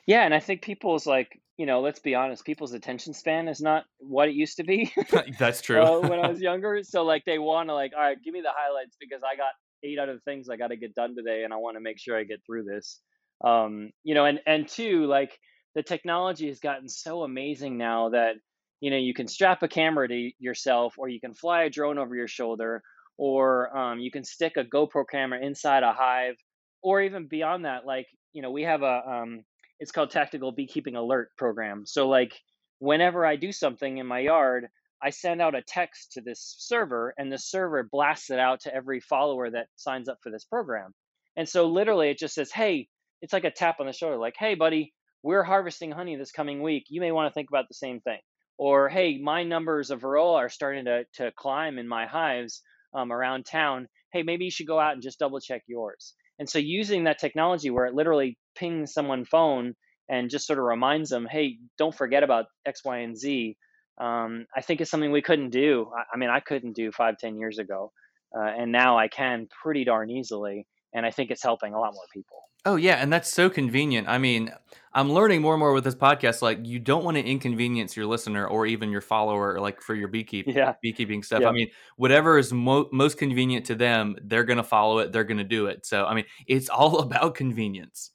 Yeah, 0.05 0.23
and 0.23 0.33
I 0.33 0.39
think 0.39 0.61
people's 0.61 1.05
like, 1.05 1.41
you 1.57 1.65
know, 1.65 1.81
let's 1.81 1.99
be 1.99 2.15
honest, 2.15 2.45
people's 2.45 2.73
attention 2.73 3.13
span 3.13 3.47
is 3.47 3.59
not 3.59 3.85
what 3.99 4.29
it 4.29 4.35
used 4.35 4.57
to 4.57 4.63
be. 4.63 4.93
that's 5.39 5.61
true. 5.63 5.81
uh, 5.81 5.99
when 5.99 6.19
I 6.19 6.27
was 6.27 6.41
younger, 6.41 6.81
so 6.83 7.03
like 7.03 7.25
they 7.25 7.39
want 7.39 7.69
to 7.69 7.73
like, 7.73 7.93
all 7.95 8.03
right, 8.03 8.17
give 8.23 8.33
me 8.33 8.41
the 8.41 8.53
highlights 8.55 8.95
because 8.99 9.21
I 9.23 9.35
got 9.35 9.51
eight 9.83 9.99
out 9.99 10.09
of 10.09 10.15
the 10.15 10.21
things 10.21 10.49
I 10.49 10.57
got 10.57 10.67
to 10.67 10.77
get 10.77 10.95
done 10.95 11.15
today, 11.15 11.43
and 11.43 11.53
I 11.53 11.57
want 11.57 11.75
to 11.75 11.81
make 11.81 11.99
sure 11.99 12.17
I 12.17 12.23
get 12.23 12.41
through 12.45 12.63
this 12.63 13.01
um, 13.43 13.91
you 14.03 14.15
know 14.15 14.25
and 14.25 14.39
and 14.45 14.67
two 14.67 15.05
like 15.05 15.37
the 15.75 15.83
technology 15.83 16.47
has 16.47 16.59
gotten 16.59 16.87
so 16.87 17.23
amazing 17.23 17.77
now 17.77 18.09
that 18.09 18.35
you 18.79 18.91
know 18.91 18.97
you 18.97 19.13
can 19.13 19.27
strap 19.27 19.63
a 19.63 19.67
camera 19.67 20.07
to 20.07 20.31
yourself 20.39 20.95
or 20.97 21.09
you 21.09 21.19
can 21.19 21.33
fly 21.33 21.63
a 21.63 21.69
drone 21.69 21.97
over 21.97 22.15
your 22.15 22.27
shoulder 22.27 22.81
or 23.17 23.75
um, 23.77 23.99
you 23.99 24.11
can 24.11 24.23
stick 24.23 24.53
a 24.57 24.63
gopro 24.63 25.03
camera 25.09 25.39
inside 25.41 25.83
a 25.83 25.93
hive 25.93 26.35
or 26.81 27.01
even 27.01 27.27
beyond 27.27 27.65
that 27.65 27.85
like 27.85 28.07
you 28.33 28.41
know 28.41 28.51
we 28.51 28.63
have 28.63 28.83
a 28.83 29.01
um, 29.07 29.43
it's 29.79 29.91
called 29.91 30.09
tactical 30.09 30.51
beekeeping 30.51 30.95
alert 30.95 31.31
program. 31.37 31.85
So 31.85 32.07
like 32.07 32.33
whenever 32.79 33.25
i 33.25 33.37
do 33.37 33.53
something 33.53 33.99
in 33.99 34.05
my 34.05 34.19
yard 34.19 34.67
i 35.01 35.09
send 35.09 35.41
out 35.41 35.55
a 35.55 35.61
text 35.61 36.11
to 36.11 36.21
this 36.21 36.55
server 36.57 37.13
and 37.17 37.31
the 37.31 37.37
server 37.37 37.87
blasts 37.89 38.29
it 38.29 38.37
out 38.37 38.59
to 38.59 38.73
every 38.73 38.99
follower 38.99 39.49
that 39.49 39.67
signs 39.77 40.09
up 40.09 40.17
for 40.21 40.29
this 40.29 40.43
program. 40.43 40.93
And 41.37 41.47
so 41.47 41.67
literally 41.67 42.09
it 42.09 42.19
just 42.19 42.35
says 42.35 42.51
hey 42.51 42.89
it's 43.25 43.33
like 43.33 43.43
a 43.43 43.49
tap 43.49 43.77
on 43.79 43.87
the 43.87 43.91
shoulder, 43.91 44.17
like, 44.17 44.35
hey, 44.37 44.53
buddy, 44.53 44.93
we're 45.23 45.41
harvesting 45.41 45.89
honey 45.89 46.15
this 46.15 46.31
coming 46.31 46.61
week. 46.61 46.85
You 46.89 47.01
may 47.01 47.11
want 47.11 47.27
to 47.27 47.33
think 47.33 47.49
about 47.49 47.67
the 47.67 47.73
same 47.73 47.99
thing. 47.99 48.19
Or, 48.59 48.87
hey, 48.87 49.17
my 49.17 49.41
numbers 49.41 49.89
of 49.89 50.01
varroa 50.01 50.35
are 50.35 50.49
starting 50.49 50.85
to, 50.85 51.05
to 51.15 51.31
climb 51.35 51.79
in 51.79 51.87
my 51.87 52.05
hives 52.05 52.61
um, 52.93 53.11
around 53.11 53.47
town. 53.47 53.87
Hey, 54.13 54.21
maybe 54.21 54.45
you 54.45 54.51
should 54.51 54.67
go 54.67 54.79
out 54.79 54.93
and 54.93 55.01
just 55.01 55.17
double 55.17 55.39
check 55.39 55.63
yours. 55.65 56.13
And 56.37 56.47
so, 56.47 56.59
using 56.59 57.05
that 57.05 57.17
technology 57.17 57.71
where 57.71 57.87
it 57.87 57.95
literally 57.95 58.37
pings 58.55 58.93
someone 58.93 59.25
phone 59.25 59.73
and 60.07 60.29
just 60.29 60.45
sort 60.45 60.59
of 60.59 60.65
reminds 60.65 61.09
them, 61.09 61.25
hey, 61.27 61.57
don't 61.79 61.95
forget 61.95 62.21
about 62.21 62.45
X, 62.63 62.85
Y, 62.85 62.99
and 62.99 63.17
Z, 63.17 63.57
um, 63.99 64.45
I 64.55 64.61
think 64.61 64.81
is 64.81 64.89
something 64.91 65.11
we 65.11 65.23
couldn't 65.23 65.49
do. 65.49 65.89
I, 65.97 66.03
I, 66.13 66.17
mean, 66.19 66.29
I 66.29 66.41
couldn't 66.41 66.75
do 66.75 66.91
five, 66.91 67.17
ten 67.17 67.37
years 67.37 67.57
ago. 67.57 67.91
Uh, 68.37 68.51
and 68.55 68.71
now 68.71 68.99
I 68.99 69.07
can 69.07 69.47
pretty 69.63 69.83
darn 69.83 70.11
easily. 70.11 70.67
And 70.93 71.07
I 71.07 71.09
think 71.09 71.31
it's 71.31 71.41
helping 71.41 71.73
a 71.73 71.79
lot 71.79 71.95
more 71.95 72.05
people. 72.13 72.44
Oh 72.65 72.75
yeah, 72.75 72.95
and 72.95 73.13
that's 73.13 73.29
so 73.29 73.49
convenient. 73.49 74.07
I 74.07 74.17
mean, 74.17 74.51
I'm 74.95 75.11
learning 75.11 75.41
more 75.41 75.53
and 75.53 75.59
more 75.59 75.73
with 75.73 75.83
this 75.83 75.93
podcast. 75.93 76.41
Like, 76.41 76.65
you 76.65 76.79
don't 76.79 77.03
want 77.03 77.17
to 77.17 77.23
inconvenience 77.23 77.97
your 77.97 78.05
listener 78.05 78.47
or 78.47 78.65
even 78.65 78.91
your 78.91 79.01
follower, 79.01 79.59
like 79.59 79.81
for 79.81 79.93
your 79.93 80.07
beekeeping, 80.07 80.53
yeah. 80.55 80.73
beekeeping 80.81 81.21
stuff. 81.21 81.43
I 81.43 81.51
mean, 81.51 81.69
whatever 81.97 82.37
is 82.37 82.53
mo- 82.53 82.87
most 82.93 83.17
convenient 83.17 83.65
to 83.65 83.75
them, 83.75 84.15
they're 84.23 84.45
going 84.45 84.57
to 84.57 84.63
follow 84.63 84.99
it. 84.99 85.11
They're 85.11 85.25
going 85.25 85.37
to 85.37 85.43
do 85.43 85.65
it. 85.65 85.85
So, 85.85 86.05
I 86.05 86.13
mean, 86.13 86.23
it's 86.47 86.69
all 86.69 86.99
about 86.99 87.35
convenience. 87.35 88.11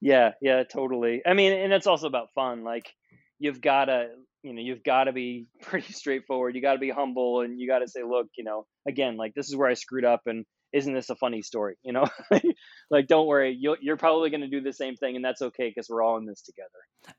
Yeah, 0.00 0.32
yeah, 0.40 0.64
totally. 0.64 1.20
I 1.26 1.34
mean, 1.34 1.52
and 1.52 1.70
it's 1.72 1.86
also 1.86 2.06
about 2.06 2.32
fun. 2.34 2.64
Like, 2.64 2.94
you've 3.38 3.60
got 3.60 3.84
to, 3.84 4.08
you 4.42 4.54
know, 4.54 4.62
you've 4.62 4.82
got 4.82 5.04
to 5.04 5.12
be 5.12 5.46
pretty 5.62 5.92
straightforward. 5.92 6.56
You 6.56 6.62
got 6.62 6.72
to 6.72 6.78
be 6.78 6.90
humble, 6.90 7.42
and 7.42 7.60
you 7.60 7.68
got 7.68 7.80
to 7.80 7.88
say, 7.88 8.02
look, 8.02 8.28
you 8.38 8.44
know, 8.44 8.66
again, 8.88 9.18
like 9.18 9.34
this 9.34 9.48
is 9.48 9.54
where 9.54 9.68
I 9.68 9.74
screwed 9.74 10.06
up, 10.06 10.22
and 10.24 10.46
isn't 10.72 10.94
this 10.94 11.10
a 11.10 11.16
funny 11.16 11.42
story? 11.42 11.76
You 11.82 11.92
know, 11.92 12.04
like 12.90 13.06
don't 13.06 13.26
worry, 13.26 13.56
you 13.58 13.76
you're 13.80 13.96
probably 13.96 14.30
going 14.30 14.40
to 14.40 14.48
do 14.48 14.60
the 14.60 14.72
same 14.72 14.96
thing, 14.96 15.16
and 15.16 15.24
that's 15.24 15.42
okay 15.42 15.68
because 15.68 15.88
we're 15.88 16.02
all 16.02 16.16
in 16.18 16.26
this 16.26 16.42
together. 16.42 16.68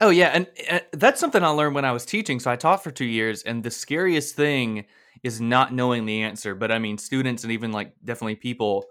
Oh 0.02 0.10
yeah, 0.10 0.32
and, 0.34 0.48
and 0.70 0.82
that's 0.94 1.20
something 1.20 1.44
I 1.44 1.50
learned 1.50 1.76
when 1.76 1.86
I 1.86 1.92
was 1.92 2.06
teaching. 2.06 2.40
So 2.40 2.52
I 2.52 2.56
taught 2.56 2.84
for 2.84 2.92
two 2.92 3.06
years, 3.06 3.44
and 3.44 3.64
the 3.64 3.72
scariest 3.72 4.36
thing 4.36 4.86
is 5.24 5.40
not 5.40 5.74
knowing 5.74 6.06
the 6.06 6.22
answer. 6.22 6.56
But 6.56 6.72
I 6.72 6.80
mean, 6.80 6.98
students 6.98 7.44
and 7.44 7.52
even 7.52 7.72
like 7.72 7.94
definitely 8.04 8.36
people 8.36 8.86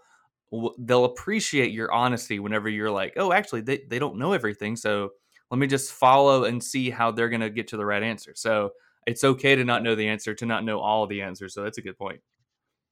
they'll 0.79 1.05
appreciate 1.05 1.72
your 1.72 1.90
honesty 1.92 2.38
whenever 2.38 2.68
you're 2.68 2.90
like, 2.90 3.14
oh, 3.16 3.33
actually, 3.33 3.62
they, 3.62 3.85
they 3.88 3.98
don't 3.98 4.18
know 4.18 4.33
everything. 4.33 4.77
So 4.77 5.11
let 5.51 5.59
me 5.59 5.66
just 5.66 5.92
follow 5.92 6.44
and 6.44 6.62
see 6.62 6.90
how 6.90 7.11
they're 7.11 7.29
going 7.29 7.40
to 7.40 7.51
get 7.51 7.68
to 7.68 7.77
the 7.77 7.87
right 7.87 8.03
answer. 8.03 8.33
So 8.35 8.70
it's 9.07 9.25
okay 9.25 9.55
to 9.55 9.64
not 9.64 9.83
know 9.83 9.94
the 9.94 10.09
answer, 10.09 10.35
to 10.35 10.46
not 10.46 10.64
know 10.64 10.79
all 10.79 11.07
the 11.07 11.22
answers. 11.22 11.55
So 11.55 11.62
that's 11.62 11.79
a 11.79 11.83
good 11.83 11.96
point. 11.96 12.20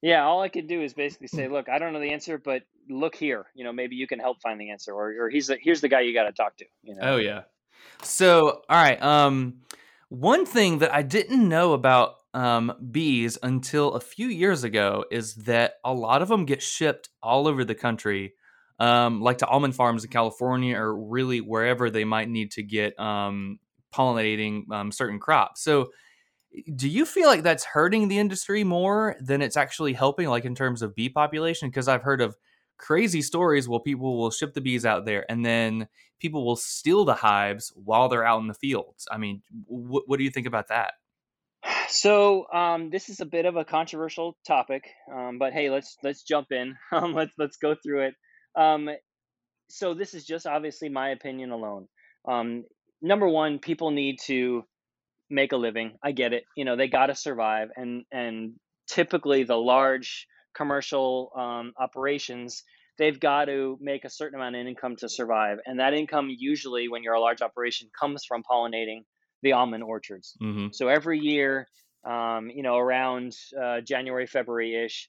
Yeah, 0.03 0.25
all 0.25 0.41
I 0.41 0.49
could 0.49 0.67
do 0.67 0.83
is 0.83 0.95
basically 0.95 1.29
say, 1.29 1.49
look, 1.49 1.69
I 1.69 1.79
don't 1.79 1.93
know 1.93 2.01
the 2.01 2.13
answer, 2.13 2.39
but 2.39 2.63
look 2.89 3.15
here. 3.15 3.47
You 3.55 3.65
know, 3.65 3.73
maybe 3.73 3.97
you 3.97 4.07
can 4.07 4.19
help 4.19 4.41
find 4.41 4.61
the 4.61 4.71
answer, 4.71 4.93
or, 4.93 5.27
or 5.27 5.31
he's 5.31 5.49
the, 5.49 5.59
here's 5.61 5.83
the 5.83 5.89
guy 5.89 6.01
you 6.01 6.15
got 6.15 6.25
to 6.25 6.33
talk 6.33 6.57
to. 6.59 6.65
You 6.83 6.95
know? 6.95 7.03
Oh 7.03 7.17
yeah. 7.17 7.43
So 8.03 8.63
all 8.69 8.83
right. 8.83 9.01
Um, 9.03 9.61
one 10.09 10.47
thing 10.47 10.79
that 10.79 10.93
I 10.93 11.03
didn't 11.03 11.47
know 11.49 11.73
about 11.73 12.17
um, 12.33 12.73
bees 12.91 13.39
until 13.43 13.93
a 13.93 14.01
few 14.01 14.29
years 14.29 14.65
ago 14.65 15.05
is 15.11 15.35
that 15.35 15.75
a 15.85 15.93
lot 15.93 16.23
of 16.23 16.29
them 16.29 16.45
get 16.45 16.63
shipped 16.63 17.09
all 17.23 17.47
over 17.47 17.65
the 17.65 17.75
country, 17.75 18.35
um, 18.79 19.21
like 19.21 19.39
to 19.39 19.47
almond 19.47 19.75
farms 19.75 20.05
in 20.05 20.11
California 20.11 20.77
or 20.77 20.97
really 20.97 21.41
wherever 21.41 21.91
they 21.91 22.05
might 22.05 22.29
need 22.29 22.53
to 22.53 22.63
get 22.63 22.99
um, 22.99 23.59
pollinating 23.95 24.71
um, 24.71 24.93
certain 24.93 25.19
crops. 25.19 25.63
So, 25.63 25.91
do 26.75 26.89
you 26.89 27.07
feel 27.07 27.29
like 27.29 27.43
that's 27.43 27.65
hurting 27.65 28.09
the 28.09 28.19
industry 28.19 28.65
more 28.65 29.17
than 29.21 29.43
it's 29.43 29.57
actually 29.57 29.93
helping, 29.93 30.29
like 30.29 30.45
in 30.45 30.55
terms 30.55 30.83
of 30.83 30.95
bee 30.95 31.09
population? 31.09 31.69
Because 31.69 31.89
I've 31.89 32.03
heard 32.03 32.21
of 32.21 32.37
crazy 32.77 33.23
stories 33.23 33.69
where 33.69 33.81
people 33.81 34.19
will 34.19 34.31
ship 34.31 34.55
the 34.55 34.61
bees 34.61 34.87
out 34.87 35.05
there 35.05 35.31
and 35.31 35.45
then 35.45 35.87
people 36.19 36.45
will 36.45 36.57
steal 36.57 37.05
the 37.05 37.15
hives 37.15 37.73
while 37.77 38.09
they're 38.09 38.25
out 38.25 38.41
in 38.41 38.49
the 38.49 38.55
fields. 38.55 39.07
I 39.11 39.19
mean, 39.19 39.43
wh- 39.67 40.09
what 40.09 40.19
do 40.19 40.25
you 40.25 40.31
think 40.31 40.47
about 40.47 40.69
that? 40.69 40.93
So 41.89 42.47
um, 42.53 42.91
this 42.91 43.09
is 43.09 43.19
a 43.19 43.27
bit 43.27 43.47
of 43.47 43.57
a 43.57 43.65
controversial 43.65 44.37
topic, 44.47 44.85
um, 45.13 45.39
but 45.41 45.53
hey, 45.53 45.71
let's 45.71 45.97
let's 46.05 46.23
jump 46.23 46.53
in. 46.53 46.77
Um, 46.93 47.15
let's 47.15 47.33
let's 47.37 47.57
go 47.57 47.75
through 47.75 48.03
it. 48.03 48.15
Um, 48.55 48.89
so 49.69 49.93
this 49.95 50.15
is 50.15 50.25
just 50.25 50.47
obviously 50.47 50.89
my 50.89 51.09
opinion 51.09 51.51
alone. 51.51 51.89
Um, 52.29 52.65
number 53.03 53.29
one, 53.29 53.59
people 53.59 53.91
need 53.91 54.21
to 54.27 54.65
make 55.31 55.53
a 55.53 55.57
living. 55.57 55.93
I 56.03 56.13
get 56.13 56.33
it. 56.33 56.45
You 56.57 56.65
know, 56.65 56.77
they 56.77 56.89
got 56.89 57.07
to 57.07 57.15
survive, 57.15 57.69
and 57.77 58.05
and 58.13 58.55
typically 58.89 59.45
the 59.45 59.57
large 59.57 60.27
commercial 60.55 61.31
um, 61.37 61.73
operations 61.79 62.65
they've 62.99 63.19
got 63.19 63.47
to 63.47 63.79
make 63.81 64.05
a 64.05 64.11
certain 64.11 64.39
amount 64.39 64.57
of 64.57 64.67
income 64.67 64.95
to 64.97 65.09
survive, 65.09 65.59
and 65.65 65.81
that 65.81 65.95
income 65.95 66.29
usually, 66.31 66.89
when 66.89 67.03
you're 67.03 67.15
a 67.15 67.21
large 67.21 67.41
operation, 67.41 67.89
comes 67.99 68.25
from 68.27 68.43
pollinating 68.43 69.05
the 69.43 69.53
almond 69.53 69.83
orchards. 69.83 70.37
Mm-hmm. 70.43 70.69
So 70.73 70.89
every 70.89 71.19
year, 71.19 71.67
um, 72.05 72.51
you 72.51 72.63
know, 72.63 72.77
around 72.77 73.35
uh, 73.61 73.81
January, 73.81 74.27
February 74.27 74.85
ish, 74.85 75.09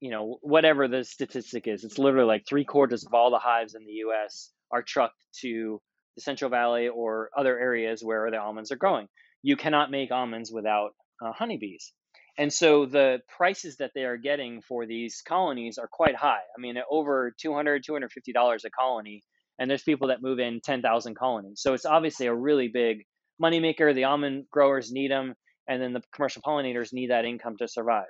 you 0.00 0.10
know, 0.10 0.38
whatever 0.42 0.88
the 0.88 1.04
statistic 1.04 1.68
is, 1.68 1.84
it's 1.84 1.98
literally 1.98 2.26
like 2.26 2.44
three 2.48 2.64
quarters 2.64 3.04
of 3.06 3.14
all 3.14 3.30
the 3.30 3.38
hives 3.38 3.74
in 3.74 3.84
the 3.84 3.92
U.S. 3.92 4.50
are 4.72 4.82
trucked 4.82 5.22
to 5.40 5.80
the 6.16 6.22
Central 6.22 6.50
Valley 6.50 6.88
or 6.88 7.30
other 7.36 7.58
areas 7.58 8.02
where 8.02 8.30
the 8.30 8.38
almonds 8.38 8.72
are 8.72 8.76
growing. 8.76 9.06
You 9.42 9.56
cannot 9.56 9.90
make 9.90 10.10
almonds 10.10 10.52
without 10.52 10.90
uh, 11.24 11.32
honeybees. 11.32 11.92
And 12.38 12.52
so 12.52 12.86
the 12.86 13.20
prices 13.28 13.76
that 13.78 13.92
they 13.94 14.04
are 14.04 14.16
getting 14.16 14.62
for 14.62 14.86
these 14.86 15.22
colonies 15.26 15.78
are 15.78 15.88
quite 15.88 16.14
high. 16.14 16.40
I 16.56 16.60
mean, 16.60 16.76
over 16.90 17.34
$200, 17.44 17.82
$250 17.84 18.64
a 18.64 18.70
colony. 18.70 19.22
And 19.58 19.70
there's 19.70 19.82
people 19.82 20.08
that 20.08 20.22
move 20.22 20.38
in 20.38 20.60
10,000 20.64 21.14
colonies. 21.16 21.60
So 21.60 21.74
it's 21.74 21.84
obviously 21.84 22.26
a 22.26 22.34
really 22.34 22.68
big 22.68 23.04
moneymaker. 23.42 23.94
The 23.94 24.04
almond 24.04 24.46
growers 24.50 24.90
need 24.90 25.10
them, 25.10 25.34
and 25.68 25.82
then 25.82 25.92
the 25.92 26.02
commercial 26.14 26.42
pollinators 26.42 26.92
need 26.92 27.10
that 27.10 27.26
income 27.26 27.56
to 27.58 27.68
survive. 27.68 28.08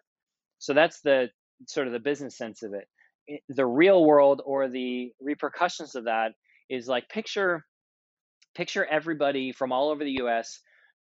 So 0.58 0.74
that's 0.74 1.00
the 1.00 1.30
sort 1.66 1.86
of 1.86 1.92
the 1.92 1.98
business 1.98 2.36
sense 2.36 2.62
of 2.62 2.72
it. 2.74 3.42
The 3.48 3.66
real 3.66 4.04
world 4.04 4.42
or 4.44 4.68
the 4.68 5.12
repercussions 5.20 5.94
of 5.94 6.04
that 6.04 6.32
is 6.68 6.86
like 6.86 7.08
picture 7.08 7.64
picture 8.54 8.84
everybody 8.84 9.52
from 9.52 9.72
all 9.72 9.90
over 9.90 10.02
the 10.02 10.18
US 10.22 10.60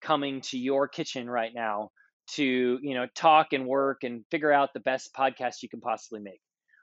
coming 0.06 0.40
to 0.42 0.58
your 0.58 0.88
kitchen 0.88 1.28
right 1.28 1.52
now 1.54 1.90
to, 2.34 2.78
you 2.82 2.94
know, 2.94 3.06
talk 3.14 3.52
and 3.52 3.66
work 3.66 3.98
and 4.02 4.24
figure 4.30 4.52
out 4.52 4.70
the 4.72 4.80
best 4.80 5.10
podcast 5.14 5.62
you 5.62 5.68
can 5.68 5.80
possibly 5.80 6.20
make. 6.20 6.40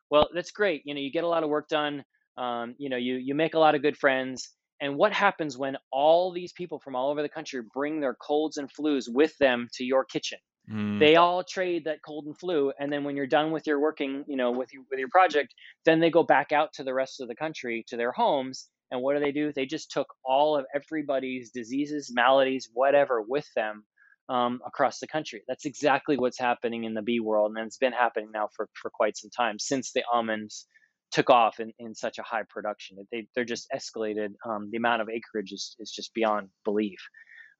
Well, 0.09 0.29
that's 0.33 0.51
great. 0.51 0.81
You 0.85 0.93
know, 0.93 1.01
you 1.01 1.11
get 1.11 1.23
a 1.23 1.27
lot 1.27 1.43
of 1.43 1.49
work 1.49 1.67
done. 1.67 2.03
Um, 2.37 2.75
you 2.77 2.89
know, 2.89 2.97
you 2.97 3.15
you 3.15 3.35
make 3.35 3.53
a 3.53 3.59
lot 3.59 3.75
of 3.75 3.81
good 3.81 3.97
friends 3.97 4.49
and 4.83 4.97
what 4.97 5.13
happens 5.13 5.57
when 5.57 5.77
all 5.91 6.33
these 6.33 6.51
people 6.51 6.77
from 6.77 6.93
all 6.93 7.09
over 7.09 7.21
the 7.21 7.29
country 7.29 7.61
bring 7.73 8.01
their 8.01 8.15
colds 8.15 8.57
and 8.57 8.69
flus 8.69 9.05
with 9.07 9.33
them 9.37 9.69
to 9.75 9.85
your 9.85 10.03
kitchen? 10.03 10.39
Mm. 10.69 10.99
They 10.99 11.15
all 11.15 11.41
trade 11.43 11.85
that 11.85 11.99
cold 12.05 12.25
and 12.25 12.37
flu, 12.37 12.73
and 12.77 12.91
then 12.91 13.05
when 13.05 13.15
you're 13.15 13.27
done 13.27 13.51
with 13.51 13.65
your 13.65 13.79
working, 13.79 14.25
you 14.27 14.35
know, 14.35 14.51
with 14.51 14.73
your 14.73 14.83
with 14.91 14.99
your 14.99 15.09
project, 15.09 15.53
then 15.85 15.99
they 15.99 16.09
go 16.09 16.23
back 16.23 16.51
out 16.51 16.73
to 16.73 16.83
the 16.83 16.93
rest 16.93 17.21
of 17.21 17.29
the 17.29 17.35
country 17.35 17.85
to 17.87 17.97
their 17.97 18.11
homes. 18.11 18.69
And 18.93 19.01
what 19.01 19.15
do 19.15 19.19
they 19.19 19.31
do? 19.31 19.51
They 19.51 19.65
just 19.65 19.89
took 19.91 20.07
all 20.23 20.55
of 20.55 20.65
everybody's 20.73 21.49
diseases, 21.49 22.11
maladies, 22.13 22.69
whatever, 22.71 23.21
with 23.21 23.47
them 23.55 23.83
um, 24.29 24.61
across 24.65 24.99
the 24.99 25.07
country. 25.07 25.41
That's 25.47 25.65
exactly 25.65 26.15
what's 26.15 26.39
happening 26.39 26.83
in 26.83 26.93
the 26.93 27.01
bee 27.01 27.19
world, 27.19 27.53
and 27.55 27.65
it's 27.65 27.79
been 27.79 27.91
happening 27.91 28.29
now 28.31 28.49
for 28.55 28.69
for 28.79 28.91
quite 28.91 29.17
some 29.17 29.31
time 29.31 29.57
since 29.57 29.91
the 29.91 30.03
almonds 30.13 30.67
took 31.11 31.31
off 31.31 31.59
in, 31.59 31.71
in 31.79 31.95
such 31.95 32.19
a 32.19 32.23
high 32.23 32.43
production. 32.49 32.97
They, 33.11 33.27
they're 33.35 33.45
just 33.45 33.67
escalated. 33.75 34.29
Um, 34.47 34.69
the 34.71 34.77
amount 34.77 35.01
of 35.01 35.09
acreage 35.09 35.51
is, 35.51 35.75
is 35.79 35.91
just 35.91 36.13
beyond 36.13 36.49
belief 36.63 36.99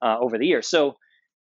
uh, 0.02 0.16
over 0.20 0.38
the 0.38 0.46
years. 0.46 0.68
So, 0.68 0.96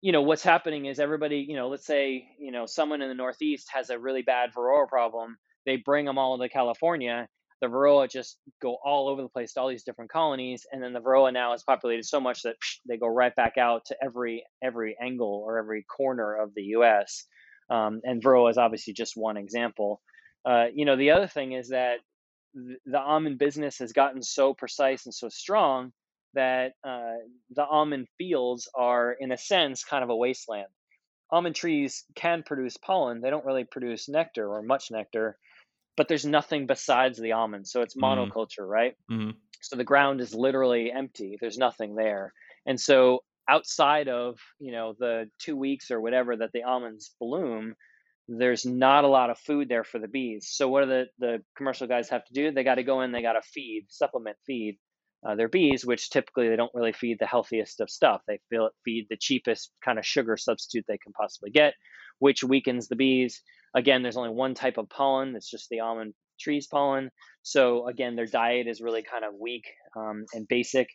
you 0.02 0.12
know, 0.12 0.22
what's 0.22 0.44
happening 0.44 0.86
is 0.86 1.00
everybody, 1.00 1.46
you 1.48 1.56
know, 1.56 1.70
let's 1.70 1.86
say, 1.86 2.26
you 2.40 2.52
know, 2.52 2.66
someone 2.66 3.02
in 3.02 3.10
the 3.10 3.16
Northeast 3.16 3.70
has 3.74 3.90
a 3.90 3.98
really 4.00 4.22
bad 4.22 4.50
varroa 4.54 4.88
problem. 4.88 5.38
They 5.66 5.78
bring 5.78 6.06
them 6.06 6.18
all 6.18 6.38
to 6.38 6.50
California. 6.50 7.28
The 7.64 7.70
varroa 7.70 8.10
just 8.10 8.40
go 8.62 8.78
all 8.84 9.08
over 9.08 9.22
the 9.22 9.30
place 9.30 9.54
to 9.54 9.62
all 9.62 9.70
these 9.70 9.86
different 9.86 10.12
colonies, 10.12 10.66
and 10.70 10.84
then 10.84 10.92
the 10.92 11.00
varroa 11.00 11.32
now 11.32 11.54
is 11.54 11.64
populated 11.64 12.04
so 12.04 12.20
much 12.20 12.42
that 12.42 12.58
psh, 12.60 12.80
they 12.86 12.98
go 12.98 13.08
right 13.08 13.34
back 13.34 13.58
out 13.58 13.86
to 13.86 13.96
every 14.04 14.44
every 14.62 14.98
angle 15.02 15.42
or 15.48 15.58
every 15.60 15.84
corner 15.84 16.36
of 16.36 16.54
the 16.56 16.64
U.S. 16.78 17.24
Um, 17.70 18.02
and 18.04 18.22
varroa 18.22 18.52
is 18.52 18.58
obviously 18.58 18.92
just 18.92 19.16
one 19.16 19.38
example. 19.38 20.02
Uh, 20.44 20.66
you 20.76 20.84
know, 20.84 20.98
the 20.98 21.12
other 21.12 21.28
thing 21.28 21.54
is 21.54 21.70
that 21.70 22.00
th- 22.54 22.80
the 22.86 23.00
almond 23.00 23.40
business 23.40 23.78
has 23.78 23.94
gotten 23.94 24.22
so 24.22 24.54
precise 24.54 25.06
and 25.06 25.16
so 25.16 25.30
strong 25.30 25.94
that 26.34 26.74
uh, 26.84 27.14
the 27.56 27.64
almond 27.66 28.10
fields 28.18 28.68
are, 28.76 29.16
in 29.18 29.32
a 29.32 29.38
sense, 29.38 29.86
kind 29.86 30.04
of 30.04 30.10
a 30.10 30.16
wasteland. 30.18 30.68
Almond 31.32 31.56
trees 31.56 32.04
can 32.14 32.44
produce 32.44 32.76
pollen; 32.76 33.22
they 33.22 33.30
don't 33.30 33.46
really 33.46 33.64
produce 33.64 34.10
nectar 34.10 34.54
or 34.54 34.62
much 34.62 34.92
nectar, 34.92 35.38
but 35.96 36.08
there's 36.08 36.26
nothing 36.26 36.68
besides 36.68 37.20
the 37.20 37.34
almonds, 37.34 37.72
so 37.72 37.82
it's 37.82 37.96
mm-hmm. 37.96 38.22
monoculture, 38.22 38.62
mm. 38.62 38.70
right? 38.70 38.96
Mm-hmm. 39.12 39.32
So 39.62 39.76
the 39.76 39.84
ground 39.84 40.22
is 40.22 40.36
literally 40.36 40.92
empty. 40.92 41.38
There's 41.40 41.58
nothing 41.58 41.96
there, 41.96 42.34
and 42.66 42.80
so 42.80 43.24
outside 43.50 44.08
of 44.08 44.40
you 44.60 44.72
know 44.72 44.96
the 44.98 45.30
two 45.40 45.56
weeks 45.56 45.92
or 45.92 46.02
whatever 46.02 46.36
that 46.38 46.52
the 46.54 46.64
almonds 46.64 47.16
bloom, 47.20 47.76
there's 48.28 48.66
not 48.66 49.04
a 49.04 49.08
lot 49.08 49.30
of 49.30 49.38
food 49.38 49.70
there 49.70 49.84
for 49.84 50.00
the 50.00 50.08
bees. 50.08 50.50
So 50.52 50.70
what 50.70 50.84
do 50.84 50.90
the, 50.90 51.06
the 51.20 51.44
commercial 51.56 51.88
guys 51.88 52.10
have 52.10 52.26
to 52.26 52.34
do? 52.34 52.52
They 52.52 52.64
got 52.64 52.76
to 52.76 52.84
go 52.84 53.02
in, 53.02 53.12
they 53.12 53.22
got 53.22 53.34
to 53.34 53.42
feed, 53.42 53.86
supplement 53.90 54.38
feed 54.46 54.78
uh, 55.26 55.36
their 55.36 55.50
bees, 55.50 55.86
which 55.86 56.10
typically 56.10 56.50
they 56.50 56.56
don't 56.56 56.74
really 56.74 56.94
feed 56.94 57.18
the 57.20 57.26
healthiest 57.26 57.80
of 57.80 57.90
stuff. 57.90 58.22
They 58.28 58.40
feel 58.50 58.70
feed 58.84 59.08
the 59.10 59.18
cheapest 59.18 59.72
kind 59.84 60.00
of 60.00 60.06
sugar 60.06 60.38
substitute 60.38 60.86
they 60.88 60.98
can 60.98 61.14
possibly 61.14 61.52
get, 61.52 61.74
which 62.20 62.44
weakens 62.44 62.88
the 62.88 62.96
bees. 62.96 63.42
Again, 63.76 64.04
there's 64.04 64.18
only 64.18 64.30
one 64.30 64.54
type 64.54 64.78
of 64.78 64.90
pollen. 64.90 65.36
It's 65.36 65.50
just 65.50 65.70
the 65.70 65.80
almond 65.80 66.14
trees 66.40 66.68
pollen. 66.68 67.10
So 67.42 67.88
again, 67.88 68.16
their 68.16 68.26
diet 68.26 68.68
is 68.68 68.82
really 68.82 69.04
kind 69.04 69.24
of 69.26 69.34
weak 69.40 69.66
um, 69.98 70.26
and 70.34 70.48
basic, 70.48 70.88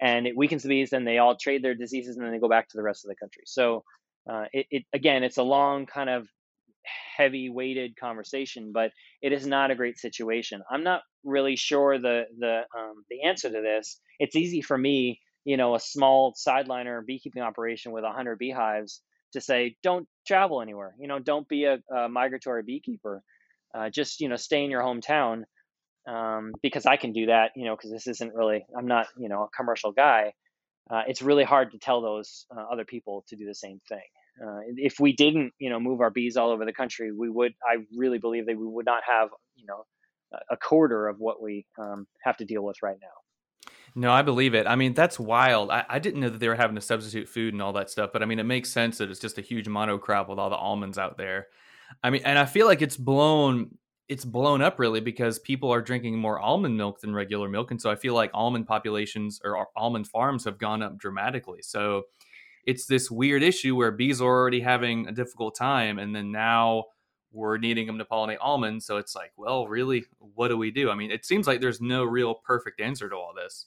and 0.00 0.26
it 0.26 0.36
weakens 0.36 0.62
the 0.62 0.68
bees. 0.68 0.90
Then 0.90 1.04
they 1.04 1.18
all 1.18 1.36
trade 1.36 1.62
their 1.62 1.74
diseases, 1.74 2.16
and 2.16 2.24
then 2.24 2.32
they 2.32 2.38
go 2.38 2.48
back 2.48 2.68
to 2.68 2.76
the 2.76 2.82
rest 2.82 3.04
of 3.04 3.08
the 3.08 3.16
country. 3.16 3.42
So 3.46 3.84
uh, 4.30 4.44
it, 4.52 4.66
it, 4.70 4.82
again, 4.92 5.24
it's 5.24 5.38
a 5.38 5.42
long 5.42 5.86
kind 5.86 6.10
of 6.10 6.26
heavy 7.16 7.48
weighted 7.48 7.96
conversation, 7.96 8.72
but 8.72 8.90
it 9.20 9.32
is 9.32 9.46
not 9.46 9.70
a 9.70 9.74
great 9.74 9.98
situation. 9.98 10.62
I'm 10.70 10.84
not 10.84 11.02
really 11.24 11.56
sure 11.56 11.98
the 11.98 12.24
the 12.38 12.62
um, 12.76 13.04
the 13.10 13.22
answer 13.26 13.50
to 13.50 13.60
this. 13.60 14.00
It's 14.18 14.36
easy 14.36 14.62
for 14.62 14.76
me, 14.76 15.20
you 15.44 15.56
know, 15.56 15.74
a 15.74 15.80
small 15.80 16.34
sideliner 16.34 17.04
beekeeping 17.04 17.42
operation 17.42 17.92
with 17.92 18.04
100 18.04 18.38
beehives 18.38 19.02
to 19.32 19.40
say, 19.40 19.76
don't 19.82 20.06
travel 20.26 20.62
anywhere. 20.62 20.94
You 20.98 21.08
know, 21.08 21.18
don't 21.18 21.48
be 21.48 21.64
a, 21.64 21.78
a 21.94 22.08
migratory 22.08 22.62
beekeeper. 22.62 23.22
Uh, 23.74 23.90
just 23.90 24.20
you 24.20 24.28
know, 24.28 24.36
stay 24.36 24.64
in 24.64 24.70
your 24.70 24.82
hometown 24.82 25.44
um, 26.06 26.52
because 26.62 26.86
I 26.86 26.96
can 26.96 27.12
do 27.12 27.26
that. 27.26 27.52
You 27.56 27.64
know, 27.64 27.76
because 27.76 27.90
this 27.90 28.06
isn't 28.06 28.34
really. 28.34 28.64
I'm 28.76 28.86
not 28.86 29.06
you 29.18 29.28
know 29.28 29.44
a 29.44 29.48
commercial 29.56 29.92
guy. 29.92 30.32
Uh, 30.90 31.02
it's 31.06 31.22
really 31.22 31.44
hard 31.44 31.72
to 31.72 31.78
tell 31.78 32.02
those 32.02 32.46
uh, 32.54 32.64
other 32.70 32.84
people 32.84 33.24
to 33.28 33.36
do 33.36 33.46
the 33.46 33.54
same 33.54 33.80
thing. 33.88 34.02
Uh, 34.42 34.60
if 34.76 34.98
we 34.98 35.12
didn't, 35.12 35.52
you 35.58 35.70
know, 35.70 35.78
move 35.78 36.00
our 36.00 36.10
bees 36.10 36.36
all 36.36 36.50
over 36.50 36.64
the 36.64 36.72
country, 36.72 37.12
we 37.12 37.28
would. 37.28 37.54
I 37.64 37.84
really 37.96 38.18
believe 38.18 38.46
that 38.46 38.58
we 38.58 38.66
would 38.66 38.86
not 38.86 39.02
have, 39.06 39.28
you 39.54 39.66
know, 39.66 39.84
a 40.50 40.56
quarter 40.56 41.08
of 41.08 41.18
what 41.18 41.42
we 41.42 41.66
um, 41.78 42.06
have 42.24 42.36
to 42.38 42.44
deal 42.44 42.62
with 42.62 42.76
right 42.82 42.96
now. 43.00 43.08
No, 43.94 44.10
I 44.10 44.22
believe 44.22 44.54
it. 44.54 44.66
I 44.66 44.74
mean, 44.76 44.94
that's 44.94 45.18
wild. 45.18 45.70
I, 45.70 45.84
I, 45.88 45.98
didn't 45.98 46.20
know 46.20 46.30
that 46.30 46.38
they 46.38 46.48
were 46.48 46.54
having 46.54 46.76
to 46.76 46.80
substitute 46.80 47.28
food 47.28 47.52
and 47.52 47.62
all 47.62 47.74
that 47.74 47.90
stuff, 47.90 48.10
but 48.10 48.22
I 48.22 48.26
mean, 48.26 48.38
it 48.38 48.44
makes 48.44 48.70
sense 48.70 48.98
that 48.98 49.10
it's 49.10 49.20
just 49.20 49.36
a 49.36 49.42
huge 49.42 49.66
monocrop 49.66 50.28
with 50.28 50.38
all 50.38 50.48
the 50.48 50.56
almonds 50.56 50.96
out 50.96 51.18
there. 51.18 51.48
I 52.02 52.08
mean, 52.08 52.22
and 52.24 52.38
I 52.38 52.46
feel 52.46 52.66
like 52.66 52.80
it's 52.80 52.96
blown 52.96 53.76
it's 54.08 54.24
blown 54.24 54.60
up 54.60 54.78
really 54.78 55.00
because 55.00 55.38
people 55.38 55.72
are 55.72 55.80
drinking 55.80 56.18
more 56.18 56.38
almond 56.38 56.76
milk 56.76 57.00
than 57.00 57.14
regular 57.14 57.48
milk 57.48 57.70
and 57.70 57.80
so 57.80 57.90
i 57.90 57.94
feel 57.94 58.14
like 58.14 58.30
almond 58.34 58.66
populations 58.66 59.40
or 59.44 59.68
almond 59.76 60.06
farms 60.06 60.44
have 60.44 60.58
gone 60.58 60.82
up 60.82 60.98
dramatically 60.98 61.62
so 61.62 62.02
it's 62.66 62.84
this 62.86 63.10
weird 63.10 63.42
issue 63.42 63.74
where 63.74 63.90
bees 63.90 64.20
are 64.20 64.24
already 64.26 64.60
having 64.60 65.06
a 65.06 65.12
difficult 65.12 65.56
time 65.56 65.98
and 65.98 66.14
then 66.14 66.30
now 66.30 66.84
we're 67.32 67.56
needing 67.56 67.86
them 67.86 67.96
to 67.96 68.04
pollinate 68.04 68.36
almonds 68.40 68.84
so 68.84 68.96
it's 68.96 69.14
like 69.14 69.32
well 69.36 69.66
really 69.66 70.04
what 70.18 70.48
do 70.48 70.58
we 70.58 70.70
do 70.70 70.90
i 70.90 70.94
mean 70.94 71.10
it 71.10 71.24
seems 71.24 71.46
like 71.46 71.60
there's 71.60 71.80
no 71.80 72.04
real 72.04 72.34
perfect 72.34 72.80
answer 72.80 73.08
to 73.08 73.16
all 73.16 73.32
this 73.34 73.66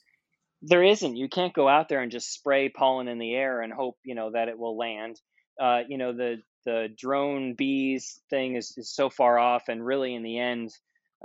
there 0.62 0.82
isn't 0.82 1.16
you 1.16 1.28
can't 1.28 1.54
go 1.54 1.68
out 1.68 1.88
there 1.88 2.00
and 2.00 2.12
just 2.12 2.32
spray 2.32 2.68
pollen 2.68 3.08
in 3.08 3.18
the 3.18 3.34
air 3.34 3.60
and 3.60 3.72
hope 3.72 3.96
you 4.04 4.14
know 4.14 4.30
that 4.32 4.48
it 4.48 4.58
will 4.58 4.76
land. 4.76 5.20
Uh, 5.60 5.80
you 5.88 5.98
know 5.98 6.12
the 6.12 6.36
the 6.64 6.88
drone 6.98 7.54
bees 7.54 8.20
thing 8.30 8.56
is, 8.56 8.74
is 8.76 8.92
so 8.92 9.08
far 9.08 9.38
off 9.38 9.64
and 9.68 9.84
really 9.84 10.14
in 10.14 10.22
the 10.22 10.38
end 10.38 10.70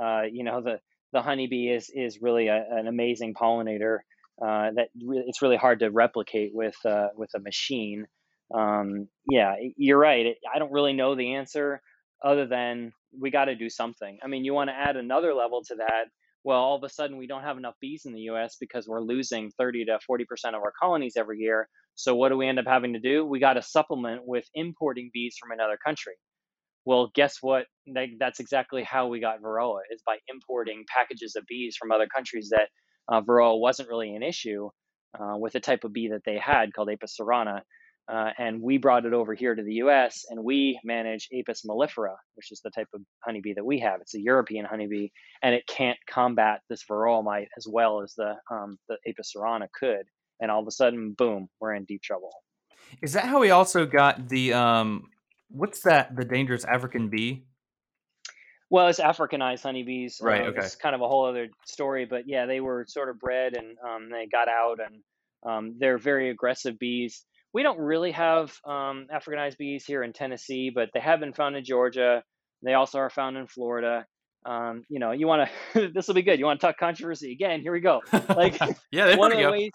uh, 0.02 0.22
you 0.32 0.44
know 0.44 0.62
the 0.62 0.80
the 1.14 1.22
honeybee 1.22 1.70
is 1.70 1.90
is 1.94 2.22
really 2.22 2.48
a, 2.48 2.66
an 2.72 2.88
amazing 2.88 3.34
pollinator 3.34 4.00
uh, 4.42 4.72
that 4.76 4.90
re- 5.06 5.24
it's 5.28 5.42
really 5.42 5.58
hard 5.58 5.80
to 5.80 5.90
replicate 5.90 6.52
with 6.54 6.76
uh, 6.86 7.08
with 7.16 7.30
a 7.36 7.40
machine. 7.40 8.08
Um, 8.54 9.08
yeah 9.30 9.56
you're 9.78 9.98
right 9.98 10.36
i 10.54 10.60
don't 10.60 10.74
really 10.74 10.92
know 10.92 11.16
the 11.16 11.36
answer 11.36 11.82
other 12.22 12.46
than 12.48 12.92
we 13.18 13.32
got 13.32 13.46
to 13.46 13.56
do 13.56 13.70
something. 13.70 14.20
I 14.24 14.28
mean 14.28 14.44
you 14.44 14.54
want 14.54 14.70
to 14.70 14.76
add 14.76 14.96
another 14.98 15.34
level 15.34 15.64
to 15.66 15.76
that 15.76 16.06
well 16.44 16.60
all 16.60 16.76
of 16.76 16.84
a 16.84 16.90
sudden 16.90 17.18
we 17.18 17.28
don't 17.28 17.44
have 17.44 17.58
enough 17.58 17.76
bees 17.82 18.04
in 18.06 18.14
the 18.14 18.22
us 18.22 18.58
because 18.60 18.88
we're 18.88 19.02
losing 19.02 19.52
30 19.58 19.86
to 19.86 20.00
40% 20.10 20.24
of 20.50 20.56
our 20.56 20.74
colonies 20.82 21.14
every 21.18 21.40
year 21.40 21.68
so 21.96 22.16
what 22.16 22.30
do 22.30 22.38
we 22.38 22.48
end 22.48 22.60
up 22.60 22.66
having 22.68 22.94
to 22.94 23.00
do? 23.00 23.26
We 23.26 23.40
got 23.40 23.54
to 23.54 23.62
supplement 23.62 24.22
with 24.26 24.46
importing 24.56 25.12
bees 25.14 25.36
from 25.40 25.52
another 25.52 25.78
country. 25.84 26.14
Well, 26.86 27.12
guess 27.14 27.38
what? 27.42 27.66
That's 28.20 28.40
exactly 28.40 28.84
how 28.84 29.08
we 29.08 29.20
got 29.20 29.42
Varroa 29.42 29.82
is 29.92 30.02
by 30.06 30.18
importing 30.28 30.84
packages 30.88 31.36
of 31.36 31.46
bees 31.48 31.76
from 31.78 31.92
other 31.92 32.08
countries 32.08 32.50
that 32.52 32.70
uh, 33.12 33.22
Varroa 33.22 33.60
wasn't 33.60 33.90
really 33.90 34.16
an 34.16 34.24
issue 34.24 34.70
uh, 35.20 35.38
with 35.38 35.54
the 35.54 35.60
type 35.60 35.84
of 35.84 35.94
bee 35.94 36.10
that 36.10 36.24
they 36.26 36.40
had 36.40 36.74
called 36.74 36.90
Apis 36.90 37.16
cerana. 37.20 37.62
Uh, 38.08 38.32
and 38.38 38.62
we 38.62 38.78
brought 38.78 39.06
it 39.06 39.14
over 39.14 39.34
here 39.34 39.56
to 39.56 39.64
the 39.64 39.76
U.S. 39.76 40.26
and 40.30 40.44
we 40.44 40.80
manage 40.84 41.30
Apis 41.34 41.64
mellifera, 41.66 42.16
which 42.36 42.52
is 42.52 42.60
the 42.62 42.72
type 42.72 42.90
of 42.94 43.02
honeybee 43.24 43.54
that 43.54 43.66
we 43.66 43.80
have. 43.80 44.02
It's 44.02 44.16
a 44.16 44.22
European 44.22 44.66
honeybee, 44.66 45.10
and 45.42 45.56
it 45.56 45.66
can't 45.68 45.98
combat 46.10 46.62
this 46.70 46.84
varroa 46.90 47.24
mite 47.24 47.48
as 47.58 47.66
well 47.70 48.02
as 48.02 48.14
the 48.16 48.36
um, 48.52 48.78
the 48.90 48.98
Apis 49.08 49.34
cerana 49.36 49.68
could 49.74 50.06
and 50.42 50.50
all 50.50 50.60
of 50.60 50.68
a 50.68 50.72
sudden, 50.72 51.14
boom, 51.14 51.48
we're 51.60 51.74
in 51.74 51.86
deep 51.86 52.02
trouble. 52.02 52.32
Is 53.02 53.14
that 53.14 53.26
how 53.26 53.40
we 53.40 53.52
also 53.52 53.86
got 53.86 54.28
the 54.28 54.54
um, 54.54 55.10
what's 55.50 55.82
that? 55.82 56.16
The 56.16 56.26
dangerous 56.26 56.66
African 56.66 57.10
bee? 57.10 57.46
Well, 58.70 58.88
it's 58.88 59.00
Africanized 59.00 59.64
honeybees. 59.64 60.20
Right. 60.22 60.42
Um, 60.42 60.48
okay. 60.48 60.62
It's 60.62 60.76
kind 60.76 60.96
of 60.96 61.02
a 61.02 61.08
whole 61.08 61.26
other 61.26 61.48
story, 61.66 62.06
but 62.06 62.28
yeah, 62.28 62.46
they 62.46 62.60
were 62.60 62.86
sort 62.88 63.10
of 63.10 63.20
bred 63.20 63.56
and 63.56 63.78
um, 63.88 64.10
they 64.10 64.28
got 64.28 64.48
out, 64.48 64.80
and 64.80 65.02
um, 65.46 65.76
they're 65.78 65.98
very 65.98 66.30
aggressive 66.30 66.78
bees. 66.80 67.24
We 67.54 67.64
don't 67.64 67.80
really 67.80 68.12
have 68.12 68.54
um, 68.66 69.08
Africanized 69.14 69.58
bees 69.58 69.86
here 69.86 70.04
in 70.04 70.14
Tennessee, 70.14 70.72
but 70.74 70.90
they 70.94 71.00
have 71.00 71.20
been 71.20 71.34
found 71.34 71.56
in 71.56 71.64
Georgia. 71.64 72.24
They 72.64 72.74
also 72.74 73.00
are 73.00 73.10
found 73.10 73.38
in 73.38 73.48
Florida. 73.48 74.06
Um, 74.46 74.84
you 74.90 75.00
know, 75.00 75.12
you 75.12 75.28
want 75.28 75.50
to. 75.74 75.92
this 75.94 76.08
will 76.08 76.16
be 76.16 76.22
good. 76.22 76.40
You 76.40 76.46
want 76.46 76.60
to 76.62 76.68
talk 76.68 76.78
controversy 76.78 77.32
again? 77.32 77.62
Here 77.62 77.74
we 77.74 77.82
go. 77.82 78.02
Like, 78.30 78.60
yeah, 78.92 79.16
one 79.18 79.32
of 79.32 79.38
the 79.38 79.44
go. 79.44 79.52
ways 79.52 79.72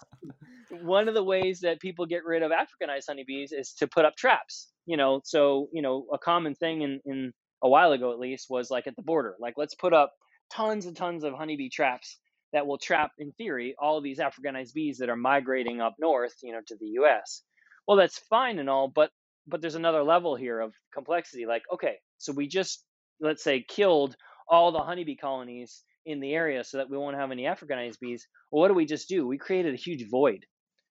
one 0.81 1.07
of 1.07 1.13
the 1.13 1.23
ways 1.23 1.61
that 1.61 1.79
people 1.79 2.05
get 2.05 2.25
rid 2.25 2.43
of 2.43 2.51
Africanized 2.51 3.05
honeybees 3.07 3.51
is 3.51 3.73
to 3.73 3.87
put 3.87 4.05
up 4.05 4.15
traps. 4.15 4.69
You 4.85 4.97
know, 4.97 5.21
so 5.23 5.69
you 5.71 5.81
know 5.81 6.05
a 6.13 6.17
common 6.17 6.55
thing 6.55 6.81
in 6.81 6.99
in 7.05 7.33
a 7.63 7.69
while 7.69 7.91
ago 7.91 8.11
at 8.11 8.19
least 8.19 8.47
was 8.49 8.69
like 8.69 8.87
at 8.87 8.95
the 8.95 9.01
border, 9.01 9.35
like 9.39 9.55
let's 9.57 9.75
put 9.75 9.93
up 9.93 10.13
tons 10.51 10.85
and 10.85 10.95
tons 10.95 11.23
of 11.23 11.33
honeybee 11.33 11.69
traps 11.69 12.19
that 12.53 12.65
will 12.65 12.77
trap, 12.77 13.11
in 13.17 13.31
theory, 13.33 13.75
all 13.79 13.97
of 13.97 14.03
these 14.03 14.19
Africanized 14.19 14.73
bees 14.73 14.97
that 14.99 15.09
are 15.09 15.17
migrating 15.17 15.81
up 15.81 15.95
north, 15.99 16.35
you 16.41 16.53
know, 16.53 16.61
to 16.65 16.75
the 16.79 16.87
U.S. 17.01 17.41
Well, 17.87 17.97
that's 17.97 18.19
fine 18.29 18.59
and 18.59 18.69
all, 18.69 18.87
but 18.87 19.11
but 19.47 19.61
there's 19.61 19.75
another 19.75 20.03
level 20.03 20.35
here 20.35 20.59
of 20.59 20.73
complexity. 20.93 21.45
Like, 21.45 21.63
okay, 21.73 21.95
so 22.17 22.33
we 22.33 22.47
just 22.47 22.83
let's 23.21 23.43
say 23.43 23.63
killed 23.67 24.15
all 24.49 24.71
the 24.71 24.79
honeybee 24.79 25.15
colonies 25.15 25.83
in 26.05 26.19
the 26.19 26.33
area 26.33 26.63
so 26.63 26.77
that 26.77 26.89
we 26.89 26.97
won't 26.97 27.17
have 27.17 27.31
any 27.31 27.43
Africanized 27.43 27.99
bees. 27.99 28.27
Well, 28.51 28.61
what 28.61 28.69
do 28.69 28.73
we 28.73 28.85
just 28.85 29.09
do? 29.09 29.27
We 29.27 29.37
created 29.37 29.73
a 29.73 29.77
huge 29.77 30.09
void 30.09 30.45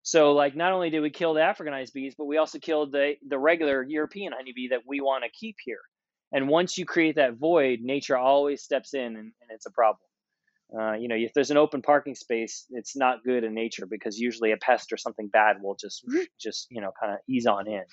so 0.06 0.34
like 0.34 0.54
not 0.54 0.72
only 0.72 0.90
did 0.90 1.00
we 1.00 1.10
kill 1.10 1.34
the 1.34 1.40
Africanized 1.40 1.92
bees, 1.92 2.14
but 2.16 2.26
we 2.26 2.36
also 2.36 2.60
killed 2.60 2.92
the 2.92 3.14
the 3.28 3.38
regular 3.38 3.82
European 3.82 4.32
honeybee 4.32 4.68
that 4.68 4.82
we 4.86 5.00
want 5.00 5.24
to 5.24 5.30
keep 5.30 5.56
here. 5.64 5.80
And 6.32 6.48
once 6.48 6.78
you 6.78 6.86
create 6.86 7.16
that 7.16 7.34
void, 7.34 7.80
nature 7.82 8.16
always 8.16 8.62
steps 8.62 8.94
in, 8.94 9.02
and, 9.02 9.16
and 9.16 9.50
it's 9.50 9.66
a 9.66 9.70
problem. 9.72 10.05
Uh, 10.72 10.94
you 10.94 11.08
know, 11.08 11.14
if 11.14 11.32
there's 11.34 11.50
an 11.50 11.56
open 11.56 11.80
parking 11.80 12.14
space, 12.14 12.66
it's 12.70 12.96
not 12.96 13.22
good 13.24 13.44
in 13.44 13.54
nature 13.54 13.86
because 13.88 14.18
usually 14.18 14.52
a 14.52 14.56
pest 14.56 14.92
or 14.92 14.96
something 14.96 15.28
bad 15.28 15.56
will 15.62 15.76
just 15.80 16.04
just 16.40 16.66
you 16.70 16.80
know 16.80 16.90
kind 17.00 17.12
of 17.12 17.18
ease 17.28 17.46
on 17.46 17.68
in. 17.68 17.84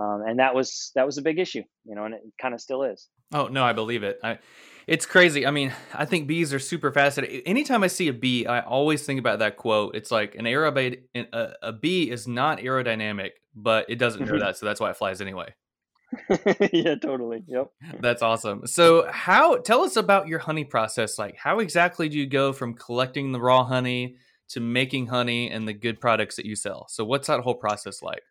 Um, 0.00 0.22
and 0.26 0.38
that 0.38 0.54
was 0.54 0.92
that 0.94 1.06
was 1.06 1.18
a 1.18 1.22
big 1.22 1.38
issue, 1.38 1.62
you 1.84 1.94
know, 1.94 2.04
and 2.04 2.14
it 2.14 2.20
kind 2.40 2.54
of 2.54 2.60
still 2.60 2.82
is. 2.82 3.08
Oh 3.32 3.46
no, 3.46 3.64
I 3.64 3.72
believe 3.72 4.02
it. 4.02 4.18
I, 4.22 4.38
it's 4.86 5.06
crazy. 5.06 5.46
I 5.46 5.50
mean, 5.50 5.72
I 5.94 6.04
think 6.04 6.28
bees 6.28 6.52
are 6.54 6.58
super 6.58 6.92
fascinating. 6.92 7.42
Anytime 7.46 7.82
I 7.82 7.88
see 7.88 8.08
a 8.08 8.12
bee, 8.12 8.46
I 8.46 8.60
always 8.60 9.04
think 9.04 9.18
about 9.18 9.40
that 9.40 9.56
quote. 9.56 9.96
It's 9.96 10.10
like 10.10 10.36
an 10.36 10.44
aerobate, 10.44 11.00
a, 11.14 11.52
a 11.62 11.72
bee 11.72 12.10
is 12.10 12.28
not 12.28 12.58
aerodynamic, 12.58 13.30
but 13.54 13.86
it 13.88 13.96
doesn't 13.96 14.20
know 14.20 14.32
mm-hmm. 14.32 14.40
that, 14.40 14.58
so 14.58 14.66
that's 14.66 14.78
why 14.78 14.90
it 14.90 14.96
flies 14.96 15.20
anyway. 15.20 15.52
yeah, 16.72 16.94
totally. 16.96 17.42
Yep. 17.46 17.70
That's 18.00 18.22
awesome. 18.22 18.66
So, 18.66 19.06
how 19.10 19.56
tell 19.58 19.82
us 19.82 19.96
about 19.96 20.28
your 20.28 20.38
honey 20.38 20.64
process? 20.64 21.18
Like, 21.18 21.36
how 21.36 21.58
exactly 21.60 22.08
do 22.08 22.18
you 22.18 22.26
go 22.26 22.52
from 22.52 22.74
collecting 22.74 23.32
the 23.32 23.40
raw 23.40 23.64
honey 23.64 24.16
to 24.48 24.60
making 24.60 25.08
honey 25.08 25.50
and 25.50 25.66
the 25.66 25.72
good 25.72 26.00
products 26.00 26.36
that 26.36 26.46
you 26.46 26.56
sell? 26.56 26.86
So, 26.88 27.04
what's 27.04 27.26
that 27.28 27.40
whole 27.40 27.54
process 27.54 28.02
like? 28.02 28.22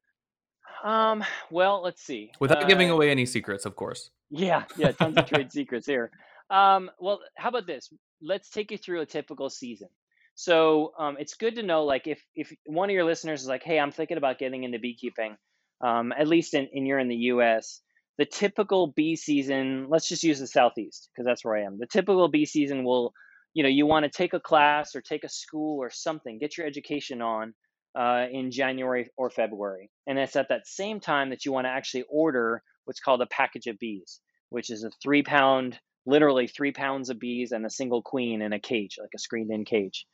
Um, 0.83 1.23
well, 1.49 1.81
let's 1.83 2.03
see. 2.03 2.31
Without 2.39 2.63
uh, 2.63 2.67
giving 2.67 2.89
away 2.89 3.09
any 3.09 3.25
secrets, 3.25 3.65
of 3.65 3.75
course. 3.75 4.11
Yeah, 4.29 4.63
yeah, 4.77 4.91
tons 4.91 5.17
of 5.17 5.25
trade 5.25 5.51
secrets 5.51 5.87
here. 5.87 6.11
Um, 6.49 6.91
well, 6.99 7.19
how 7.35 7.49
about 7.49 7.65
this? 7.65 7.91
Let's 8.21 8.49
take 8.49 8.71
you 8.71 8.77
through 8.77 9.01
a 9.01 9.05
typical 9.05 9.49
season. 9.49 9.89
So 10.35 10.91
um, 10.99 11.15
it's 11.19 11.33
good 11.33 11.55
to 11.55 11.63
know, 11.63 11.85
like, 11.85 12.07
if 12.07 12.21
if 12.35 12.53
one 12.65 12.89
of 12.89 12.93
your 12.93 13.05
listeners 13.05 13.41
is 13.41 13.47
like, 13.47 13.63
"Hey, 13.63 13.79
I'm 13.79 13.91
thinking 13.91 14.17
about 14.17 14.37
getting 14.37 14.63
into 14.63 14.79
beekeeping," 14.79 15.37
um, 15.81 16.11
at 16.17 16.27
least 16.27 16.53
in, 16.53 16.67
in 16.73 16.85
you're 16.85 16.99
in 16.99 17.07
the 17.07 17.15
U.S., 17.15 17.81
the 18.17 18.25
typical 18.25 18.87
bee 18.87 19.15
season. 19.15 19.87
Let's 19.89 20.07
just 20.07 20.23
use 20.23 20.39
the 20.39 20.47
southeast 20.47 21.09
because 21.11 21.25
that's 21.25 21.43
where 21.43 21.57
I 21.57 21.63
am. 21.63 21.77
The 21.79 21.87
typical 21.87 22.27
bee 22.27 22.45
season 22.45 22.83
will, 22.83 23.13
you 23.53 23.63
know, 23.63 23.69
you 23.69 23.85
want 23.85 24.03
to 24.03 24.09
take 24.09 24.33
a 24.33 24.39
class 24.39 24.95
or 24.95 25.01
take 25.01 25.23
a 25.23 25.29
school 25.29 25.81
or 25.81 25.89
something, 25.89 26.37
get 26.39 26.57
your 26.57 26.65
education 26.65 27.21
on 27.21 27.53
uh, 27.97 28.25
in 28.31 28.51
January 28.51 29.09
or 29.17 29.29
February, 29.29 29.89
and 30.07 30.17
it's 30.17 30.35
at 30.35 30.49
that 30.49 30.67
same 30.67 30.99
time 30.99 31.29
that 31.29 31.45
you 31.45 31.51
want 31.51 31.65
to 31.65 31.71
actually 31.71 32.03
order 32.09 32.61
what's 32.85 32.99
called 32.99 33.21
a 33.21 33.27
package 33.27 33.67
of 33.67 33.79
bees, 33.79 34.19
which 34.49 34.69
is 34.69 34.83
a 34.83 34.91
three 35.01 35.23
pound 35.23 35.79
literally 36.05 36.47
three 36.47 36.71
pounds 36.71 37.09
of 37.09 37.19
bees 37.19 37.51
and 37.51 37.65
a 37.65 37.69
single 37.69 38.01
queen 38.01 38.41
in 38.41 38.53
a 38.53 38.59
cage, 38.59 38.97
like 38.99 39.09
a 39.15 39.19
screened 39.19 39.51
in 39.51 39.65
cage. 39.65 40.05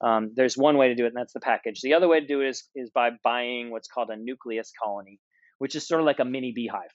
Um, 0.00 0.32
there's 0.34 0.56
one 0.56 0.76
way 0.76 0.88
to 0.88 0.94
do 0.94 1.04
it, 1.04 1.08
and 1.08 1.16
that's 1.16 1.32
the 1.32 1.40
package. 1.40 1.80
The 1.80 1.94
other 1.94 2.08
way 2.08 2.20
to 2.20 2.26
do 2.26 2.40
it 2.40 2.48
is, 2.48 2.68
is 2.74 2.90
by 2.90 3.10
buying 3.24 3.70
what's 3.70 3.88
called 3.88 4.10
a 4.10 4.16
nucleus 4.16 4.70
colony, 4.82 5.18
which 5.58 5.74
is 5.74 5.86
sort 5.86 6.00
of 6.00 6.06
like 6.06 6.20
a 6.20 6.24
mini 6.24 6.52
beehive. 6.52 6.92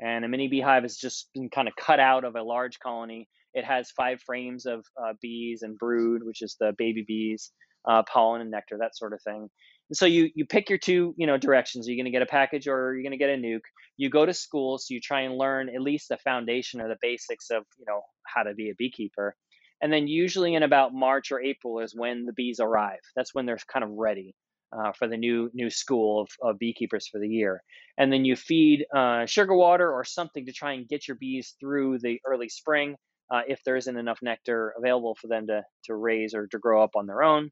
And 0.00 0.24
a 0.24 0.28
mini 0.28 0.48
beehive 0.48 0.82
has 0.82 0.96
just 0.96 1.30
been 1.32 1.48
kind 1.48 1.68
of 1.68 1.74
cut 1.76 2.00
out 2.00 2.24
of 2.24 2.36
a 2.36 2.42
large 2.42 2.78
colony. 2.78 3.28
It 3.54 3.64
has 3.64 3.90
five 3.90 4.20
frames 4.20 4.66
of 4.66 4.84
uh, 5.00 5.12
bees 5.20 5.62
and 5.62 5.78
brood, 5.78 6.22
which 6.24 6.42
is 6.42 6.56
the 6.58 6.74
baby 6.76 7.04
bees, 7.06 7.52
uh, 7.88 8.02
pollen 8.02 8.40
and 8.40 8.50
nectar, 8.50 8.78
that 8.78 8.96
sort 8.96 9.12
of 9.12 9.22
thing. 9.22 9.48
And 9.90 9.96
so 9.96 10.06
you 10.06 10.30
you 10.34 10.46
pick 10.46 10.70
your 10.70 10.78
two 10.78 11.14
you 11.18 11.26
know 11.26 11.36
directions. 11.36 11.86
Are 11.86 11.90
you 11.90 11.98
going 11.98 12.10
to 12.10 12.10
get 12.10 12.22
a 12.22 12.26
package 12.26 12.66
or 12.66 12.74
are 12.74 12.96
you 12.96 13.02
going 13.02 13.12
to 13.12 13.18
get 13.18 13.28
a 13.28 13.36
nuc? 13.36 13.60
You 13.98 14.08
go 14.08 14.24
to 14.24 14.32
school, 14.32 14.78
so 14.78 14.94
you 14.94 15.00
try 15.00 15.20
and 15.20 15.36
learn 15.36 15.68
at 15.68 15.82
least 15.82 16.08
the 16.08 16.16
foundation 16.16 16.80
or 16.80 16.88
the 16.88 16.96
basics 17.02 17.50
of 17.50 17.64
you 17.78 17.84
know 17.86 18.00
how 18.24 18.42
to 18.42 18.54
be 18.54 18.70
a 18.70 18.74
beekeeper. 18.78 19.36
And 19.82 19.92
then 19.92 20.06
usually 20.06 20.54
in 20.54 20.62
about 20.62 20.94
March 20.94 21.32
or 21.32 21.40
April 21.40 21.80
is 21.80 21.94
when 21.94 22.24
the 22.24 22.32
bees 22.32 22.60
arrive. 22.60 23.00
That's 23.16 23.34
when 23.34 23.46
they're 23.46 23.58
kind 23.70 23.84
of 23.84 23.90
ready 23.90 24.34
uh, 24.72 24.92
for 24.92 25.08
the 25.08 25.16
new 25.16 25.50
new 25.52 25.70
school 25.70 26.22
of, 26.22 26.28
of, 26.40 26.58
beekeepers 26.58 27.08
for 27.08 27.18
the 27.18 27.28
year. 27.28 27.62
And 27.98 28.12
then 28.12 28.24
you 28.24 28.36
feed 28.36 28.86
uh, 28.94 29.26
sugar 29.26 29.54
water 29.54 29.92
or 29.92 30.04
something 30.04 30.46
to 30.46 30.52
try 30.52 30.72
and 30.72 30.88
get 30.88 31.08
your 31.08 31.16
bees 31.16 31.56
through 31.60 31.98
the 31.98 32.20
early 32.24 32.48
spring 32.48 32.96
uh, 33.30 33.42
if 33.48 33.62
there 33.64 33.76
isn't 33.76 33.98
enough 33.98 34.20
nectar 34.22 34.72
available 34.78 35.16
for 35.20 35.26
them 35.26 35.46
to 35.48 35.62
to 35.86 35.94
raise 35.94 36.32
or 36.32 36.46
to 36.46 36.58
grow 36.58 36.82
up 36.82 36.92
on 36.94 37.06
their 37.06 37.22
own. 37.22 37.50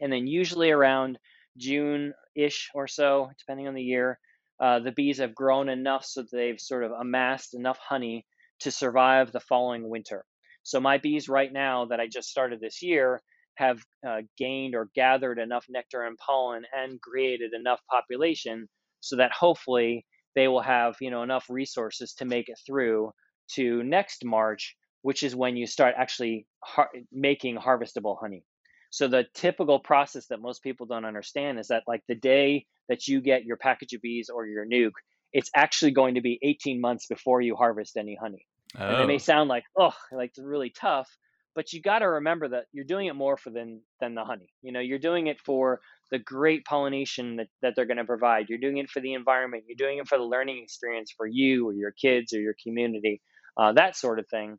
And 0.00 0.12
then 0.12 0.26
usually 0.26 0.70
around 0.70 1.18
June 1.56 2.12
ish 2.34 2.70
or 2.74 2.86
so, 2.86 3.30
depending 3.38 3.66
on 3.66 3.74
the 3.74 3.82
year, 3.82 4.18
uh, 4.60 4.80
the 4.80 4.92
bees 4.92 5.18
have 5.18 5.34
grown 5.34 5.68
enough 5.68 6.04
so 6.04 6.22
they've 6.30 6.60
sort 6.60 6.84
of 6.84 6.92
amassed 6.92 7.54
enough 7.54 7.78
honey 7.78 8.26
to 8.60 8.70
survive 8.70 9.32
the 9.32 9.40
following 9.40 9.88
winter. 9.88 10.24
So 10.66 10.80
my 10.80 10.98
bees 10.98 11.28
right 11.28 11.52
now 11.52 11.84
that 11.86 12.00
I 12.00 12.08
just 12.08 12.28
started 12.28 12.60
this 12.60 12.82
year 12.82 13.22
have 13.54 13.80
uh, 14.06 14.22
gained 14.36 14.74
or 14.74 14.90
gathered 14.96 15.38
enough 15.38 15.64
nectar 15.68 16.02
and 16.02 16.18
pollen 16.18 16.64
and 16.76 17.00
created 17.00 17.52
enough 17.54 17.80
population 17.88 18.68
so 19.00 19.14
that 19.16 19.30
hopefully 19.30 20.04
they 20.34 20.48
will 20.48 20.62
have 20.62 20.96
you 21.00 21.10
know 21.12 21.22
enough 21.22 21.46
resources 21.48 22.14
to 22.14 22.24
make 22.24 22.48
it 22.48 22.58
through 22.66 23.12
to 23.54 23.84
next 23.84 24.24
March 24.24 24.76
which 25.02 25.22
is 25.22 25.36
when 25.36 25.56
you 25.56 25.68
start 25.68 25.94
actually 25.96 26.48
har- 26.64 26.90
making 27.12 27.56
harvestable 27.56 28.18
honey. 28.20 28.42
So 28.90 29.06
the 29.06 29.24
typical 29.34 29.78
process 29.78 30.26
that 30.30 30.40
most 30.40 30.64
people 30.64 30.86
don't 30.86 31.04
understand 31.04 31.60
is 31.60 31.68
that 31.68 31.84
like 31.86 32.02
the 32.08 32.16
day 32.16 32.66
that 32.88 33.06
you 33.06 33.20
get 33.20 33.44
your 33.44 33.56
package 33.56 33.92
of 33.92 34.02
bees 34.02 34.30
or 34.34 34.46
your 34.46 34.66
nuc, 34.66 34.90
it's 35.32 35.50
actually 35.54 35.92
going 35.92 36.16
to 36.16 36.22
be 36.22 36.40
18 36.42 36.80
months 36.80 37.06
before 37.06 37.40
you 37.40 37.54
harvest 37.54 37.96
any 37.96 38.16
honey. 38.20 38.44
Oh. 38.78 38.84
And 38.84 39.02
it 39.02 39.06
may 39.06 39.18
sound 39.18 39.48
like, 39.48 39.64
oh, 39.78 39.94
like 40.12 40.30
it's 40.30 40.38
really 40.38 40.70
tough, 40.70 41.08
but 41.54 41.72
you 41.72 41.80
got 41.80 42.00
to 42.00 42.08
remember 42.08 42.48
that 42.48 42.66
you're 42.72 42.84
doing 42.84 43.06
it 43.06 43.14
more 43.14 43.36
for 43.36 43.50
than 43.50 43.80
than 44.00 44.14
the 44.14 44.24
honey. 44.24 44.48
You 44.62 44.72
know, 44.72 44.80
you're 44.80 44.98
doing 44.98 45.26
it 45.26 45.40
for 45.40 45.80
the 46.10 46.18
great 46.18 46.64
pollination 46.64 47.36
that, 47.36 47.48
that 47.62 47.74
they're 47.74 47.86
going 47.86 47.96
to 47.96 48.04
provide. 48.04 48.46
You're 48.48 48.58
doing 48.58 48.78
it 48.78 48.90
for 48.90 49.00
the 49.00 49.14
environment. 49.14 49.64
You're 49.66 49.76
doing 49.76 49.98
it 49.98 50.08
for 50.08 50.18
the 50.18 50.24
learning 50.24 50.62
experience 50.62 51.12
for 51.16 51.26
you 51.26 51.68
or 51.68 51.72
your 51.72 51.92
kids 51.92 52.32
or 52.32 52.40
your 52.40 52.54
community, 52.62 53.20
uh, 53.56 53.72
that 53.72 53.96
sort 53.96 54.18
of 54.18 54.26
thing. 54.28 54.58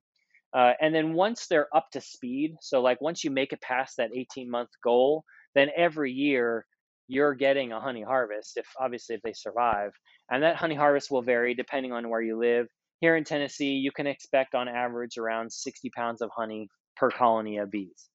Uh, 0.54 0.72
and 0.82 0.96
then 0.96 1.14
once 1.14 1.48
they're 1.48 1.68
up 1.76 1.88
to 1.92 2.02
speed, 2.02 2.56
so 2.62 2.82
like 2.82 3.00
once 3.02 3.24
you 3.24 3.30
make 3.30 3.54
it 3.54 3.62
past 3.62 3.98
that 3.98 4.10
18 4.16 4.50
month 4.50 4.70
goal, 4.84 5.24
then 5.56 5.70
every 5.76 6.12
year 6.12 6.66
you're 7.08 7.36
getting 7.36 7.72
a 7.72 7.80
honey 7.80 8.04
harvest 8.04 8.58
if 8.58 8.66
obviously 8.80 9.16
if 9.16 9.22
they 9.22 9.34
survive 9.34 9.92
and 10.30 10.44
that 10.44 10.58
honey 10.58 10.76
harvest 10.76 11.10
will 11.10 11.22
vary 11.22 11.54
depending 11.54 11.94
on 11.94 12.10
where 12.10 12.22
you 12.22 12.38
live 12.38 12.68
here 13.00 13.16
in 13.16 13.24
tennessee 13.24 13.74
you 13.74 13.92
can 13.92 14.08
expect 14.08 14.56
on 14.56 14.68
average 14.68 15.18
around 15.18 15.52
60 15.52 15.90
pounds 15.92 16.22
of 16.22 16.30
honey 16.36 16.70
per 16.96 17.10
colony 17.10 17.58
of 17.58 17.72
bees 17.72 18.10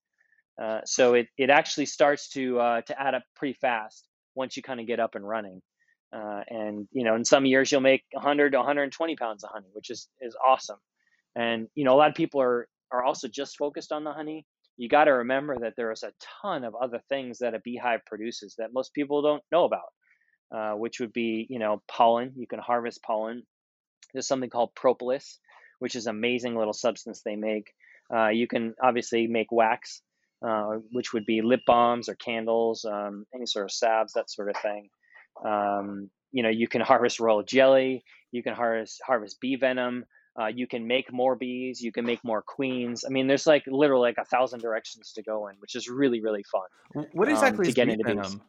uh, 0.62 0.80
so 0.84 1.14
it, 1.14 1.28
it 1.38 1.48
actually 1.48 1.86
starts 1.86 2.28
to 2.28 2.58
uh, 2.60 2.80
to 2.82 3.00
add 3.00 3.14
up 3.14 3.22
pretty 3.36 3.56
fast 3.60 4.06
once 4.34 4.56
you 4.56 4.62
kind 4.62 4.80
of 4.80 4.86
get 4.86 5.00
up 5.00 5.14
and 5.14 5.26
running 5.26 5.60
uh, 6.14 6.40
and 6.48 6.86
you 6.92 7.04
know 7.04 7.14
in 7.14 7.24
some 7.24 7.46
years 7.46 7.70
you'll 7.72 7.80
make 7.80 8.04
100 8.12 8.50
to 8.50 8.58
120 8.58 9.16
pounds 9.16 9.44
of 9.44 9.50
honey 9.52 9.68
which 9.72 9.90
is 9.90 10.08
is 10.20 10.36
awesome 10.46 10.78
and 11.34 11.68
you 11.74 11.84
know 11.84 11.94
a 11.94 11.98
lot 11.98 12.10
of 12.10 12.14
people 12.14 12.40
are 12.40 12.68
are 12.90 13.02
also 13.02 13.28
just 13.28 13.56
focused 13.56 13.92
on 13.92 14.04
the 14.04 14.12
honey 14.12 14.44
you 14.76 14.88
got 14.88 15.04
to 15.04 15.12
remember 15.12 15.58
that 15.60 15.74
there 15.76 15.92
is 15.92 16.02
a 16.02 16.12
ton 16.42 16.64
of 16.64 16.74
other 16.74 17.00
things 17.08 17.38
that 17.38 17.54
a 17.54 17.60
beehive 17.60 18.00
produces 18.06 18.54
that 18.58 18.72
most 18.72 18.94
people 18.94 19.22
don't 19.22 19.42
know 19.52 19.64
about, 19.64 19.92
uh, 20.54 20.76
which 20.76 21.00
would 21.00 21.12
be, 21.12 21.46
you 21.48 21.58
know, 21.58 21.82
pollen. 21.88 22.32
You 22.36 22.46
can 22.46 22.58
harvest 22.58 23.02
pollen. 23.02 23.42
There's 24.12 24.26
something 24.26 24.50
called 24.50 24.74
propolis, 24.74 25.38
which 25.78 25.96
is 25.96 26.06
an 26.06 26.16
amazing 26.16 26.56
little 26.56 26.72
substance 26.72 27.22
they 27.22 27.36
make. 27.36 27.72
Uh, 28.14 28.28
you 28.28 28.46
can 28.46 28.74
obviously 28.82 29.26
make 29.26 29.50
wax, 29.50 30.02
uh, 30.46 30.76
which 30.92 31.12
would 31.12 31.24
be 31.24 31.40
lip 31.40 31.60
balms 31.66 32.08
or 32.08 32.14
candles, 32.14 32.84
um, 32.84 33.26
any 33.34 33.46
sort 33.46 33.64
of 33.64 33.72
salves, 33.72 34.12
that 34.12 34.30
sort 34.30 34.50
of 34.50 34.56
thing. 34.56 34.88
Um, 35.44 36.10
you 36.30 36.42
know, 36.42 36.48
you 36.48 36.68
can 36.68 36.80
harvest 36.80 37.20
royal 37.20 37.42
jelly. 37.42 38.04
You 38.32 38.42
can 38.42 38.54
harvest 38.54 39.00
harvest 39.06 39.40
bee 39.40 39.56
venom. 39.56 40.04
Uh, 40.40 40.46
you 40.46 40.66
can 40.66 40.86
make 40.86 41.12
more 41.12 41.36
bees. 41.36 41.80
You 41.80 41.92
can 41.92 42.06
make 42.06 42.24
more 42.24 42.42
queens. 42.42 43.04
I 43.06 43.10
mean, 43.10 43.26
there's 43.26 43.46
like 43.46 43.64
literally 43.66 44.08
like 44.08 44.18
a 44.18 44.24
thousand 44.24 44.60
directions 44.60 45.12
to 45.12 45.22
go 45.22 45.48
in, 45.48 45.56
which 45.58 45.74
is 45.74 45.88
really 45.88 46.22
really 46.22 46.42
fun. 46.50 47.06
What 47.12 47.28
um, 47.28 47.34
exactly 47.34 47.66
um, 47.66 47.70
to 47.70 47.72
get 47.72 47.88
into 47.88 48.04
venom? 48.04 48.22
Bees. 48.22 48.40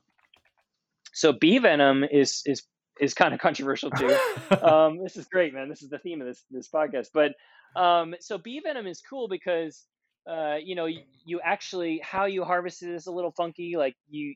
So 1.13 1.34
bee 1.34 1.60
venom 1.60 2.04
is 2.04 2.41
is 2.45 2.63
is 2.99 3.13
kind 3.13 3.34
of 3.34 3.39
controversial 3.39 3.91
too. 3.91 4.15
um, 4.62 5.01
this 5.03 5.17
is 5.17 5.25
great, 5.25 5.53
man. 5.53 5.69
This 5.69 5.82
is 5.82 5.89
the 5.89 5.99
theme 5.99 6.21
of 6.21 6.27
this 6.27 6.43
this 6.51 6.69
podcast. 6.69 7.08
But 7.13 7.34
um, 7.79 8.15
so 8.19 8.38
bee 8.38 8.62
venom 8.63 8.88
is 8.88 9.01
cool 9.01 9.27
because 9.27 9.86
uh, 10.29 10.56
you 10.63 10.75
know 10.75 10.86
you, 10.86 11.01
you 11.25 11.41
actually 11.43 12.01
how 12.03 12.25
you 12.25 12.43
harvest 12.43 12.84
it 12.84 12.93
is 12.93 13.08
a 13.08 13.12
little 13.12 13.32
funky. 13.32 13.75
Like 13.77 13.95
you, 14.10 14.36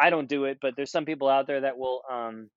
I 0.00 0.10
don't 0.10 0.28
do 0.28 0.44
it, 0.44 0.58
but 0.60 0.74
there's 0.76 0.90
some 0.90 1.04
people 1.04 1.28
out 1.28 1.46
there 1.46 1.62
that 1.62 1.78
will 1.78 2.02
um, 2.10 2.48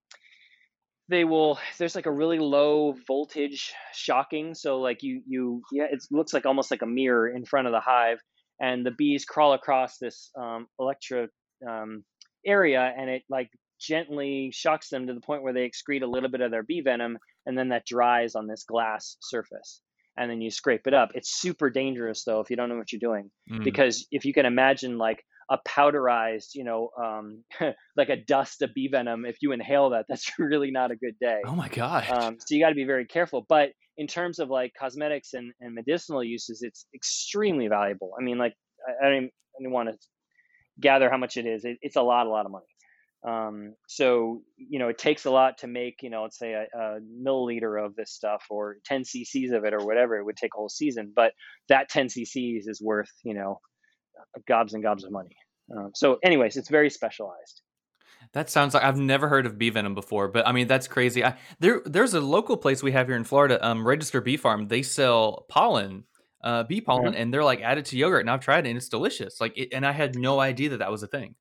they 1.10 1.24
will 1.24 1.60
there's 1.78 1.96
like 1.96 2.06
a 2.06 2.12
really 2.12 2.40
low 2.40 2.96
voltage 3.08 3.74
shocking 3.94 4.54
so 4.54 4.80
like 4.80 5.04
you 5.04 5.22
you 5.28 5.62
yeah 5.72 5.86
it 5.92 6.02
looks 6.12 6.34
like 6.34 6.46
almost 6.46 6.72
like 6.72 6.82
a 6.82 6.88
mirror 6.88 7.28
in 7.28 7.44
front 7.46 7.68
of 7.68 7.74
the 7.74 7.80
hive 7.80 8.20
and 8.62 8.86
the 8.86 8.92
bees 8.92 9.26
crawl 9.26 9.54
across 9.54 9.98
this 9.98 10.32
um, 10.40 10.68
electro 10.80 11.28
um, 11.68 12.04
area 12.46 12.94
and 12.98 13.10
it 13.10 13.24
like 13.30 13.50
gently 13.84 14.52
shocks 14.54 14.90
them 14.90 15.08
to 15.08 15.14
the 15.14 15.22
point 15.22 15.44
where 15.44 15.54
they 15.54 15.70
excrete 15.70 16.04
a 16.04 16.08
little 16.08 16.30
bit 16.30 16.42
of 16.42 16.52
their 16.52 16.64
bee 16.64 16.82
venom 16.82 17.18
and 17.46 17.58
then 17.58 17.70
that 17.70 17.86
dries 17.86 18.36
on 18.36 18.48
this 18.48 18.64
glass 18.64 19.18
surface 19.22 19.82
and 20.18 20.30
then 20.30 20.42
you 20.42 20.50
scrape 20.50 20.88
it 20.88 20.94
up 20.94 21.10
it's 21.16 21.40
super 21.40 21.70
dangerous 21.70 22.24
though 22.24 22.40
if 22.40 22.50
you 22.50 22.56
don't 22.56 22.70
know 22.70 22.78
what 22.78 22.92
you're 22.92 23.00
doing 23.00 23.30
mm. 23.52 23.64
because 23.64 24.08
if 24.12 24.26
you 24.26 24.34
can 24.34 24.46
imagine 24.46 24.98
like 24.98 25.24
a 25.50 25.58
powderized, 25.68 26.56
you 26.56 26.64
know, 26.64 26.90
um, 27.02 27.44
like 27.98 28.10
a 28.10 28.18
dust 28.18 28.62
of 28.62 28.74
bee 28.74 28.90
venom, 28.92 29.26
if 29.26 29.38
you 29.42 29.52
inhale 29.52 29.92
that, 29.92 30.06
that's 30.08 30.32
really 30.40 30.72
not 30.72 30.92
a 30.92 30.96
good 30.96 31.16
day. 31.20 31.42
Oh 31.46 31.56
my 31.56 31.70
god! 31.70 32.10
Um, 32.10 32.38
so 32.40 32.56
you 32.56 32.64
got 32.64 32.70
to 32.70 32.76
be 32.76 32.86
very 32.86 33.06
careful. 33.06 33.46
But 33.48 33.70
in 33.98 34.08
terms 34.08 34.40
of 34.40 34.50
like 34.50 34.74
cosmetics 34.78 35.34
and, 35.34 35.54
and 35.60 35.76
medicinal 35.76 36.24
uses, 36.24 36.62
it's 36.62 36.86
extremely 36.96 37.68
valuable. 37.68 38.12
I 38.20 38.24
mean, 38.24 38.38
like 38.38 38.54
I, 38.88 39.06
I 39.06 39.10
don't, 39.10 39.18
even, 39.60 39.72
want 39.72 39.90
to 39.90 39.98
gather 40.80 41.10
how 41.10 41.18
much 41.18 41.38
it 41.38 41.46
is. 41.46 41.64
It, 41.64 41.78
it's 41.82 41.96
a 41.96 42.02
lot, 42.02 42.26
a 42.26 42.30
lot 42.30 42.46
of 42.46 42.52
money. 42.52 42.66
Um, 43.28 43.76
so 43.88 44.42
you 44.58 44.80
know, 44.80 44.90
it 44.90 44.98
takes 44.98 45.26
a 45.26 45.32
lot 45.32 45.60
to 45.60 45.68
make 45.68 46.02
you 46.02 46.10
know, 46.10 46.24
let's 46.24 46.38
say 46.38 46.54
a, 46.54 46.66
a 46.78 47.00
milliliter 47.02 47.84
of 47.84 47.96
this 47.96 48.12
stuff 48.12 48.44
or 48.50 48.78
10 48.86 49.04
cc's 49.04 49.52
of 49.52 49.64
it 49.64 49.74
or 49.74 49.86
whatever. 49.86 50.18
It 50.18 50.26
would 50.26 50.38
take 50.38 50.52
a 50.56 50.58
whole 50.58 50.70
season, 50.70 51.14
but 51.16 51.34
that 51.70 51.90
10 51.90 52.08
cc's 52.08 52.68
is 52.68 52.82
worth 52.82 53.12
you 53.24 53.34
know 53.34 53.60
gobs 54.48 54.74
and 54.74 54.84
gobs 54.84 55.04
of 55.04 55.12
money. 55.12 55.36
Um, 55.76 55.92
so, 55.94 56.20
anyways, 56.24 56.58
it's 56.58 56.70
very 56.70 56.90
specialized. 56.90 57.62
That 58.34 58.50
sounds 58.50 58.74
like 58.74 58.84
I've 58.84 58.98
never 58.98 59.28
heard 59.28 59.46
of 59.46 59.58
bee 59.58 59.70
venom 59.70 59.96
before, 59.96 60.28
but 60.28 60.48
I 60.48 60.54
mean 60.54 60.68
that's 60.68 60.88
crazy. 60.88 61.24
I, 61.24 61.36
there, 61.60 61.82
there's 61.86 62.14
a 62.14 62.22
local 62.22 62.58
place 62.58 62.82
we 62.82 62.94
have 62.94 63.08
here 63.08 63.18
in 63.18 63.24
Florida, 63.26 63.66
um, 63.66 63.86
Register 63.86 64.22
Bee 64.22 64.38
Farm. 64.38 64.68
They 64.68 64.82
sell 64.82 65.46
pollen, 65.50 66.06
uh, 66.44 66.64
bee 66.64 66.82
pollen, 66.82 67.14
mm-hmm. 67.14 67.22
and 67.22 67.34
they're 67.34 67.44
like 67.44 67.62
added 67.62 67.86
to 67.86 67.98
yogurt. 67.98 68.22
And 68.22 68.30
I've 68.30 68.40
tried 68.40 68.66
it, 68.66 68.70
and 68.70 68.78
it's 68.78 68.90
delicious. 68.90 69.40
Like, 69.40 69.58
it, 69.58 69.70
and 69.74 69.86
I 69.86 69.92
had 69.92 70.16
no 70.16 70.40
idea 70.40 70.70
that 70.70 70.80
that 70.80 70.92
was 70.92 71.04
a 71.04 71.08
thing. 71.08 71.36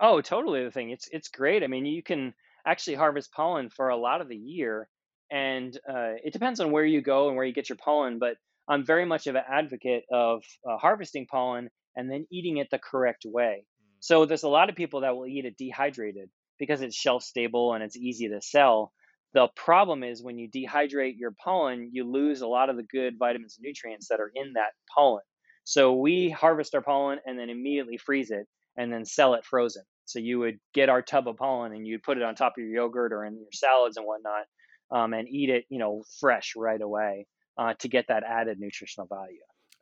Oh, 0.00 0.20
totally 0.20 0.64
the 0.64 0.70
thing. 0.70 0.90
It's 0.90 1.08
it's 1.10 1.28
great. 1.28 1.62
I 1.62 1.66
mean, 1.66 1.86
you 1.86 2.02
can 2.02 2.34
actually 2.66 2.96
harvest 2.96 3.32
pollen 3.32 3.68
for 3.70 3.88
a 3.88 3.96
lot 3.96 4.20
of 4.20 4.28
the 4.28 4.36
year, 4.36 4.88
and 5.30 5.74
uh, 5.88 6.14
it 6.24 6.32
depends 6.32 6.60
on 6.60 6.70
where 6.70 6.84
you 6.84 7.00
go 7.02 7.28
and 7.28 7.36
where 7.36 7.46
you 7.46 7.52
get 7.54 7.68
your 7.68 7.78
pollen. 7.78 8.18
But 8.18 8.36
I'm 8.68 8.84
very 8.84 9.04
much 9.06 9.26
of 9.26 9.34
an 9.34 9.42
advocate 9.50 10.04
of 10.12 10.44
uh, 10.68 10.76
harvesting 10.76 11.26
pollen 11.26 11.70
and 11.96 12.10
then 12.10 12.26
eating 12.30 12.58
it 12.58 12.68
the 12.70 12.78
correct 12.78 13.24
way. 13.26 13.64
Mm. 13.64 13.96
So 14.00 14.24
there's 14.24 14.44
a 14.44 14.48
lot 14.48 14.68
of 14.70 14.76
people 14.76 15.00
that 15.00 15.16
will 15.16 15.26
eat 15.26 15.46
it 15.46 15.56
dehydrated 15.56 16.30
because 16.58 16.80
it's 16.82 16.94
shelf 16.96 17.22
stable 17.22 17.72
and 17.74 17.82
it's 17.82 17.96
easy 17.96 18.28
to 18.28 18.40
sell. 18.40 18.92
The 19.34 19.48
problem 19.56 20.04
is 20.04 20.22
when 20.22 20.38
you 20.38 20.48
dehydrate 20.50 21.18
your 21.18 21.32
pollen, 21.42 21.90
you 21.92 22.04
lose 22.04 22.40
a 22.40 22.46
lot 22.46 22.70
of 22.70 22.76
the 22.76 22.82
good 22.84 23.18
vitamins 23.18 23.56
and 23.58 23.64
nutrients 23.64 24.08
that 24.08 24.20
are 24.20 24.30
in 24.34 24.52
that 24.54 24.72
pollen. 24.94 25.22
So 25.64 25.94
we 25.94 26.30
harvest 26.30 26.74
our 26.74 26.82
pollen 26.82 27.18
and 27.26 27.38
then 27.38 27.50
immediately 27.50 27.98
freeze 27.98 28.30
it 28.30 28.46
and 28.78 28.90
then 28.90 29.04
sell 29.04 29.34
it 29.34 29.44
frozen. 29.44 29.82
So 30.06 30.18
you 30.18 30.38
would 30.38 30.58
get 30.72 30.88
our 30.88 31.02
tub 31.02 31.28
of 31.28 31.36
pollen 31.36 31.72
and 31.72 31.86
you'd 31.86 32.02
put 32.02 32.16
it 32.16 32.22
on 32.22 32.34
top 32.34 32.54
of 32.56 32.64
your 32.64 32.72
yogurt 32.72 33.12
or 33.12 33.26
in 33.26 33.34
your 33.34 33.52
salads 33.52 33.98
and 33.98 34.06
whatnot, 34.06 34.44
um, 34.90 35.12
and 35.12 35.28
eat 35.28 35.50
it, 35.50 35.64
you 35.68 35.78
know, 35.78 36.02
fresh 36.18 36.54
right 36.56 36.80
away 36.80 37.26
uh, 37.58 37.74
to 37.80 37.88
get 37.88 38.06
that 38.08 38.22
added 38.24 38.58
nutritional 38.58 39.06
value. 39.06 39.36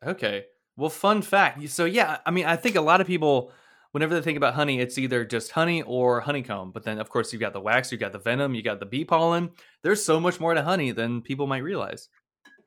Okay. 0.04 0.46
Well, 0.76 0.90
fun 0.90 1.22
fact. 1.22 1.68
So 1.68 1.84
yeah, 1.84 2.18
I 2.26 2.32
mean, 2.32 2.46
I 2.46 2.56
think 2.56 2.74
a 2.74 2.80
lot 2.80 3.00
of 3.00 3.06
people, 3.06 3.52
whenever 3.92 4.14
they 4.14 4.20
think 4.20 4.36
about 4.36 4.54
honey, 4.54 4.80
it's 4.80 4.98
either 4.98 5.24
just 5.24 5.52
honey 5.52 5.82
or 5.82 6.20
honeycomb. 6.20 6.72
But 6.72 6.82
then, 6.82 6.98
of 6.98 7.08
course, 7.08 7.32
you've 7.32 7.40
got 7.40 7.52
the 7.52 7.60
wax, 7.60 7.92
you've 7.92 8.00
got 8.00 8.12
the 8.12 8.18
venom, 8.18 8.54
you 8.54 8.62
got 8.62 8.80
the 8.80 8.86
bee 8.86 9.04
pollen. 9.04 9.50
There's 9.82 10.04
so 10.04 10.18
much 10.18 10.40
more 10.40 10.54
to 10.54 10.62
honey 10.62 10.90
than 10.90 11.22
people 11.22 11.46
might 11.46 11.62
realize. 11.62 12.08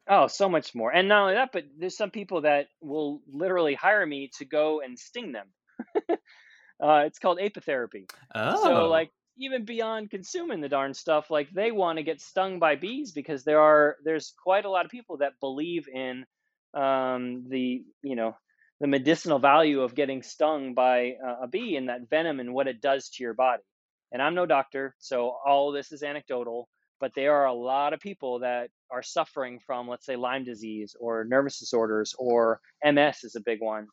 Oh, 0.07 0.25
so 0.25 0.49
much 0.49 0.73
more. 0.73 0.91
And 0.91 1.07
not 1.07 1.21
only 1.21 1.33
that, 1.35 1.49
but 1.51 1.65
there's 1.77 1.97
some 1.97 2.09
people 2.09 2.41
that 2.41 2.67
will 2.81 3.21
literally 3.31 3.75
hire 3.75 4.05
me 4.05 4.31
to 4.39 4.45
go 4.45 4.81
and 4.81 4.97
sting 4.97 5.33
them. 5.33 5.47
uh, 6.09 7.03
it's 7.05 7.19
called 7.19 7.39
apitherapy. 7.39 8.09
Oh. 8.33 8.63
So, 8.63 8.87
like, 8.87 9.11
even 9.37 9.63
beyond 9.63 10.11
consuming 10.11 10.61
the 10.61 10.69
darn 10.69 10.93
stuff, 10.93 11.31
like 11.31 11.49
they 11.51 11.71
want 11.71 11.97
to 11.97 12.03
get 12.03 12.21
stung 12.21 12.59
by 12.59 12.75
bees 12.75 13.13
because 13.13 13.43
there 13.43 13.61
are 13.61 13.95
there's 14.03 14.33
quite 14.43 14.65
a 14.65 14.69
lot 14.69 14.85
of 14.85 14.91
people 14.91 15.17
that 15.17 15.39
believe 15.39 15.87
in 15.87 16.25
um, 16.73 17.45
the 17.47 17.83
you 18.03 18.15
know 18.15 18.35
the 18.81 18.87
medicinal 18.87 19.39
value 19.39 19.81
of 19.81 19.95
getting 19.95 20.23
stung 20.23 20.73
by 20.73 21.13
uh, 21.25 21.43
a 21.43 21.47
bee 21.47 21.75
and 21.75 21.89
that 21.89 22.09
venom 22.09 22.39
and 22.39 22.53
what 22.53 22.67
it 22.67 22.81
does 22.81 23.09
to 23.09 23.23
your 23.23 23.33
body. 23.33 23.63
And 24.11 24.21
I'm 24.21 24.35
no 24.35 24.45
doctor, 24.45 24.95
so 24.99 25.35
all 25.45 25.71
this 25.71 25.91
is 25.91 26.01
anecdotal, 26.01 26.67
but 26.99 27.11
there 27.15 27.35
are 27.35 27.45
a 27.45 27.53
lot 27.53 27.93
of 27.93 27.99
people 27.99 28.39
that 28.39 28.69
are 28.89 29.03
suffering 29.03 29.59
from, 29.65 29.87
let's 29.87 30.05
say, 30.05 30.15
Lyme 30.15 30.43
disease 30.43 30.95
or 30.99 31.25
nervous 31.25 31.59
disorders 31.59 32.15
or 32.17 32.59
MS 32.83 33.23
is 33.23 33.35
a 33.35 33.41
big 33.41 33.61
one. 33.61 33.87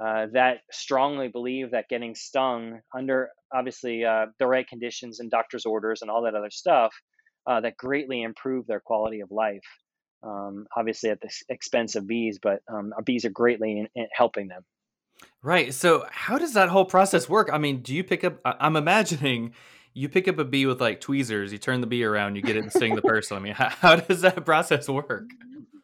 Uh, 0.00 0.26
that 0.32 0.58
strongly 0.72 1.28
believe 1.28 1.70
that 1.70 1.88
getting 1.88 2.14
stung 2.14 2.80
under 2.96 3.30
obviously 3.52 4.04
uh, 4.04 4.26
the 4.38 4.46
right 4.46 4.66
conditions 4.66 5.20
and 5.20 5.30
doctor's 5.30 5.66
orders 5.66 6.02
and 6.02 6.10
all 6.10 6.22
that 6.22 6.34
other 6.34 6.50
stuff 6.50 6.92
uh, 7.46 7.60
that 7.60 7.76
greatly 7.76 8.22
improve 8.22 8.66
their 8.66 8.80
quality 8.80 9.20
of 9.20 9.30
life. 9.30 9.64
Um, 10.22 10.66
obviously 10.74 11.10
at 11.10 11.20
the 11.20 11.30
expense 11.50 11.96
of 11.96 12.06
bees, 12.06 12.38
but 12.42 12.60
um, 12.72 12.94
bees 13.04 13.26
are 13.26 13.30
greatly 13.30 13.78
in, 13.78 13.88
in 13.94 14.06
helping 14.12 14.48
them. 14.48 14.62
Right. 15.42 15.74
So 15.74 16.06
how 16.10 16.38
does 16.38 16.54
that 16.54 16.70
whole 16.70 16.86
process 16.86 17.28
work? 17.28 17.50
I 17.52 17.58
mean, 17.58 17.82
do 17.82 17.94
you 17.94 18.02
pick 18.02 18.24
up? 18.24 18.40
I'm 18.44 18.76
imagining 18.76 19.52
you 19.92 20.08
pick 20.08 20.26
up 20.26 20.38
a 20.38 20.44
bee 20.44 20.66
with 20.66 20.80
like 20.80 21.00
tweezers, 21.00 21.52
you 21.52 21.58
turn 21.58 21.80
the 21.80 21.86
bee 21.86 22.04
around, 22.04 22.36
you 22.36 22.42
get 22.42 22.56
it 22.56 22.62
and 22.62 22.72
sting 22.72 22.96
the 22.96 23.02
person. 23.14 23.36
I 23.36 23.40
mean, 23.40 23.54
how, 23.54 23.68
how 23.68 23.96
does 23.96 24.22
that 24.22 24.44
process 24.44 24.88
work? 24.88 25.30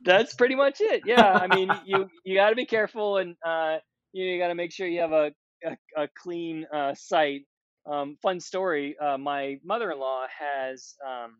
That's 0.02 0.34
pretty 0.34 0.54
much 0.54 0.80
it. 0.80 1.02
Yeah, 1.04 1.32
I 1.32 1.54
mean, 1.54 1.70
you 1.84 2.08
you 2.24 2.36
got 2.36 2.50
to 2.50 2.56
be 2.56 2.64
careful, 2.64 3.18
and 3.18 3.36
uh, 3.46 3.76
you, 4.12 4.26
know, 4.26 4.32
you 4.32 4.38
got 4.38 4.48
to 4.48 4.54
make 4.54 4.72
sure 4.72 4.86
you 4.86 5.00
have 5.00 5.12
a 5.12 5.32
a, 5.64 6.02
a 6.04 6.08
clean 6.22 6.66
uh, 6.72 6.94
site. 6.94 7.42
Um, 7.90 8.16
fun 8.22 8.40
story. 8.40 8.96
Uh, 9.00 9.18
my 9.18 9.58
mother-in-law 9.64 10.26
has 10.38 10.94
um, 11.06 11.36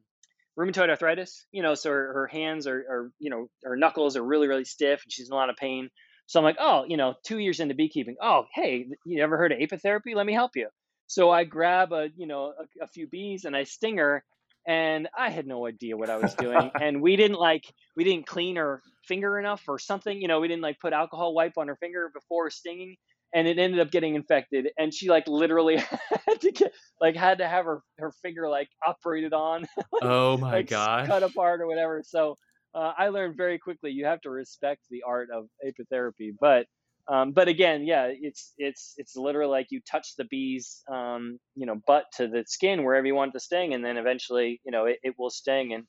rheumatoid 0.59 0.89
arthritis. 0.89 1.47
You 1.53 1.63
know, 1.63 1.75
so 1.75 1.91
her, 1.91 2.13
her 2.15 2.27
hands 2.27 2.67
are, 2.67 2.79
are, 2.79 3.13
you 3.19 3.31
know, 3.31 3.49
her 3.65 3.77
knuckles 3.77 4.17
are 4.17 4.25
really 4.25 4.49
really 4.49 4.65
stiff, 4.65 5.03
and 5.05 5.13
she's 5.13 5.29
in 5.29 5.33
a 5.33 5.37
lot 5.37 5.51
of 5.51 5.57
pain. 5.57 5.91
So 6.27 6.39
I'm 6.39 6.45
like, 6.45 6.59
oh, 6.61 6.85
you 6.87 6.97
know, 6.97 7.15
two 7.25 7.39
years 7.39 7.59
into 7.59 7.75
beekeeping. 7.75 8.17
Oh, 8.23 8.45
hey, 8.55 8.87
you 9.05 9.23
ever 9.23 9.37
heard 9.37 9.53
of 9.53 9.59
apitherapy? 9.59 10.15
Let 10.15 10.27
me 10.27 10.33
help 10.33 10.53
you. 10.55 10.69
So 11.09 11.29
I 11.29 11.43
grab 11.43 11.93
a, 11.93 12.09
you 12.17 12.29
know, 12.29 12.53
a, 12.57 12.85
a 12.85 12.87
few 12.87 13.09
bees 13.09 13.45
and 13.45 13.57
I 13.57 13.65
sting 13.65 13.97
her, 13.97 14.23
and 14.67 15.09
I 15.17 15.31
had 15.31 15.47
no 15.47 15.67
idea 15.67 15.97
what 15.97 16.11
I 16.11 16.17
was 16.17 16.35
doing. 16.35 16.71
and 16.81 17.01
we 17.01 17.17
didn't 17.17 17.39
like, 17.39 17.65
we 17.97 18.05
didn't 18.05 18.27
clean 18.27 18.57
her 18.57 18.83
finger 19.05 19.39
enough 19.39 19.63
or 19.69 19.79
something. 19.79 20.21
You 20.21 20.29
know, 20.29 20.41
we 20.41 20.49
didn't 20.49 20.63
like 20.63 20.79
put 20.79 20.93
alcohol 20.93 21.35
wipe 21.35 21.57
on 21.57 21.69
her 21.69 21.77
finger 21.77 22.11
before 22.13 22.51
stinging 22.51 22.97
and 23.35 23.47
it 23.47 23.59
ended 23.59 23.81
up 23.81 23.91
getting 23.91 24.15
infected 24.15 24.69
and 24.79 24.93
she 24.93 25.09
like 25.09 25.27
literally 25.29 25.77
had 26.27 26.41
to 26.41 26.51
get 26.53 26.73
like 27.01 27.17
had 27.17 27.39
to 27.39 27.47
have 27.47 27.65
her 27.65 27.83
her 27.99 28.13
finger 28.23 28.49
like 28.49 28.69
operated 28.87 29.33
on 29.33 29.63
like, 29.77 30.03
oh 30.03 30.37
my 30.37 30.53
like, 30.53 30.69
god 30.69 31.07
cut 31.07 31.23
apart 31.23 31.61
or 31.61 31.67
whatever 31.67 32.03
so 32.05 32.37
uh, 32.75 32.93
i 32.99 33.09
learned 33.09 33.37
very 33.37 33.59
quickly 33.59 33.91
you 33.91 34.05
have 34.05 34.21
to 34.21 34.31
respect 34.31 34.81
the 34.91 35.03
art 35.07 35.29
of 35.33 35.47
apitherapy 35.65 36.31
but 36.41 36.67
um, 37.13 37.33
but 37.33 37.49
again 37.49 37.85
yeah 37.85 38.09
it's 38.11 38.53
it's 38.59 38.95
it's 38.97 39.17
literally 39.17 39.51
like 39.51 39.67
you 39.71 39.81
touch 39.91 40.15
the 40.17 40.25
bee's 40.25 40.83
um, 40.93 41.39
you 41.55 41.67
know 41.67 41.81
butt 41.87 42.05
to 42.17 42.29
the 42.29 42.45
skin 42.47 42.85
wherever 42.85 43.07
you 43.07 43.15
want 43.15 43.31
it 43.31 43.39
to 43.39 43.41
sting 43.41 43.75
and 43.75 43.85
then 43.85 43.97
eventually 43.97 44.61
you 44.65 44.73
know 44.73 44.87
it, 44.87 44.99
it 45.03 45.15
will 45.19 45.31
sting 45.31 45.73
and 45.73 45.85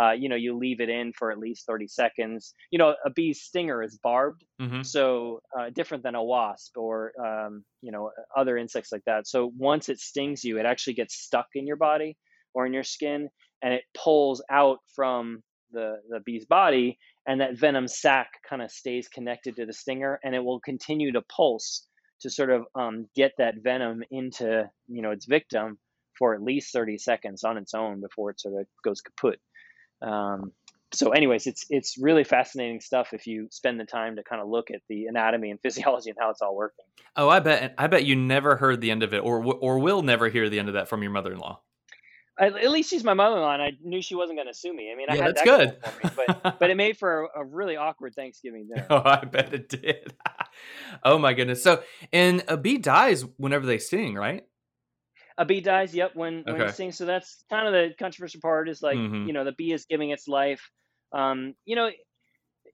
uh, 0.00 0.12
you 0.12 0.28
know, 0.28 0.36
you 0.36 0.56
leave 0.56 0.80
it 0.80 0.88
in 0.88 1.12
for 1.12 1.30
at 1.30 1.38
least 1.38 1.66
30 1.66 1.86
seconds. 1.86 2.54
You 2.70 2.78
know, 2.78 2.94
a 3.04 3.10
bee's 3.10 3.42
stinger 3.42 3.82
is 3.82 3.98
barbed, 4.02 4.44
mm-hmm. 4.60 4.82
so 4.82 5.40
uh, 5.58 5.68
different 5.70 6.02
than 6.02 6.14
a 6.14 6.22
wasp 6.22 6.78
or, 6.78 7.12
um, 7.22 7.64
you 7.82 7.92
know, 7.92 8.10
other 8.34 8.56
insects 8.56 8.90
like 8.90 9.04
that. 9.04 9.26
So 9.26 9.52
once 9.56 9.88
it 9.88 9.98
stings 9.98 10.44
you, 10.44 10.58
it 10.58 10.64
actually 10.64 10.94
gets 10.94 11.14
stuck 11.14 11.48
in 11.54 11.66
your 11.66 11.76
body 11.76 12.16
or 12.54 12.64
in 12.64 12.72
your 12.72 12.84
skin 12.84 13.28
and 13.62 13.74
it 13.74 13.82
pulls 13.96 14.42
out 14.50 14.78
from 14.94 15.42
the, 15.72 15.96
the 16.08 16.20
bee's 16.20 16.46
body 16.46 16.98
and 17.26 17.40
that 17.40 17.58
venom 17.58 17.88
sac 17.88 18.28
kind 18.48 18.62
of 18.62 18.70
stays 18.70 19.08
connected 19.08 19.56
to 19.56 19.66
the 19.66 19.72
stinger 19.72 20.18
and 20.22 20.34
it 20.34 20.44
will 20.44 20.60
continue 20.60 21.12
to 21.12 21.22
pulse 21.22 21.86
to 22.20 22.30
sort 22.30 22.50
of 22.50 22.64
um, 22.74 23.08
get 23.16 23.32
that 23.38 23.54
venom 23.62 24.02
into, 24.10 24.68
you 24.88 25.02
know, 25.02 25.10
its 25.10 25.26
victim 25.26 25.78
for 26.18 26.34
at 26.34 26.42
least 26.42 26.72
30 26.72 26.98
seconds 26.98 27.42
on 27.42 27.56
its 27.56 27.74
own 27.74 28.00
before 28.00 28.30
it 28.30 28.40
sort 28.40 28.60
of 28.60 28.66
goes 28.84 29.00
kaput. 29.00 29.40
Um, 30.00 30.52
so 30.92 31.10
anyways 31.10 31.46
it's 31.46 31.64
it's 31.70 31.96
really 31.98 32.24
fascinating 32.24 32.80
stuff 32.80 33.12
if 33.12 33.26
you 33.26 33.48
spend 33.50 33.80
the 33.80 33.84
time 33.84 34.16
to 34.16 34.22
kind 34.22 34.42
of 34.42 34.48
look 34.48 34.70
at 34.70 34.80
the 34.88 35.06
anatomy 35.06 35.50
and 35.50 35.60
physiology 35.62 36.10
and 36.10 36.18
how 36.20 36.30
it's 36.30 36.42
all 36.42 36.54
working 36.54 36.84
oh 37.16 37.28
i 37.28 37.40
bet 37.40 37.74
i 37.78 37.86
bet 37.86 38.04
you 38.04 38.14
never 38.14 38.56
heard 38.56 38.80
the 38.80 38.90
end 38.90 39.02
of 39.02 39.14
it 39.14 39.18
or 39.18 39.42
or 39.42 39.78
will 39.78 40.02
never 40.02 40.28
hear 40.28 40.48
the 40.48 40.58
end 40.58 40.68
of 40.68 40.74
that 40.74 40.88
from 40.88 41.02
your 41.02 41.10
mother-in-law 41.10 41.60
At 42.40 42.70
least 42.70 42.90
she's 42.90 43.04
my 43.04 43.14
mother-in-law 43.14 43.52
and 43.52 43.62
i 43.62 43.72
knew 43.82 44.00
she 44.00 44.14
wasn't 44.14 44.38
going 44.38 44.48
to 44.48 44.54
sue 44.54 44.74
me 44.74 44.90
i 44.90 44.96
mean 44.96 45.06
yeah, 45.08 45.14
i 45.14 45.16
had 45.16 45.36
that's 45.36 45.42
that 45.42 45.82
good 46.02 46.04
me, 46.04 46.10
but, 46.42 46.58
but 46.60 46.70
it 46.70 46.76
made 46.76 46.96
for 46.96 47.24
a, 47.24 47.40
a, 47.40 47.44
really 47.44 47.76
awkward 47.76 48.14
thanksgiving 48.14 48.68
dinner 48.68 48.86
oh 48.90 49.02
i 49.04 49.24
bet 49.24 49.52
it 49.52 49.68
did 49.68 50.14
oh 51.04 51.18
my 51.18 51.34
goodness 51.34 51.62
so 51.62 51.82
and 52.12 52.42
a 52.48 52.56
bee 52.56 52.78
dies 52.78 53.24
whenever 53.36 53.66
they 53.66 53.78
sting 53.78 54.14
right 54.14 54.44
a 55.38 55.44
bee 55.44 55.60
dies. 55.60 55.94
Yep, 55.94 56.12
when 56.14 56.42
when 56.44 56.56
okay. 56.56 56.66
it 56.66 56.74
stings. 56.74 56.96
So 56.96 57.06
that's 57.06 57.44
kind 57.50 57.66
of 57.66 57.72
the 57.72 57.94
controversial 57.98 58.40
part. 58.40 58.68
Is 58.68 58.82
like 58.82 58.96
mm-hmm. 58.96 59.26
you 59.26 59.32
know 59.32 59.44
the 59.44 59.52
bee 59.52 59.72
is 59.72 59.86
giving 59.86 60.10
its 60.10 60.28
life. 60.28 60.70
Um, 61.12 61.54
you 61.64 61.76
know, 61.76 61.90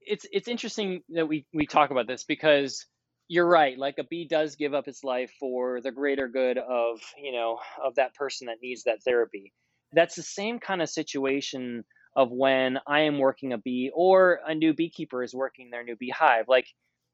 it's 0.01 0.27
it's 0.33 0.49
interesting 0.49 1.03
that 1.11 1.27
we 1.27 1.47
we 1.53 1.67
talk 1.67 1.91
about 1.91 2.07
this 2.07 2.25
because 2.25 2.87
you're 3.29 3.47
right. 3.47 3.79
Like 3.79 3.99
a 3.99 4.05
bee 4.05 4.27
does 4.27 4.57
give 4.57 4.75
up 4.75 4.89
its 4.89 5.05
life 5.05 5.31
for 5.39 5.81
the 5.81 5.93
greater 5.93 6.29
good 6.29 6.59
of 6.59 7.01
you 7.23 7.33
know 7.33 7.59
of 7.83 7.95
that 7.97 8.15
person 8.15 8.47
that 8.47 8.57
needs 8.63 8.85
that 8.85 9.03
therapy. 9.03 9.53
That's 9.93 10.17
the 10.17 10.23
same 10.23 10.59
kind 10.59 10.83
of 10.83 10.89
situation 10.89 11.85
of 12.17 12.31
when 12.31 12.79
I 12.87 13.01
am 13.01 13.19
working 13.19 13.53
a 13.53 13.59
bee 13.59 13.91
or 13.95 14.41
a 14.47 14.55
new 14.55 14.75
beekeeper 14.75 15.23
is 15.23 15.35
working 15.35 15.71
their 15.71 15.85
new 15.85 15.97
beehive. 15.97 16.47
Like 16.49 16.67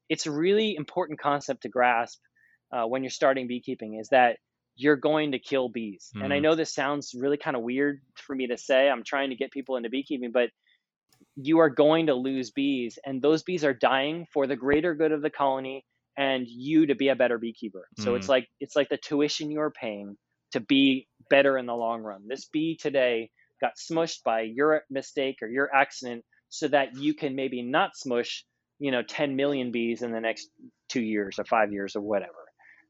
it's 0.09 0.25
a 0.25 0.31
really 0.31 0.75
important 0.75 1.19
concept 1.19 1.63
to 1.63 1.69
grasp 1.69 2.19
uh, 2.71 2.85
when 2.85 3.03
you're 3.03 3.11
starting 3.11 3.47
beekeeping 3.47 3.99
is 3.99 4.09
that 4.09 4.37
you're 4.75 4.95
going 4.95 5.31
to 5.31 5.39
kill 5.39 5.69
bees. 5.69 6.11
Mm. 6.15 6.23
And 6.23 6.33
I 6.33 6.37
mm-hmm. 6.37 6.43
know 6.43 6.55
this 6.55 6.73
sounds 6.73 7.13
really 7.17 7.37
kind 7.37 7.55
of 7.55 7.61
weird 7.61 8.01
for 8.15 8.35
me 8.35 8.47
to 8.47 8.57
say. 8.57 8.89
I'm 8.89 9.03
trying 9.03 9.29
to 9.29 9.35
get 9.35 9.51
people 9.51 9.77
into 9.77 9.89
beekeeping, 9.89 10.31
but 10.31 10.49
you 11.35 11.59
are 11.59 11.69
going 11.69 12.07
to 12.07 12.13
lose 12.13 12.51
bees, 12.51 12.97
and 13.05 13.21
those 13.21 13.43
bees 13.43 13.63
are 13.63 13.73
dying 13.73 14.25
for 14.33 14.47
the 14.47 14.55
greater 14.55 14.95
good 14.95 15.11
of 15.11 15.21
the 15.21 15.29
colony 15.29 15.85
and 16.17 16.45
you 16.47 16.87
to 16.87 16.95
be 16.95 17.09
a 17.09 17.15
better 17.15 17.37
beekeeper. 17.37 17.87
Mm. 17.99 18.03
So 18.03 18.15
it's 18.15 18.27
mm. 18.27 18.29
like 18.29 18.47
it's 18.59 18.75
like 18.75 18.89
the 18.89 18.97
tuition 18.97 19.51
you're 19.51 19.71
paying 19.71 20.17
to 20.51 20.59
be 20.59 21.07
better 21.29 21.57
in 21.57 21.65
the 21.65 21.75
long 21.75 22.01
run. 22.01 22.27
This 22.27 22.45
bee 22.45 22.77
today 22.77 23.29
got 23.61 23.73
smushed 23.77 24.23
by 24.23 24.41
your 24.41 24.83
mistake 24.89 25.37
or 25.41 25.47
your 25.47 25.73
accident 25.73 26.23
so 26.49 26.67
that 26.67 26.95
you 26.95 27.13
can 27.13 27.35
maybe 27.35 27.61
not 27.61 27.95
smush, 27.95 28.45
you 28.79 28.91
know, 28.91 29.01
10 29.01 29.35
million 29.35 29.71
bees 29.71 30.01
in 30.01 30.11
the 30.11 30.19
next 30.21 30.49
2 30.89 31.01
years 31.01 31.39
or 31.39 31.45
5 31.45 31.71
years 31.71 31.95
or 31.95 32.01
whatever. 32.01 32.31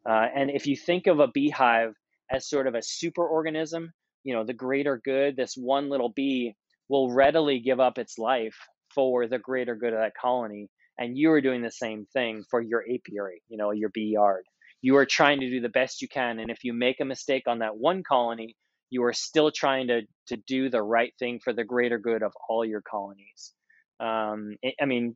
Uh, 0.07 0.28
and 0.36 0.51
if 0.51 0.67
you 0.67 0.76
think 0.76 1.07
of 1.07 1.19
a 1.19 1.28
beehive 1.28 1.93
as 2.32 2.47
sort 2.47 2.67
of 2.67 2.76
a 2.76 2.82
super 2.82 3.26
organism, 3.26 3.91
you 4.23 4.34
know, 4.34 4.43
the 4.43 4.53
greater 4.53 5.01
good, 5.03 5.36
this 5.36 5.55
one 5.55 5.89
little 5.89 6.09
bee 6.09 6.55
will 6.89 7.11
readily 7.11 7.59
give 7.59 7.80
up 7.80 7.97
its 7.97 8.17
life 8.17 8.57
for 8.93 9.28
the 9.28 9.39
greater 9.39 9.76
good 9.76 9.93
of 9.93 9.99
that 9.99 10.13
colony. 10.19 10.69
And 10.98 11.18
you 11.18 11.32
are 11.32 11.41
doing 11.41 11.62
the 11.62 11.72
same 11.72 12.06
thing 12.14 12.43
for 12.50 12.62
your 12.62 12.82
apiary, 12.82 13.41
you 13.50 13.58
know, 13.58 13.72
your 13.72 13.89
bee 13.89 14.14
yard. 14.14 14.46
You 14.82 14.98
are 14.98 15.06
trying 15.06 15.39
to 15.39 15.50
do 15.50 15.60
the 15.62 15.70
best 15.70 16.02
you 16.02 16.08
can. 16.08 16.39
And 16.39 16.50
if 16.50 16.64
you 16.64 16.74
make 16.74 17.00
a 17.00 17.06
mistake 17.06 17.43
on 17.48 17.60
that 17.60 17.76
one 17.78 18.04
colony, 18.04 18.56
you 18.89 19.04
are 19.04 19.14
still 19.14 19.52
trying 19.52 19.88
to, 19.88 20.02
to 20.28 20.38
do 20.48 20.70
the 20.70 20.82
right 20.82 21.14
thing 21.18 21.39
for 21.43 21.54
the 21.54 21.64
greater 21.64 21.98
good 21.98 22.24
of 22.24 22.34
all 22.48 22.64
your 22.64 22.82
colonies. 22.82 23.54
Um, 24.00 24.56
I 24.80 24.86
mean, 24.86 25.16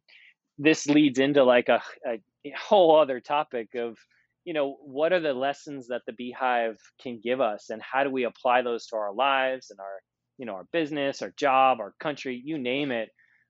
this 0.57 0.87
leads 0.87 1.19
into 1.19 1.43
like 1.43 1.69
a, 1.69 1.81
a 2.05 2.19
whole 2.57 2.99
other 2.99 3.19
topic 3.19 3.69
of 3.75 3.97
you 4.45 4.53
know 4.53 4.77
what 4.83 5.13
are 5.13 5.19
the 5.19 5.33
lessons 5.33 5.87
that 5.87 6.01
the 6.05 6.13
beehive 6.13 6.77
can 7.01 7.19
give 7.23 7.41
us 7.41 7.69
and 7.69 7.81
how 7.81 8.03
do 8.03 8.09
we 8.09 8.23
apply 8.23 8.61
those 8.61 8.85
to 8.87 8.95
our 8.95 9.13
lives 9.13 9.69
and 9.69 9.79
our 9.79 9.99
you 10.37 10.45
know 10.45 10.53
our 10.53 10.65
business 10.71 11.21
our 11.21 11.33
job 11.37 11.79
our 11.79 11.93
country 11.99 12.41
you 12.43 12.57
name 12.57 12.91
it 12.91 13.09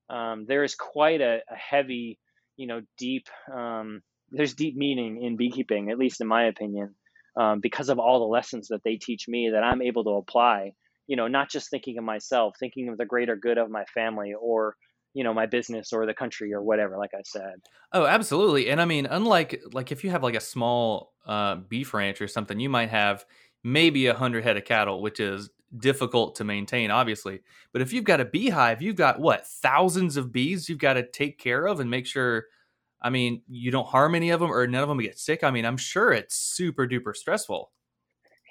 um, 0.09 0.45
there 0.47 0.63
is 0.63 0.75
quite 0.75 1.21
a, 1.21 1.39
a, 1.49 1.55
heavy 1.55 2.19
you 2.57 2.67
know 2.67 2.81
deep 2.97 3.27
um, 3.53 4.01
there's 4.31 4.53
deep 4.53 4.75
meaning 4.75 5.23
in 5.23 5.37
beekeeping 5.37 5.91
at 5.91 5.97
least 5.97 6.21
in 6.21 6.27
my 6.27 6.45
opinion 6.45 6.95
um, 7.39 7.59
because 7.59 7.89
of 7.89 7.99
all 7.99 8.19
the 8.19 8.25
lessons 8.25 8.67
that 8.69 8.81
they 8.83 8.95
teach 8.95 9.27
me 9.27 9.49
that 9.53 9.63
i'm 9.63 9.81
able 9.81 10.03
to 10.03 10.11
apply 10.11 10.71
you 11.07 11.15
know 11.15 11.27
not 11.27 11.49
just 11.49 11.69
thinking 11.69 11.97
of 11.97 12.03
myself 12.03 12.55
thinking 12.59 12.89
of 12.89 12.97
the 12.97 13.05
greater 13.05 13.35
good 13.35 13.57
of 13.57 13.69
my 13.69 13.83
family 13.93 14.33
or 14.39 14.75
you 15.13 15.23
know 15.23 15.33
my 15.33 15.45
business 15.45 15.91
or 15.91 16.05
the 16.05 16.13
country 16.13 16.53
or 16.53 16.61
whatever 16.61 16.97
like 16.97 17.11
i 17.13 17.21
said. 17.25 17.55
Oh 17.91 18.05
absolutely 18.05 18.69
and 18.69 18.79
i 18.79 18.85
mean 18.85 19.05
unlike 19.05 19.61
like 19.73 19.91
if 19.91 20.03
you 20.03 20.11
have 20.11 20.23
like 20.23 20.35
a 20.35 20.41
small 20.41 21.13
uh, 21.25 21.55
beef 21.55 21.93
ranch 21.93 22.21
or 22.21 22.27
something 22.27 22.59
you 22.59 22.69
might 22.69 22.89
have 22.89 23.25
maybe 23.63 24.07
a 24.07 24.13
hundred 24.13 24.43
head 24.43 24.57
of 24.57 24.65
cattle 24.65 25.01
which 25.01 25.19
is 25.19 25.49
difficult 25.77 26.35
to 26.35 26.43
maintain 26.43 26.89
obviously 26.89 27.41
but 27.71 27.81
if 27.81 27.93
you've 27.93 28.03
got 28.03 28.19
a 28.19 28.25
beehive 28.25 28.81
you've 28.81 28.95
got 28.95 29.19
what 29.19 29.45
thousands 29.45 30.17
of 30.17 30.31
bees 30.31 30.67
you've 30.67 30.79
got 30.79 30.93
to 30.93 31.07
take 31.07 31.37
care 31.37 31.67
of 31.67 31.79
and 31.79 31.89
make 31.89 32.07
sure 32.07 32.45
i 33.01 33.09
mean 33.09 33.41
you 33.47 33.69
don't 33.69 33.87
harm 33.87 34.15
any 34.15 34.31
of 34.31 34.39
them 34.39 34.51
or 34.51 34.65
none 34.65 34.81
of 34.81 34.89
them 34.89 34.99
get 34.99 35.19
sick 35.19 35.43
i 35.43 35.51
mean 35.51 35.65
i'm 35.65 35.77
sure 35.77 36.11
it's 36.11 36.35
super 36.35 36.87
duper 36.87 37.15
stressful 37.15 37.71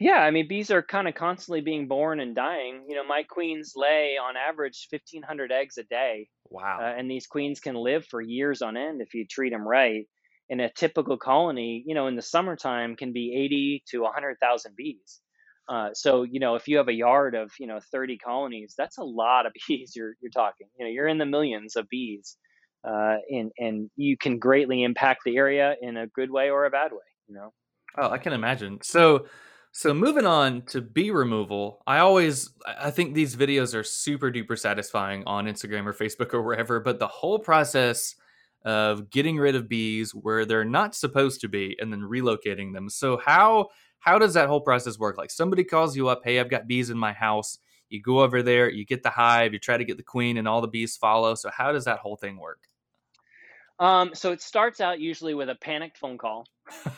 yeah, 0.00 0.18
I 0.18 0.30
mean, 0.30 0.46
bees 0.46 0.70
are 0.70 0.82
kind 0.82 1.08
of 1.08 1.14
constantly 1.14 1.60
being 1.60 1.88
born 1.88 2.20
and 2.20 2.34
dying. 2.34 2.84
You 2.88 2.94
know, 2.94 3.04
my 3.04 3.24
queens 3.24 3.72
lay 3.74 4.16
on 4.16 4.36
average 4.36 4.86
1,500 4.90 5.50
eggs 5.50 5.76
a 5.76 5.82
day. 5.82 6.28
Wow. 6.50 6.78
Uh, 6.80 6.94
and 6.96 7.10
these 7.10 7.26
queens 7.26 7.58
can 7.58 7.74
live 7.74 8.06
for 8.06 8.20
years 8.20 8.62
on 8.62 8.76
end 8.76 9.02
if 9.02 9.14
you 9.14 9.26
treat 9.26 9.50
them 9.50 9.66
right. 9.66 10.06
In 10.50 10.60
a 10.60 10.72
typical 10.72 11.18
colony, 11.18 11.82
you 11.84 11.94
know, 11.94 12.06
in 12.06 12.16
the 12.16 12.22
summertime 12.22 12.96
can 12.96 13.12
be 13.12 13.34
80 13.36 13.82
to 13.90 14.02
100,000 14.02 14.74
bees. 14.76 15.20
Uh, 15.68 15.90
so, 15.92 16.22
you 16.22 16.40
know, 16.40 16.54
if 16.54 16.66
you 16.66 16.78
have 16.78 16.88
a 16.88 16.92
yard 16.92 17.34
of, 17.34 17.52
you 17.60 17.66
know, 17.66 17.78
30 17.92 18.18
colonies, 18.18 18.74
that's 18.76 18.98
a 18.98 19.04
lot 19.04 19.46
of 19.46 19.52
bees 19.68 19.92
you're, 19.94 20.14
you're 20.20 20.30
talking. 20.30 20.66
You 20.78 20.86
know, 20.86 20.90
you're 20.90 21.08
in 21.08 21.18
the 21.18 21.26
millions 21.26 21.76
of 21.76 21.88
bees. 21.88 22.36
Uh, 22.84 23.16
and, 23.30 23.50
and 23.58 23.90
you 23.96 24.16
can 24.16 24.38
greatly 24.38 24.84
impact 24.84 25.22
the 25.24 25.36
area 25.36 25.74
in 25.82 25.96
a 25.96 26.06
good 26.06 26.30
way 26.30 26.48
or 26.48 26.64
a 26.64 26.70
bad 26.70 26.92
way, 26.92 26.98
you 27.26 27.34
know? 27.34 27.52
Oh, 27.98 28.08
I 28.08 28.18
can 28.18 28.32
imagine. 28.32 28.78
So, 28.82 29.26
so 29.72 29.92
moving 29.92 30.26
on 30.26 30.62
to 30.66 30.80
bee 30.80 31.10
removal, 31.10 31.82
I 31.86 31.98
always 31.98 32.50
I 32.66 32.90
think 32.90 33.14
these 33.14 33.36
videos 33.36 33.74
are 33.74 33.82
super 33.82 34.30
duper 34.30 34.58
satisfying 34.58 35.24
on 35.26 35.46
Instagram 35.46 35.86
or 35.86 35.92
Facebook 35.92 36.32
or 36.32 36.42
wherever, 36.42 36.80
but 36.80 36.98
the 36.98 37.08
whole 37.08 37.38
process 37.38 38.14
of 38.64 39.10
getting 39.10 39.38
rid 39.38 39.54
of 39.54 39.68
bees 39.68 40.12
where 40.12 40.44
they're 40.44 40.64
not 40.64 40.94
supposed 40.94 41.40
to 41.42 41.48
be 41.48 41.76
and 41.80 41.92
then 41.92 42.00
relocating 42.00 42.72
them. 42.72 42.88
So 42.88 43.20
how 43.24 43.68
how 44.00 44.18
does 44.18 44.34
that 44.34 44.48
whole 44.48 44.60
process 44.60 44.98
work? 44.98 45.18
Like 45.18 45.30
somebody 45.30 45.64
calls 45.64 45.96
you 45.96 46.08
up, 46.08 46.22
"Hey, 46.24 46.38
I've 46.40 46.50
got 46.50 46.66
bees 46.66 46.90
in 46.90 46.98
my 46.98 47.12
house. 47.12 47.58
You 47.88 48.02
go 48.02 48.20
over 48.20 48.42
there, 48.42 48.70
you 48.70 48.84
get 48.84 49.02
the 49.02 49.10
hive, 49.10 49.52
you 49.52 49.58
try 49.58 49.76
to 49.76 49.84
get 49.84 49.96
the 49.96 50.02
queen, 50.02 50.36
and 50.36 50.46
all 50.46 50.60
the 50.60 50.68
bees 50.68 50.96
follow. 50.96 51.34
So 51.34 51.50
how 51.50 51.72
does 51.72 51.84
that 51.86 51.98
whole 52.00 52.16
thing 52.16 52.38
work? 52.38 52.60
Um, 53.78 54.10
so 54.14 54.32
it 54.32 54.42
starts 54.42 54.80
out 54.80 55.00
usually 55.00 55.34
with 55.34 55.48
a 55.48 55.54
panicked 55.54 55.98
phone 55.98 56.18
call, 56.18 56.46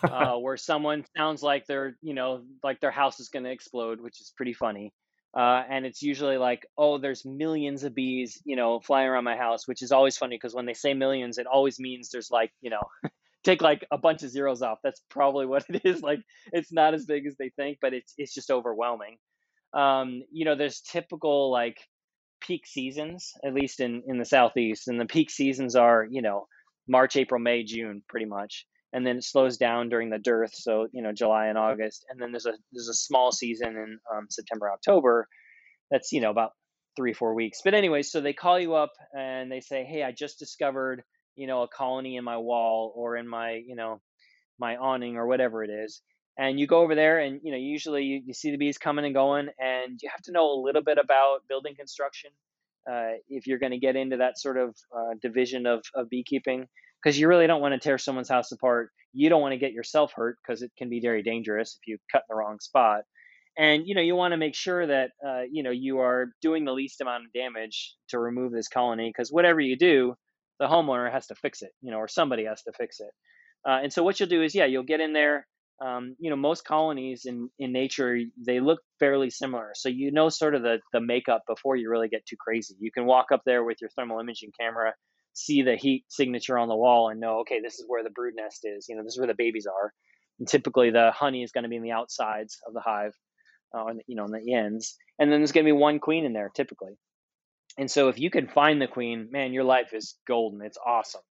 uh, 0.03 0.34
where 0.36 0.57
someone 0.57 1.05
sounds 1.16 1.42
like 1.42 1.66
they're, 1.66 1.96
you 2.01 2.14
know, 2.14 2.42
like 2.62 2.80
their 2.80 2.90
house 2.90 3.20
is 3.20 3.28
going 3.28 3.44
to 3.44 3.51
explode, 3.51 4.01
which 4.01 4.20
is 4.20 4.32
pretty 4.34 4.55
funny. 4.55 4.92
Uh, 5.36 5.62
and 5.68 5.86
it's 5.86 6.03
usually 6.03 6.38
like, 6.38 6.66
oh, 6.76 6.98
there's 6.98 7.24
millions 7.24 7.84
of 7.84 7.94
bees, 7.94 8.42
you 8.44 8.57
know, 8.57 8.80
flying 8.80 9.09
around 9.09 9.24
my 9.24 9.36
house, 9.36 9.68
which 9.68 9.82
is 9.82 9.92
always 9.92 10.16
funny 10.16 10.36
because 10.36 10.55
when 10.55 10.66
they 10.66 10.74
say 10.74 10.92
millions, 10.92 11.38
it 11.38 11.46
always 11.46 11.78
means 11.78 12.09
there's 12.09 12.30
like, 12.30 12.51
you 12.62 12.70
know, 12.70 12.82
take 13.45 13.62
like 13.62 13.86
a 13.91 13.99
bunch 13.99 14.22
of 14.22 14.30
zeros 14.30 14.62
off. 14.62 14.78
That's 14.82 15.01
probably 15.11 15.47
what 15.47 15.64
it 15.68 15.82
is. 15.84 16.03
Like 16.03 16.20
it's 16.53 16.72
not 16.72 16.95
as 16.95 17.07
big 17.07 17.26
as 17.26 17.36
they 17.38 17.51
think, 17.51 17.78
but 17.80 17.95
it's 17.95 18.14
it's 18.16 18.34
just 18.34 18.51
overwhelming. 18.51 19.18
Um, 19.72 20.22
you 20.32 20.45
know, 20.45 20.57
there's 20.57 20.80
typical 20.80 21.51
like 21.51 21.78
peak 22.41 22.66
seasons, 22.66 23.32
at 23.45 23.55
least 23.55 23.80
in 23.80 24.03
in 24.07 24.18
the 24.18 24.24
southeast, 24.24 24.88
and 24.88 25.01
the 25.01 25.07
peak 25.07 25.30
seasons 25.30 25.76
are, 25.76 26.07
you 26.11 26.22
know, 26.22 26.47
March, 26.88 27.16
April, 27.16 27.41
May, 27.41 27.62
June, 27.62 28.03
pretty 28.09 28.26
much. 28.26 28.66
And 28.93 29.07
then 29.07 29.18
it 29.18 29.24
slows 29.24 29.57
down 29.57 29.88
during 29.88 30.11
the 30.11 30.18
dearth, 30.18 30.51
so 30.53 30.88
you 30.93 31.01
know 31.03 31.12
July 31.12 31.47
and 31.47 31.57
August, 31.57 32.05
and 32.11 32.20
then 32.20 32.32
there's 32.32 32.47
a 32.47 32.55
there's 32.72 32.88
a 32.88 32.95
small 32.95 33.30
season 33.30 33.68
in 33.76 33.99
um, 34.12 34.26
September, 34.28 34.70
October. 34.72 35.28
That's 35.93 36.11
you 36.11 36.20
know 36.20 36.30
about 36.30 36.51
three 36.97 37.12
four 37.12 37.34
weeks. 37.34 37.61
But 37.62 37.74
anyway, 37.74 38.03
so 38.03 38.20
they 38.20 38.32
call 38.32 38.59
you 38.59 38.74
up 38.74 38.93
and 39.16 39.51
they 39.51 39.61
say, 39.61 39.84
hey, 39.84 40.03
I 40.03 40.12
just 40.12 40.41
discovered 40.41 41.03
you 41.41 41.47
know 41.47 41.62
a 41.62 41.68
colony 41.68 42.16
in 42.16 42.24
my 42.24 42.36
wall 42.36 42.93
or 42.95 43.16
in 43.16 43.26
my 43.26 43.62
you 43.66 43.74
know 43.74 44.01
my 44.59 44.76
awning 44.76 45.16
or 45.16 45.26
whatever 45.26 45.64
it 45.64 45.70
is, 45.70 46.03
and 46.38 46.61
you 46.61 46.66
go 46.66 46.80
over 46.80 46.95
there 46.95 47.18
and 47.20 47.41
you 47.43 47.51
know 47.51 47.57
usually 47.57 48.05
you, 48.05 48.22
you 48.26 48.34
see 48.34 48.51
the 48.51 48.59
bees 48.59 48.76
coming 48.76 49.07
and 49.07 49.14
going, 49.14 49.49
and 49.59 49.99
you 50.03 50.11
have 50.11 50.22
to 50.22 50.32
know 50.32 50.53
a 50.53 50.62
little 50.62 50.82
bit 50.82 50.99
about 51.03 51.38
building 51.49 51.74
construction 51.74 52.30
uh, 52.91 53.12
if 53.28 53.47
you're 53.47 53.59
going 53.59 53.72
to 53.72 53.78
get 53.78 53.97
into 53.97 54.18
that 54.18 54.38
sort 54.38 54.59
of 54.59 54.76
uh, 54.95 55.14
division 55.22 55.66
of, 55.66 55.82
of 55.95 56.11
beekeeping 56.11 56.66
because 57.03 57.18
you 57.18 57.26
really 57.26 57.47
don't 57.47 57.62
want 57.62 57.72
to 57.72 57.80
tear 57.80 57.97
someone's 57.97 58.28
house 58.28 58.53
apart. 58.53 58.91
You 59.14 59.30
don't 59.30 59.41
want 59.41 59.53
to 59.53 59.59
get 59.59 59.72
yourself 59.72 60.12
hurt 60.14 60.36
because 60.47 60.61
it 60.61 60.70
can 60.76 60.91
be 60.91 61.01
very 61.01 61.22
dangerous 61.22 61.78
if 61.80 61.88
you 61.88 61.97
cut 62.12 62.22
in 62.28 62.34
the 62.34 62.36
wrong 62.36 62.61
spot 62.61 63.05
and 63.59 63.86
you 63.86 63.95
know 63.95 64.01
you 64.01 64.14
want 64.14 64.32
to 64.32 64.36
make 64.36 64.55
sure 64.55 64.86
that 64.86 65.11
uh, 65.26 65.43
you 65.51 65.62
know 65.62 65.70
you 65.70 65.99
are 65.99 66.32
doing 66.41 66.64
the 66.64 66.72
least 66.72 67.01
amount 67.01 67.24
of 67.24 67.32
damage 67.32 67.95
to 68.09 68.18
remove 68.18 68.53
this 68.53 68.68
colony 68.68 69.09
because 69.09 69.30
whatever 69.30 69.61
you 69.61 69.76
do 69.76 70.14
the 70.61 70.66
homeowner 70.66 71.11
has 71.11 71.26
to 71.26 71.34
fix 71.34 71.62
it 71.62 71.72
you 71.82 71.90
know 71.90 71.96
or 71.96 72.06
somebody 72.06 72.44
has 72.44 72.62
to 72.62 72.72
fix 72.72 73.00
it. 73.00 73.11
Uh, 73.68 73.80
and 73.82 73.92
so 73.92 74.02
what 74.02 74.20
you'll 74.20 74.28
do 74.28 74.42
is 74.42 74.54
yeah 74.54 74.66
you'll 74.66 74.84
get 74.84 75.00
in 75.00 75.12
there 75.12 75.46
um, 75.84 76.14
you 76.20 76.30
know 76.30 76.36
most 76.36 76.64
colonies 76.64 77.22
in 77.24 77.48
in 77.58 77.72
nature 77.72 78.18
they 78.46 78.61
look 78.61 78.80
fairly 79.00 79.30
similar. 79.30 79.72
So 79.74 79.88
you 79.88 80.12
know 80.12 80.28
sort 80.28 80.54
of 80.54 80.62
the 80.62 80.78
the 80.92 81.00
makeup 81.00 81.42
before 81.48 81.76
you 81.76 81.90
really 81.90 82.08
get 82.08 82.24
too 82.26 82.36
crazy. 82.38 82.76
You 82.78 82.92
can 82.92 83.06
walk 83.06 83.32
up 83.32 83.42
there 83.44 83.64
with 83.64 83.78
your 83.80 83.90
thermal 83.90 84.20
imaging 84.20 84.52
camera 84.61 84.92
see 85.32 85.62
the 85.62 85.76
heat 85.76 86.04
signature 86.08 86.58
on 86.58 86.68
the 86.68 86.74
wall 86.74 87.08
and 87.08 87.20
know 87.20 87.38
okay 87.38 87.61
this 87.61 87.74
is 87.74 87.84
where 87.86 88.02
the 88.02 88.11
brood 88.11 88.34
nest 88.36 88.64
is 88.64 88.88
you 88.88 88.96
know 88.96 89.04
this 89.04 89.12
is 89.12 89.18
where 89.18 89.28
the 89.28 89.34
babies 89.34 89.66
are. 89.66 89.92
And 90.38 90.48
typically 90.48 90.90
the 90.90 91.12
honey 91.12 91.42
is 91.42 91.52
going 91.52 91.64
to 91.64 91.68
be 91.70 91.76
in 91.76 91.82
the 91.82 91.92
outsides 91.92 92.58
of 92.66 92.74
the 92.74 92.80
hive 92.80 93.12
uh, 93.74 93.92
you 94.06 94.16
know 94.16 94.24
on 94.24 94.32
the 94.32 94.54
ends. 94.54 94.96
And 95.18 95.30
then 95.30 95.40
there's 95.40 95.52
going 95.52 95.64
to 95.64 95.72
be 95.72 95.78
one 95.78 95.98
queen 95.98 96.24
in 96.24 96.32
there 96.32 96.50
typically 96.54 96.92
and 97.79 97.91
so 97.91 98.09
if 98.09 98.18
you 98.18 98.31
can 98.31 98.49
find 98.49 98.81
the 98.81 98.87
queen 98.87 99.29
man 99.31 99.53
your 99.53 99.64
life 99.64 99.93
is 99.93 100.16
golden 100.27 100.61
it's 100.62 100.79
awesome 100.85 101.23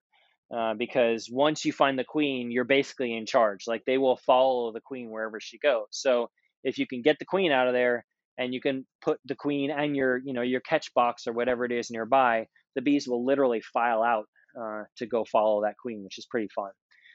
uh, 0.55 0.74
because 0.74 1.28
once 1.30 1.64
you 1.64 1.72
find 1.72 1.99
the 1.99 2.05
queen, 2.05 2.51
you're 2.51 2.64
basically 2.64 3.14
in 3.14 3.26
charge. 3.26 3.64
Like 3.66 3.84
they 3.84 3.99
will 3.99 4.16
follow 4.16 4.72
the 4.72 4.80
queen 4.80 5.11
wherever 5.11 5.41
she 5.41 5.59
goes. 5.59 5.86
So 5.91 6.30
if 6.64 6.78
you 6.78 6.86
can 6.86 7.03
get 7.03 7.18
the 7.18 7.26
queen 7.26 7.53
out 7.53 7.68
of 7.68 7.74
there 7.74 8.05
and 8.39 8.55
you 8.55 8.61
can 8.61 8.86
put 9.03 9.18
the 9.26 9.34
queen 9.34 9.70
and 9.70 9.95
your, 9.95 10.18
you 10.18 10.32
know, 10.32 10.43
your 10.43 10.61
catch 10.61 10.93
box 10.95 11.26
or 11.26 11.32
whatever 11.32 11.64
it 11.64 11.72
is 11.72 11.91
nearby, 11.91 12.47
the 12.74 12.82
bees 12.82 13.07
will 13.07 13.26
literally 13.26 13.61
file 13.61 14.03
out 14.03 14.24
uh, 14.59 14.84
to 14.97 15.07
go 15.07 15.24
follow 15.30 15.62
that 15.62 15.76
queen, 15.76 16.03
which 16.03 16.18
is 16.18 16.26
pretty 16.26 16.49
fun. 16.55 16.70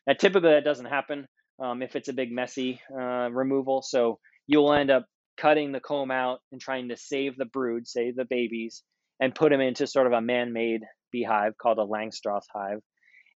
Now, 0.05 0.13
typically 0.13 0.51
that 0.51 0.63
doesn't 0.63 0.85
happen 0.85 1.25
um, 1.59 1.81
if 1.81 1.95
it's 1.95 2.09
a 2.09 2.13
big 2.13 2.31
messy 2.31 2.81
uh, 2.93 3.31
removal. 3.31 3.81
So 3.81 4.19
you'll 4.45 4.73
end 4.73 4.91
up 4.91 5.07
cutting 5.37 5.71
the 5.71 5.79
comb 5.79 6.11
out 6.11 6.39
and 6.51 6.61
trying 6.61 6.89
to 6.89 6.97
save 6.97 7.35
the 7.37 7.45
brood, 7.45 7.87
save 7.87 8.15
the 8.15 8.25
babies, 8.25 8.83
and 9.19 9.35
put 9.35 9.51
them 9.51 9.61
into 9.61 9.87
sort 9.87 10.07
of 10.07 10.13
a 10.13 10.21
man-made 10.21 10.81
beehive 11.11 11.53
called 11.57 11.77
a 11.77 11.85
Langstroth 11.85 12.45
hive 12.53 12.79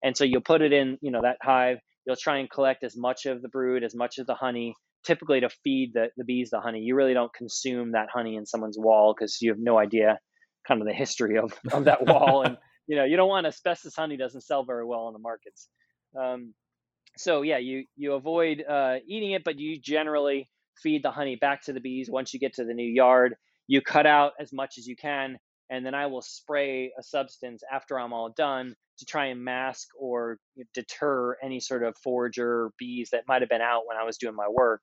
and 0.03 0.15
so 0.15 0.23
you'll 0.23 0.41
put 0.41 0.61
it 0.61 0.73
in, 0.73 0.97
you 1.01 1.11
know, 1.11 1.21
that 1.21 1.37
hive. 1.41 1.77
You'll 2.05 2.15
try 2.15 2.37
and 2.37 2.49
collect 2.49 2.83
as 2.83 2.95
much 2.95 3.25
of 3.25 3.41
the 3.41 3.49
brood, 3.49 3.83
as 3.83 3.95
much 3.95 4.17
of 4.17 4.27
the 4.27 4.35
honey, 4.35 4.75
typically 5.05 5.41
to 5.41 5.49
feed 5.63 5.91
the, 5.93 6.07
the 6.15 6.23
bees 6.23 6.49
the 6.51 6.59
honey. 6.59 6.79
You 6.79 6.95
really 6.95 7.13
don't 7.13 7.33
consume 7.33 7.91
that 7.93 8.07
honey 8.13 8.35
in 8.35 8.45
someone's 8.45 8.77
wall 8.77 9.13
because 9.17 9.41
you 9.41 9.49
have 9.49 9.59
no 9.59 9.77
idea 9.77 10.19
kind 10.67 10.81
of 10.81 10.87
the 10.87 10.93
history 10.93 11.37
of, 11.37 11.53
of 11.71 11.85
that 11.85 12.05
wall. 12.05 12.43
And, 12.43 12.57
you 12.87 12.95
know, 12.95 13.03
you 13.03 13.17
don't 13.17 13.29
want 13.29 13.47
asbestos 13.47 13.95
honey 13.95 14.17
doesn't 14.17 14.41
sell 14.41 14.63
very 14.63 14.85
well 14.85 15.07
in 15.07 15.13
the 15.13 15.19
markets. 15.19 15.67
Um, 16.17 16.53
so 17.17 17.41
yeah, 17.41 17.57
you, 17.57 17.85
you 17.95 18.13
avoid 18.13 18.63
uh, 18.67 18.95
eating 19.07 19.31
it, 19.31 19.43
but 19.43 19.59
you 19.59 19.79
generally 19.81 20.49
feed 20.81 21.03
the 21.03 21.11
honey 21.11 21.35
back 21.35 21.63
to 21.63 21.73
the 21.73 21.79
bees 21.79 22.07
once 22.09 22.33
you 22.33 22.39
get 22.39 22.53
to 22.53 22.63
the 22.63 22.73
new 22.73 22.89
yard. 22.89 23.35
You 23.67 23.81
cut 23.81 24.05
out 24.05 24.33
as 24.39 24.53
much 24.53 24.75
as 24.77 24.87
you 24.87 24.95
can, 24.95 25.37
and 25.69 25.85
then 25.85 25.93
I 25.93 26.07
will 26.07 26.21
spray 26.21 26.91
a 26.97 27.03
substance 27.03 27.63
after 27.71 27.99
I'm 27.99 28.13
all 28.13 28.29
done 28.29 28.75
to 28.99 29.05
try 29.05 29.27
and 29.27 29.43
mask 29.43 29.89
or 29.99 30.39
deter 30.73 31.37
any 31.43 31.59
sort 31.59 31.83
of 31.83 31.95
forager 31.97 32.71
bees 32.79 33.09
that 33.11 33.23
might 33.27 33.41
have 33.41 33.49
been 33.49 33.61
out 33.61 33.83
when 33.85 33.97
I 33.97 34.03
was 34.03 34.17
doing 34.17 34.35
my 34.35 34.47
work 34.49 34.81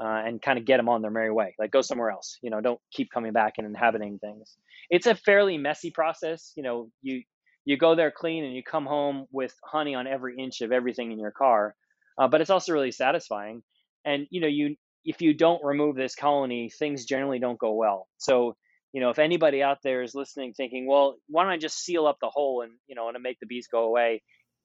uh, 0.00 0.22
and 0.26 0.42
kind 0.42 0.58
of 0.58 0.64
get 0.64 0.78
them 0.78 0.88
on 0.88 1.02
their 1.02 1.10
merry 1.10 1.30
way. 1.30 1.54
Like 1.58 1.70
go 1.70 1.82
somewhere 1.82 2.10
else, 2.10 2.38
you 2.42 2.50
know, 2.50 2.60
don't 2.60 2.80
keep 2.92 3.10
coming 3.12 3.32
back 3.32 3.54
and 3.58 3.66
inhabiting 3.66 4.18
things. 4.18 4.56
It's 4.90 5.06
a 5.06 5.14
fairly 5.14 5.58
messy 5.58 5.90
process. 5.90 6.52
You 6.56 6.62
know, 6.62 6.90
you, 7.02 7.22
you 7.64 7.76
go 7.76 7.94
there 7.94 8.10
clean 8.10 8.44
and 8.44 8.54
you 8.54 8.62
come 8.62 8.86
home 8.86 9.26
with 9.30 9.54
honey 9.62 9.94
on 9.94 10.06
every 10.06 10.36
inch 10.38 10.60
of 10.62 10.72
everything 10.72 11.12
in 11.12 11.18
your 11.18 11.30
car. 11.30 11.74
Uh, 12.18 12.28
but 12.28 12.40
it's 12.40 12.50
also 12.50 12.72
really 12.72 12.90
satisfying. 12.90 13.62
And, 14.04 14.26
you 14.30 14.40
know, 14.40 14.48
you, 14.48 14.76
if 15.04 15.20
you 15.20 15.34
don't 15.34 15.64
remove 15.64 15.96
this 15.96 16.14
colony, 16.14 16.70
things 16.70 17.04
generally 17.04 17.38
don't 17.38 17.58
go 17.58 17.72
well. 17.74 18.08
So 18.18 18.56
you 18.92 19.00
know, 19.00 19.10
if 19.10 19.18
anybody 19.18 19.62
out 19.62 19.78
there 19.82 20.02
is 20.02 20.14
listening 20.14 20.52
thinking, 20.52 20.86
well, 20.86 21.16
why 21.28 21.44
don't 21.44 21.52
I 21.52 21.56
just 21.56 21.78
seal 21.78 22.06
up 22.06 22.18
the 22.20 22.28
hole 22.28 22.62
and, 22.62 22.72
you 22.86 22.94
know, 22.94 23.08
and 23.08 23.16
make 23.22 23.38
the 23.40 23.46
bees 23.46 23.68
go 23.70 23.84
away? 23.84 24.22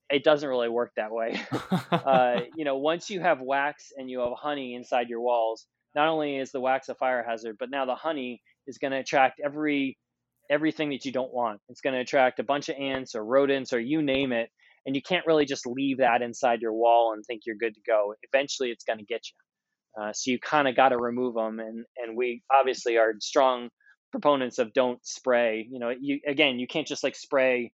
It 0.10 0.24
doesn't 0.24 0.48
really 0.48 0.70
work 0.70 0.92
that 0.98 1.12
way. 1.12 1.40
uh, 1.92 2.42
you 2.56 2.66
know, 2.66 2.78
once 2.78 3.10
you 3.10 3.22
have 3.22 3.40
wax 3.42 3.92
and 3.96 4.10
you 4.10 4.20
have 4.20 4.34
honey 4.38 4.76
inside 4.76 5.10
your 5.10 5.22
walls, 5.22 5.66
not 5.96 6.10
only 6.10 6.38
is 6.38 6.52
the 6.52 6.60
wax 6.60 6.90
a 6.90 6.96
fire 6.96 7.26
hazard, 7.28 7.56
but 7.60 7.70
now 7.70 7.86
the 7.86 7.96
honey 7.96 8.42
is 8.68 8.78
going 8.78 8.92
to 8.92 9.00
attract 9.00 9.40
every 9.44 9.98
everything 10.50 10.92
that 10.92 11.04
you 11.04 11.12
don't 11.12 11.34
want. 11.34 11.60
It's 11.68 11.82
going 11.82 11.96
to 11.96 12.02
attract 12.02 12.40
a 12.40 12.44
bunch 12.44 12.70
of 12.70 12.78
ants 12.78 13.16
or 13.16 13.26
rodents 13.26 13.74
or 13.74 13.80
you 13.80 14.02
name 14.02 14.32
it, 14.32 14.50
and 14.86 14.96
you 14.96 15.02
can't 15.02 15.26
really 15.26 15.46
just 15.46 15.66
leave 15.66 15.98
that 15.98 16.22
inside 16.22 16.62
your 16.62 16.74
wall 16.74 17.14
and 17.14 17.24
think 17.26 17.42
you're 17.46 17.58
good 17.58 17.76
to 17.76 17.82
go. 17.86 18.14
Eventually, 18.32 18.72
it's 18.72 18.86
going 18.86 19.00
to 19.00 19.06
get 19.06 19.22
you. 19.26 20.02
Uh, 20.02 20.14
so 20.14 20.32
you 20.32 20.40
kind 20.40 20.68
of 20.68 20.76
got 20.76 20.90
to 20.90 20.98
remove 20.98 21.34
them, 21.34 21.60
and 21.60 21.86
and 21.98 22.16
we 22.18 22.44
obviously 22.54 22.98
are 22.98 23.14
strong 23.20 23.70
proponents 24.18 24.58
of 24.58 24.74
don't 24.74 25.06
spray. 25.06 25.68
You 25.70 25.80
know, 25.80 25.90
you 25.90 26.20
again, 26.26 26.58
you 26.58 26.66
can't 26.66 26.88
just 26.88 27.04
like 27.04 27.16
spray 27.16 27.72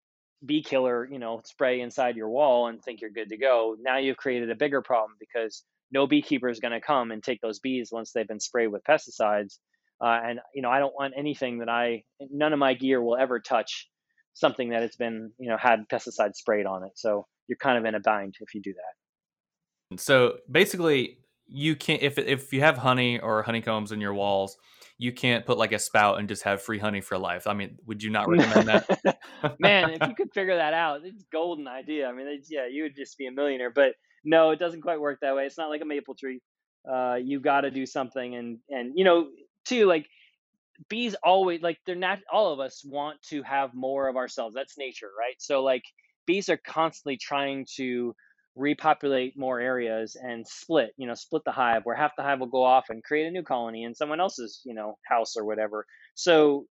bee 0.45 0.63
killer, 0.63 1.07
you 1.11 1.19
know, 1.19 1.41
spray 1.43 1.81
inside 1.81 2.15
your 2.15 2.29
wall 2.29 2.67
and 2.67 2.81
think 2.81 3.01
you're 3.01 3.09
good 3.09 3.29
to 3.29 3.37
go. 3.37 3.75
Now 3.81 3.97
you've 3.97 4.15
created 4.15 4.49
a 4.49 4.55
bigger 4.55 4.81
problem 4.81 5.17
because 5.19 5.63
no 5.91 6.07
beekeeper 6.07 6.47
is 6.47 6.61
going 6.61 6.71
to 6.71 6.79
come 6.79 7.11
and 7.11 7.21
take 7.21 7.41
those 7.41 7.59
bees 7.59 7.89
once 7.91 8.13
they've 8.13 8.27
been 8.27 8.39
sprayed 8.39 8.71
with 8.71 8.83
pesticides. 8.85 9.57
Uh, 10.01 10.17
and 10.23 10.39
you 10.55 10.61
know, 10.61 10.69
I 10.69 10.79
don't 10.79 10.93
want 10.97 11.13
anything 11.17 11.59
that 11.59 11.67
I, 11.67 12.03
none 12.31 12.53
of 12.53 12.59
my 12.59 12.73
gear 12.73 13.01
will 13.01 13.17
ever 13.17 13.41
touch 13.41 13.89
something 14.33 14.69
that 14.69 14.81
it's 14.81 14.95
been, 14.95 15.31
you 15.37 15.49
know, 15.49 15.57
had 15.57 15.89
pesticide 15.91 16.35
sprayed 16.35 16.65
on 16.65 16.85
it. 16.85 16.91
So 16.95 17.25
you're 17.49 17.57
kind 17.57 17.77
of 17.77 17.83
in 17.83 17.95
a 17.95 17.99
bind 17.99 18.35
if 18.39 18.55
you 18.55 18.61
do 18.61 18.73
that. 18.73 19.99
So 19.99 20.37
basically, 20.49 21.17
you 21.47 21.75
can't 21.75 22.01
if 22.01 22.17
if 22.17 22.53
you 22.53 22.61
have 22.61 22.77
honey 22.77 23.19
or 23.19 23.41
honeycombs 23.41 23.91
in 23.91 23.99
your 23.99 24.13
walls, 24.13 24.55
you 25.01 25.13
can't 25.13 25.45
put 25.45 25.57
like 25.57 25.71
a 25.71 25.79
spout 25.79 26.19
and 26.19 26.27
just 26.27 26.43
have 26.43 26.61
free 26.61 26.77
honey 26.77 26.99
for 26.99 27.17
life. 27.17 27.47
I 27.47 27.53
mean, 27.53 27.77
would 27.87 28.03
you 28.03 28.09
not 28.09 28.27
recommend 28.27 28.67
that? 28.67 29.17
Man, 29.59 29.91
if 29.91 30.07
you 30.07 30.13
could 30.17 30.31
figure 30.33 30.57
that 30.57 30.73
out, 30.73 30.99
it's 31.05 31.23
a 31.23 31.25
golden 31.31 31.67
idea. 31.67 32.07
I 32.07 32.11
mean, 32.11 32.27
yeah, 32.49 32.67
you 32.67 32.83
would 32.83 32.97
just 32.97 33.17
be 33.17 33.25
a 33.25 33.31
millionaire. 33.31 33.71
But 33.71 33.93
no, 34.25 34.51
it 34.51 34.59
doesn't 34.59 34.81
quite 34.81 34.99
work 34.99 35.19
that 35.21 35.35
way. 35.35 35.45
It's 35.45 35.57
not 35.57 35.69
like 35.69 35.81
a 35.81 35.85
maple 35.85 36.15
tree. 36.15 36.41
Uh, 36.89 37.15
you 37.15 37.39
got 37.39 37.61
to 37.61 37.71
do 37.71 37.85
something, 37.85 38.35
and 38.35 38.59
and 38.69 38.91
you 38.95 39.05
know, 39.05 39.29
too, 39.65 39.85
like 39.85 40.05
bees 40.89 41.15
always 41.23 41.61
like 41.61 41.77
they're 41.85 41.95
not. 41.95 42.19
All 42.31 42.51
of 42.51 42.59
us 42.59 42.83
want 42.85 43.21
to 43.29 43.41
have 43.43 43.73
more 43.73 44.09
of 44.09 44.17
ourselves. 44.17 44.53
That's 44.53 44.77
nature, 44.77 45.09
right? 45.17 45.35
So 45.39 45.63
like 45.63 45.83
bees 46.25 46.49
are 46.49 46.57
constantly 46.57 47.17
trying 47.17 47.65
to 47.77 48.13
repopulate 48.55 49.37
more 49.37 49.59
areas 49.59 50.15
and 50.21 50.47
split, 50.47 50.91
you 50.97 51.07
know, 51.07 51.13
split 51.13 51.43
the 51.45 51.51
hive 51.51 51.83
where 51.83 51.95
half 51.95 52.11
the 52.17 52.23
hive 52.23 52.39
will 52.39 52.47
go 52.47 52.63
off 52.63 52.85
and 52.89 53.03
create 53.03 53.27
a 53.27 53.31
new 53.31 53.43
colony 53.43 53.83
in 53.83 53.95
someone 53.95 54.19
else's, 54.19 54.61
you 54.65 54.73
know, 54.73 54.97
house 55.07 55.35
or 55.37 55.45
whatever. 55.45 55.85
So 56.15 56.65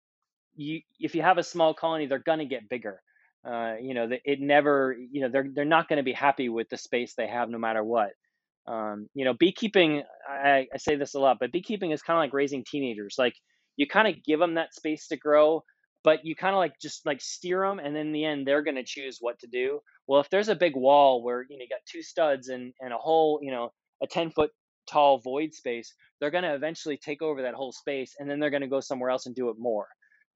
you, 0.55 0.81
if 0.99 1.15
you 1.15 1.21
have 1.21 1.37
a 1.37 1.43
small 1.43 1.73
colony, 1.73 2.07
they're 2.07 2.19
going 2.19 2.39
to 2.39 2.45
get 2.45 2.69
bigger. 2.69 3.01
Uh, 3.47 3.75
you 3.79 3.93
know, 3.93 4.09
it 4.23 4.39
never, 4.39 4.95
you 5.11 5.21
know, 5.21 5.29
they're, 5.31 5.47
they're 5.53 5.65
not 5.65 5.87
going 5.87 5.97
to 5.97 6.03
be 6.03 6.13
happy 6.13 6.49
with 6.49 6.67
the 6.69 6.77
space 6.77 7.13
they 7.15 7.27
have 7.27 7.49
no 7.49 7.59
matter 7.59 7.83
what. 7.83 8.11
Um, 8.67 9.07
you 9.13 9.25
know, 9.25 9.35
beekeeping, 9.35 10.01
I, 10.27 10.65
I 10.73 10.77
say 10.77 10.95
this 10.95 11.13
a 11.13 11.19
lot, 11.19 11.37
but 11.39 11.51
beekeeping 11.51 11.91
is 11.91 12.01
kind 12.01 12.17
of 12.17 12.21
like 12.21 12.33
raising 12.33 12.63
teenagers. 12.65 13.15
Like 13.19 13.35
you 13.77 13.85
kind 13.85 14.07
of 14.07 14.23
give 14.23 14.39
them 14.39 14.55
that 14.55 14.73
space 14.73 15.07
to 15.09 15.17
grow, 15.17 15.63
but 16.05 16.23
you 16.23 16.35
kind 16.35 16.53
of 16.53 16.59
like 16.59 16.79
just 16.79 17.05
like 17.05 17.19
steer 17.19 17.67
them, 17.67 17.79
and 17.79 17.95
then 17.95 18.07
in 18.07 18.11
the 18.13 18.23
end 18.23 18.47
they're 18.47 18.61
going 18.61 18.75
to 18.75 18.83
choose 18.85 19.17
what 19.19 19.39
to 19.39 19.47
do. 19.47 19.79
Well, 20.07 20.21
if 20.21 20.29
there's 20.29 20.49
a 20.49 20.55
big 20.55 20.75
wall 20.75 21.23
where 21.23 21.41
you 21.49 21.57
know 21.57 21.63
you 21.63 21.69
got 21.69 21.81
two 21.91 22.03
studs 22.03 22.47
and 22.47 22.73
and 22.79 22.93
a 22.93 22.97
whole 22.97 23.39
you 23.41 23.51
know 23.51 23.73
a 24.03 24.07
10 24.07 24.29
foot 24.29 24.51
tall 24.87 25.17
void 25.17 25.53
space, 25.53 25.93
they're 26.21 26.31
going 26.31 26.43
to 26.43 26.53
eventually 26.53 26.97
take 26.97 27.23
over 27.23 27.41
that 27.41 27.55
whole 27.55 27.73
space, 27.73 28.13
and 28.19 28.29
then 28.29 28.39
they're 28.39 28.51
going 28.51 28.61
to 28.61 28.67
go 28.67 28.79
somewhere 28.79 29.09
else 29.09 29.25
and 29.25 29.35
do 29.35 29.49
it 29.49 29.55
more. 29.57 29.87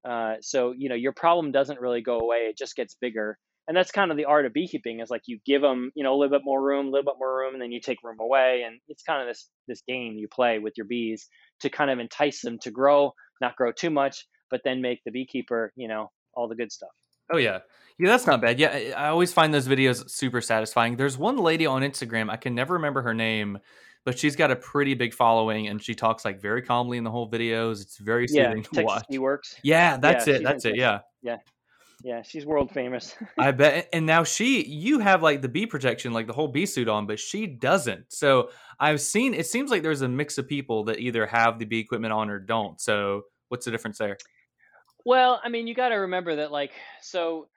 Uh, 0.04 0.34
so 0.40 0.74
you 0.76 0.88
know 0.88 0.96
your 0.96 1.12
problem 1.12 1.52
doesn't 1.52 1.80
really 1.80 2.02
go 2.02 2.18
away; 2.18 2.48
it 2.50 2.58
just 2.58 2.74
gets 2.76 2.96
bigger 3.00 3.38
and 3.68 3.76
that's 3.76 3.92
kind 3.92 4.10
of 4.10 4.16
the 4.16 4.24
art 4.24 4.46
of 4.46 4.52
beekeeping 4.52 4.98
is 4.98 5.10
like 5.10 5.22
you 5.26 5.38
give 5.46 5.62
them 5.62 5.92
you 5.94 6.02
know 6.02 6.12
a 6.12 6.16
little 6.16 6.36
bit 6.36 6.44
more 6.44 6.60
room 6.60 6.88
a 6.88 6.90
little 6.90 7.04
bit 7.04 7.18
more 7.20 7.38
room 7.38 7.54
and 7.54 7.62
then 7.62 7.70
you 7.70 7.80
take 7.80 8.02
room 8.02 8.18
away 8.18 8.64
and 8.66 8.80
it's 8.88 9.04
kind 9.04 9.22
of 9.22 9.28
this 9.28 9.48
this 9.68 9.82
game 9.86 10.16
you 10.18 10.26
play 10.26 10.58
with 10.58 10.74
your 10.76 10.86
bees 10.86 11.28
to 11.60 11.70
kind 11.70 11.88
of 11.90 12.00
entice 12.00 12.40
them 12.40 12.58
to 12.58 12.72
grow 12.72 13.12
not 13.40 13.54
grow 13.54 13.70
too 13.70 13.90
much 13.90 14.26
but 14.50 14.60
then 14.64 14.80
make 14.80 15.02
the 15.04 15.10
beekeeper 15.10 15.72
you 15.76 15.88
know 15.88 16.10
all 16.34 16.48
the 16.48 16.54
good 16.54 16.70
stuff 16.70 16.90
oh 17.32 17.36
yeah 17.36 17.58
yeah 17.98 18.08
that's 18.08 18.26
not 18.26 18.40
bad 18.40 18.58
yeah 18.58 18.92
i 18.96 19.08
always 19.08 19.32
find 19.32 19.52
those 19.52 19.68
videos 19.68 20.08
super 20.08 20.40
satisfying 20.40 20.96
there's 20.96 21.18
one 21.18 21.36
lady 21.36 21.66
on 21.66 21.82
instagram 21.82 22.30
i 22.30 22.36
can 22.36 22.54
never 22.54 22.74
remember 22.74 23.02
her 23.02 23.14
name 23.14 23.58
but 24.04 24.18
she's 24.18 24.34
got 24.34 24.50
a 24.50 24.56
pretty 24.56 24.94
big 24.94 25.12
following 25.12 25.68
and 25.68 25.82
she 25.82 25.94
talks 25.94 26.24
like 26.24 26.40
very 26.40 26.62
calmly 26.62 26.98
in 26.98 27.04
the 27.04 27.10
whole 27.10 27.30
videos 27.30 27.82
it's 27.82 27.98
very 27.98 28.26
soothing 28.26 28.58
yeah, 28.58 28.62
to 28.62 28.70
Texas 28.70 28.84
watch 28.84 29.04
Bee 29.10 29.18
works 29.18 29.56
yeah 29.62 29.96
that's 29.96 30.26
yeah, 30.26 30.34
it 30.34 30.42
that's 30.42 30.64
it 30.64 30.76
yeah 30.76 31.00
yeah 31.22 31.36
yeah, 32.02 32.22
she's 32.22 32.46
world 32.46 32.70
famous. 32.70 33.14
I 33.38 33.50
bet. 33.50 33.88
And 33.92 34.06
now 34.06 34.24
she, 34.24 34.64
you 34.64 34.98
have 35.00 35.22
like 35.22 35.42
the 35.42 35.48
bee 35.48 35.66
protection, 35.66 36.12
like 36.12 36.26
the 36.26 36.32
whole 36.32 36.48
bee 36.48 36.66
suit 36.66 36.88
on, 36.88 37.06
but 37.06 37.18
she 37.20 37.46
doesn't. 37.46 38.12
So 38.12 38.50
I've 38.78 39.00
seen. 39.00 39.34
It 39.34 39.46
seems 39.46 39.70
like 39.70 39.82
there's 39.82 40.02
a 40.02 40.08
mix 40.08 40.38
of 40.38 40.48
people 40.48 40.84
that 40.84 40.98
either 40.98 41.26
have 41.26 41.58
the 41.58 41.66
bee 41.66 41.78
equipment 41.78 42.12
on 42.12 42.30
or 42.30 42.38
don't. 42.38 42.80
So 42.80 43.22
what's 43.48 43.64
the 43.64 43.70
difference 43.70 43.98
there? 43.98 44.16
Well, 45.04 45.40
I 45.42 45.48
mean, 45.48 45.66
you 45.66 45.74
got 45.74 45.90
to 45.90 45.96
remember 45.96 46.36
that, 46.36 46.52
like, 46.52 46.72
so 47.02 47.48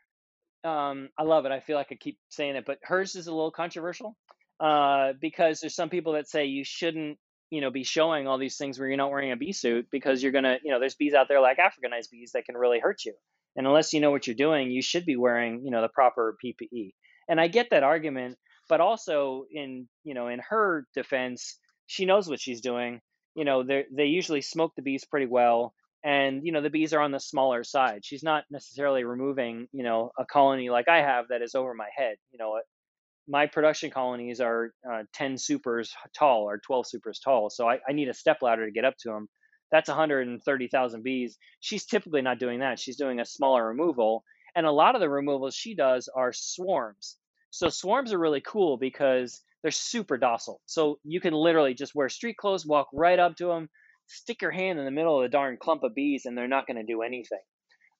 um, 0.63 1.09
I 1.17 1.23
love 1.23 1.45
it. 1.45 1.51
I 1.51 1.59
feel 1.59 1.77
like 1.77 1.89
I 1.91 1.95
keep 1.95 2.17
saying 2.29 2.55
it, 2.55 2.65
but 2.65 2.79
hers 2.83 3.15
is 3.15 3.27
a 3.27 3.33
little 3.33 3.51
controversial 3.51 4.17
uh, 4.59 5.13
because 5.19 5.59
there's 5.59 5.75
some 5.75 5.89
people 5.89 6.13
that 6.13 6.29
say 6.29 6.45
you 6.45 6.63
shouldn't, 6.63 7.17
you 7.49 7.61
know, 7.61 7.71
be 7.71 7.83
showing 7.83 8.27
all 8.27 8.37
these 8.37 8.57
things 8.57 8.79
where 8.79 8.87
you're 8.87 8.97
not 8.97 9.11
wearing 9.11 9.31
a 9.31 9.37
bee 9.37 9.53
suit 9.53 9.87
because 9.91 10.23
you're 10.23 10.31
gonna, 10.31 10.57
you 10.63 10.71
know, 10.71 10.79
there's 10.79 10.95
bees 10.95 11.13
out 11.13 11.27
there 11.27 11.41
like 11.41 11.57
Africanized 11.57 12.11
bees 12.11 12.31
that 12.33 12.45
can 12.45 12.57
really 12.57 12.79
hurt 12.79 13.05
you. 13.05 13.13
And 13.55 13.67
unless 13.67 13.93
you 13.93 13.99
know 13.99 14.11
what 14.11 14.25
you're 14.27 14.35
doing, 14.35 14.71
you 14.71 14.81
should 14.81 15.05
be 15.05 15.15
wearing, 15.17 15.61
you 15.63 15.71
know, 15.71 15.81
the 15.81 15.89
proper 15.89 16.37
PPE. 16.43 16.93
And 17.29 17.39
I 17.39 17.47
get 17.47 17.69
that 17.71 17.83
argument, 17.83 18.37
but 18.69 18.81
also 18.81 19.45
in, 19.51 19.87
you 20.03 20.15
know, 20.15 20.27
in 20.29 20.41
her 20.49 20.87
defense, 20.95 21.59
she 21.85 22.05
knows 22.05 22.27
what 22.27 22.39
she's 22.39 22.61
doing. 22.61 23.01
You 23.35 23.45
know, 23.45 23.63
they 23.63 23.85
they 23.95 24.05
usually 24.05 24.41
smoke 24.41 24.73
the 24.75 24.81
bees 24.81 25.05
pretty 25.05 25.27
well, 25.27 25.73
and 26.03 26.45
you 26.45 26.51
know 26.51 26.61
the 26.61 26.69
bees 26.69 26.93
are 26.93 27.01
on 27.01 27.11
the 27.11 27.19
smaller 27.19 27.63
side. 27.63 28.03
She's 28.03 28.23
not 28.23 28.43
necessarily 28.51 29.03
removing, 29.03 29.67
you 29.71 29.83
know, 29.83 30.11
a 30.17 30.25
colony 30.25 30.69
like 30.69 30.87
I 30.87 30.97
have 30.97 31.27
that 31.29 31.41
is 31.41 31.55
over 31.55 31.73
my 31.73 31.89
head. 31.95 32.15
You 32.31 32.39
know, 32.39 32.59
my 33.27 33.47
production 33.47 33.89
colonies 33.91 34.41
are 34.41 34.73
uh, 34.89 35.03
10 35.13 35.37
supers 35.37 35.93
tall 36.17 36.43
or 36.43 36.59
12 36.59 36.87
supers 36.87 37.19
tall, 37.19 37.49
so 37.49 37.69
I, 37.69 37.79
I 37.87 37.93
need 37.93 38.09
a 38.09 38.13
step 38.13 38.41
ladder 38.41 38.65
to 38.65 38.71
get 38.71 38.85
up 38.85 38.95
to 38.99 39.09
them 39.09 39.29
that's 39.73 39.89
130,000 39.89 41.03
bees. 41.03 41.39
She's 41.59 41.85
typically 41.85 42.21
not 42.21 42.37
doing 42.37 42.59
that. 42.59 42.79
She's 42.79 42.95
doing 42.95 43.19
a 43.19 43.25
smaller 43.25 43.67
removal. 43.67 44.23
And 44.55 44.67
a 44.67 44.71
lot 44.71 44.93
of 44.93 45.01
the 45.01 45.09
removals 45.09 45.55
she 45.55 45.73
does 45.73 46.07
are 46.15 46.31
swarms. 46.31 47.17
So 47.49 47.69
swarms 47.69 48.13
are 48.13 48.19
really 48.19 48.41
cool 48.41 48.77
because 48.77 49.41
they're 49.63 49.71
super 49.71 50.15
docile. 50.15 50.61
So 50.67 50.99
you 51.03 51.19
can 51.19 51.33
literally 51.33 51.73
just 51.73 51.95
wear 51.95 52.07
street 52.07 52.37
clothes, 52.37 52.67
walk 52.67 52.87
right 52.93 53.17
up 53.17 53.35
to 53.37 53.47
them, 53.47 53.67
stick 54.07 54.41
your 54.41 54.51
hand 54.51 54.79
in 54.79 54.85
the 54.85 54.91
middle 54.91 55.17
of 55.17 55.23
the 55.23 55.29
darn 55.29 55.57
clump 55.59 55.83
of 55.83 55.95
bees, 55.95 56.25
and 56.25 56.37
they're 56.37 56.47
not 56.47 56.67
going 56.67 56.77
to 56.77 56.83
do 56.83 57.01
anything. 57.01 57.39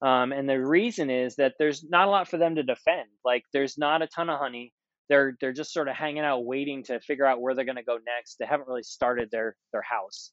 Um, 0.02 0.32
and 0.32 0.50
the 0.50 0.60
reason 0.60 1.10
is 1.10 1.36
that 1.38 1.54
there's 1.60 1.84
not 1.84 2.08
a 2.08 2.12
lot 2.12 2.28
for 2.28 2.38
them 2.38 2.56
to 2.56 2.64
defend. 2.64 3.08
Like 3.24 3.44
there's 3.54 3.78
not 3.78 4.02
a 4.02 4.08
ton 4.08 4.30
of 4.30 4.40
honey. 4.40 4.74
They're 5.10 5.36
they're 5.40 5.54
just 5.54 5.74
sort 5.74 5.88
of 5.88 5.96
hanging 5.96 6.24
out, 6.24 6.46
waiting 6.46 6.84
to 6.86 7.00
figure 7.00 7.26
out 7.26 7.42
where 7.42 7.56
they're 7.56 7.66
going 7.66 7.78
to 7.78 7.84
go 7.84 7.98
next. 8.06 8.38
They 8.40 8.46
haven't 8.46 8.68
really 8.68 8.84
started 8.84 9.30
their 9.32 9.56
their 9.72 9.82
house. 9.82 10.32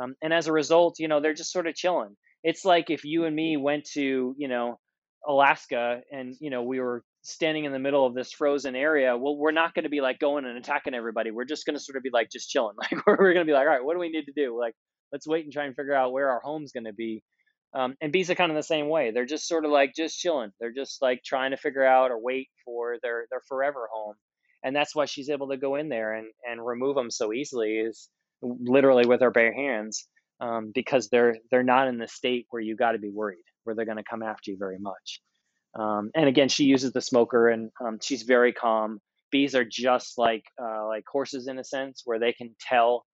Um, 0.00 0.14
and 0.22 0.32
as 0.32 0.46
a 0.46 0.52
result, 0.52 0.98
you 0.98 1.08
know, 1.08 1.20
they're 1.20 1.34
just 1.34 1.52
sort 1.52 1.66
of 1.66 1.74
chilling. 1.74 2.16
It's 2.44 2.64
like 2.64 2.90
if 2.90 3.04
you 3.04 3.24
and 3.24 3.34
me 3.34 3.56
went 3.56 3.84
to, 3.94 4.34
you 4.38 4.48
know, 4.48 4.78
Alaska 5.26 6.00
and, 6.12 6.34
you 6.40 6.50
know, 6.50 6.62
we 6.62 6.78
were 6.78 7.02
standing 7.22 7.64
in 7.64 7.72
the 7.72 7.78
middle 7.78 8.06
of 8.06 8.14
this 8.14 8.32
frozen 8.32 8.76
area. 8.76 9.16
Well, 9.16 9.36
we're 9.36 9.50
not 9.50 9.74
going 9.74 9.82
to 9.82 9.88
be 9.88 10.00
like 10.00 10.18
going 10.18 10.44
and 10.44 10.56
attacking 10.56 10.94
everybody. 10.94 11.30
We're 11.30 11.44
just 11.44 11.66
going 11.66 11.76
to 11.76 11.82
sort 11.82 11.96
of 11.96 12.02
be 12.02 12.10
like 12.12 12.30
just 12.30 12.48
chilling. 12.48 12.76
Like 12.80 13.06
we're, 13.06 13.16
we're 13.18 13.34
going 13.34 13.46
to 13.46 13.50
be 13.50 13.54
like, 13.54 13.66
all 13.66 13.72
right, 13.72 13.84
what 13.84 13.94
do 13.94 14.00
we 14.00 14.10
need 14.10 14.26
to 14.26 14.32
do? 14.32 14.58
Like, 14.58 14.74
let's 15.12 15.26
wait 15.26 15.44
and 15.44 15.52
try 15.52 15.64
and 15.64 15.76
figure 15.76 15.94
out 15.94 16.12
where 16.12 16.30
our 16.30 16.40
home's 16.40 16.72
going 16.72 16.84
to 16.84 16.92
be. 16.92 17.22
Um, 17.74 17.96
and 18.00 18.12
bees 18.12 18.30
are 18.30 18.34
kind 18.34 18.50
of 18.50 18.56
the 18.56 18.62
same 18.62 18.88
way. 18.88 19.10
They're 19.10 19.26
just 19.26 19.46
sort 19.46 19.64
of 19.64 19.70
like 19.70 19.94
just 19.94 20.18
chilling. 20.18 20.52
They're 20.58 20.72
just 20.72 21.02
like 21.02 21.22
trying 21.24 21.50
to 21.50 21.56
figure 21.56 21.84
out 21.84 22.10
or 22.10 22.20
wait 22.20 22.48
for 22.64 22.96
their 23.02 23.26
their 23.30 23.42
forever 23.48 23.88
home. 23.92 24.14
And 24.64 24.74
that's 24.74 24.94
why 24.94 25.04
she's 25.04 25.30
able 25.30 25.48
to 25.48 25.56
go 25.56 25.76
in 25.76 25.88
there 25.88 26.14
and 26.14 26.28
and 26.48 26.64
remove 26.64 26.94
them 26.94 27.10
so 27.10 27.32
easily. 27.32 27.74
Is 27.74 28.08
literally 28.42 29.06
with 29.06 29.22
our 29.22 29.30
bare 29.30 29.52
hands 29.52 30.06
um, 30.40 30.72
because 30.74 31.08
they're 31.08 31.36
they're 31.50 31.62
not 31.62 31.88
in 31.88 31.98
the 31.98 32.08
state 32.08 32.46
where 32.50 32.62
you 32.62 32.76
got 32.76 32.92
to 32.92 32.98
be 32.98 33.10
worried 33.10 33.44
where 33.64 33.74
they're 33.74 33.84
going 33.84 33.98
to 33.98 34.04
come 34.08 34.22
after 34.22 34.50
you 34.50 34.56
very 34.58 34.78
much. 34.78 35.20
Um, 35.78 36.10
and 36.14 36.26
again, 36.26 36.48
she 36.48 36.64
uses 36.64 36.92
the 36.92 37.02
smoker 37.02 37.48
and 37.48 37.70
um, 37.84 37.98
she's 38.02 38.22
very 38.22 38.52
calm. 38.52 38.98
Bees 39.30 39.54
are 39.54 39.64
just 39.64 40.16
like 40.16 40.44
uh, 40.60 40.86
like 40.86 41.04
horses 41.06 41.48
in 41.48 41.58
a 41.58 41.64
sense, 41.64 42.02
where 42.06 42.18
they 42.18 42.32
can 42.32 42.56
tell 42.60 43.04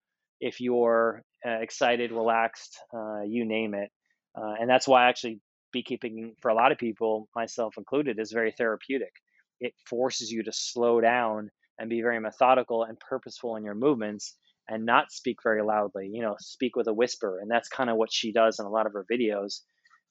if 0.41 0.61
you're 0.61 1.23
uh, 1.47 1.61
excited, 1.61 2.13
relaxed, 2.13 2.79
uh, 2.95 3.23
you 3.27 3.45
name 3.45 3.75
it. 3.75 3.91
Uh, 4.37 4.55
and 4.61 4.69
that's 4.69 4.89
why 4.89 5.09
actually 5.09 5.41
beekeeping 5.73 6.35
for 6.41 6.51
a 6.51 6.55
lot 6.55 6.73
of 6.73 6.79
people, 6.79 7.29
myself 7.35 7.75
included, 7.79 8.19
is 8.19 8.33
very 8.33 8.53
therapeutic. 8.53 9.13
It 9.61 9.75
forces 9.89 10.31
you 10.31 10.43
to 10.45 10.53
slow 10.53 11.01
down 11.01 11.51
and 11.79 11.91
be 11.91 12.03
very 12.03 12.21
methodical 12.21 12.85
and 12.85 12.99
purposeful 12.99 13.57
in 13.57 13.65
your 13.65 13.75
movements 13.75 14.37
and 14.69 14.87
not 14.87 15.13
speak 15.13 15.39
very 15.43 15.63
loudly, 15.63 16.09
you 16.13 16.23
know, 16.23 16.37
speak 16.39 16.77
with 16.77 16.87
a 16.87 16.95
whisper. 16.95 17.39
And 17.41 17.51
that's 17.51 17.69
kind 17.69 17.91
of 17.91 17.97
what 17.97 18.13
she 18.13 18.33
does 18.33 18.59
in 18.59 18.67
a 18.67 18.71
lot 18.71 18.87
of 18.87 18.93
her 18.93 19.05
videos. 19.11 19.61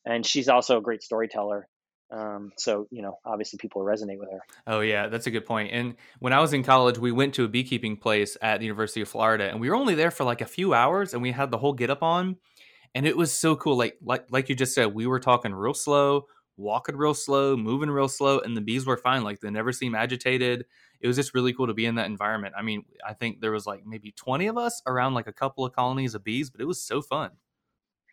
And 0.05 0.26
she's 0.26 0.49
also 0.49 0.78
a 0.78 0.82
great 0.82 1.01
storyteller. 1.01 1.67
Um, 2.14 2.51
so, 2.57 2.88
you 2.91 3.01
know, 3.01 3.18
obviously 3.26 3.57
people 3.57 3.82
resonate 3.82 4.20
with 4.20 4.30
her. 4.32 4.39
Oh, 4.68 4.82
yeah, 4.82 5.07
that's 5.07 5.26
a 5.26 5.32
good 5.32 5.45
point. 5.45 5.72
And 5.74 5.95
when 6.20 6.32
I 6.32 6.39
was 6.39 6.53
in 6.53 6.64
college, 6.64 6.99
we 6.99 7.11
went 7.11 7.34
to 7.36 7.43
a 7.43 7.47
beekeeping 7.47 7.97
place 7.97 8.38
at 8.41 8.59
the 8.59 8.66
University 8.66 9.01
of 9.01 9.09
Florida, 9.09 9.49
and 9.49 9.59
we 9.59 9.70
were 9.70 9.76
only 9.76 9.95
there 9.95 10.11
for 10.11 10.24
like 10.24 10.41
a 10.41 10.45
few 10.45 10.74
hours, 10.74 11.14
and 11.14 11.24
we 11.24 11.32
had 11.32 11.49
the 11.49 11.57
whole 11.57 11.74
get 11.74 11.89
up 11.89 12.03
on. 12.03 12.38
And 12.93 13.07
it 13.07 13.18
was 13.18 13.34
so 13.34 13.55
cool. 13.55 13.76
Like, 13.76 13.97
like, 14.03 14.28
like 14.30 14.49
you 14.49 14.55
just 14.55 14.76
said, 14.76 14.93
we 14.93 15.07
were 15.07 15.20
talking 15.20 15.53
real 15.53 15.74
slow, 15.74 16.28
walking 16.55 16.95
real 16.95 17.16
slow, 17.16 17.57
moving 17.57 17.89
real 17.89 18.07
slow, 18.07 18.39
and 18.39 18.55
the 18.55 18.61
bees 18.61 18.86
were 18.86 18.97
fine. 18.97 19.24
Like, 19.24 19.39
they 19.39 19.49
never 19.49 19.72
seemed 19.72 19.95
agitated 19.95 20.66
it 21.03 21.07
was 21.07 21.18
just 21.18 21.36
really 21.36 21.53
cool 21.53 21.68
to 21.68 21.74
be 21.74 21.86
in 21.86 21.95
that 21.95 22.05
environment. 22.05 22.55
I 22.57 22.61
mean, 22.61 22.86
I 23.05 23.14
think 23.14 23.41
there 23.41 23.51
was 23.51 23.68
like 23.68 23.86
maybe 23.86 24.14
20 24.14 24.47
of 24.47 24.57
us 24.57 24.82
around 24.88 25.14
like 25.14 25.28
a 25.28 25.34
couple 25.34 25.66
of 25.66 25.74
colonies 25.74 26.16
of 26.16 26.24
bees, 26.24 26.49
but 26.49 26.61
it 26.61 26.66
was 26.66 26.82
so 26.82 27.01
fun. 27.01 27.32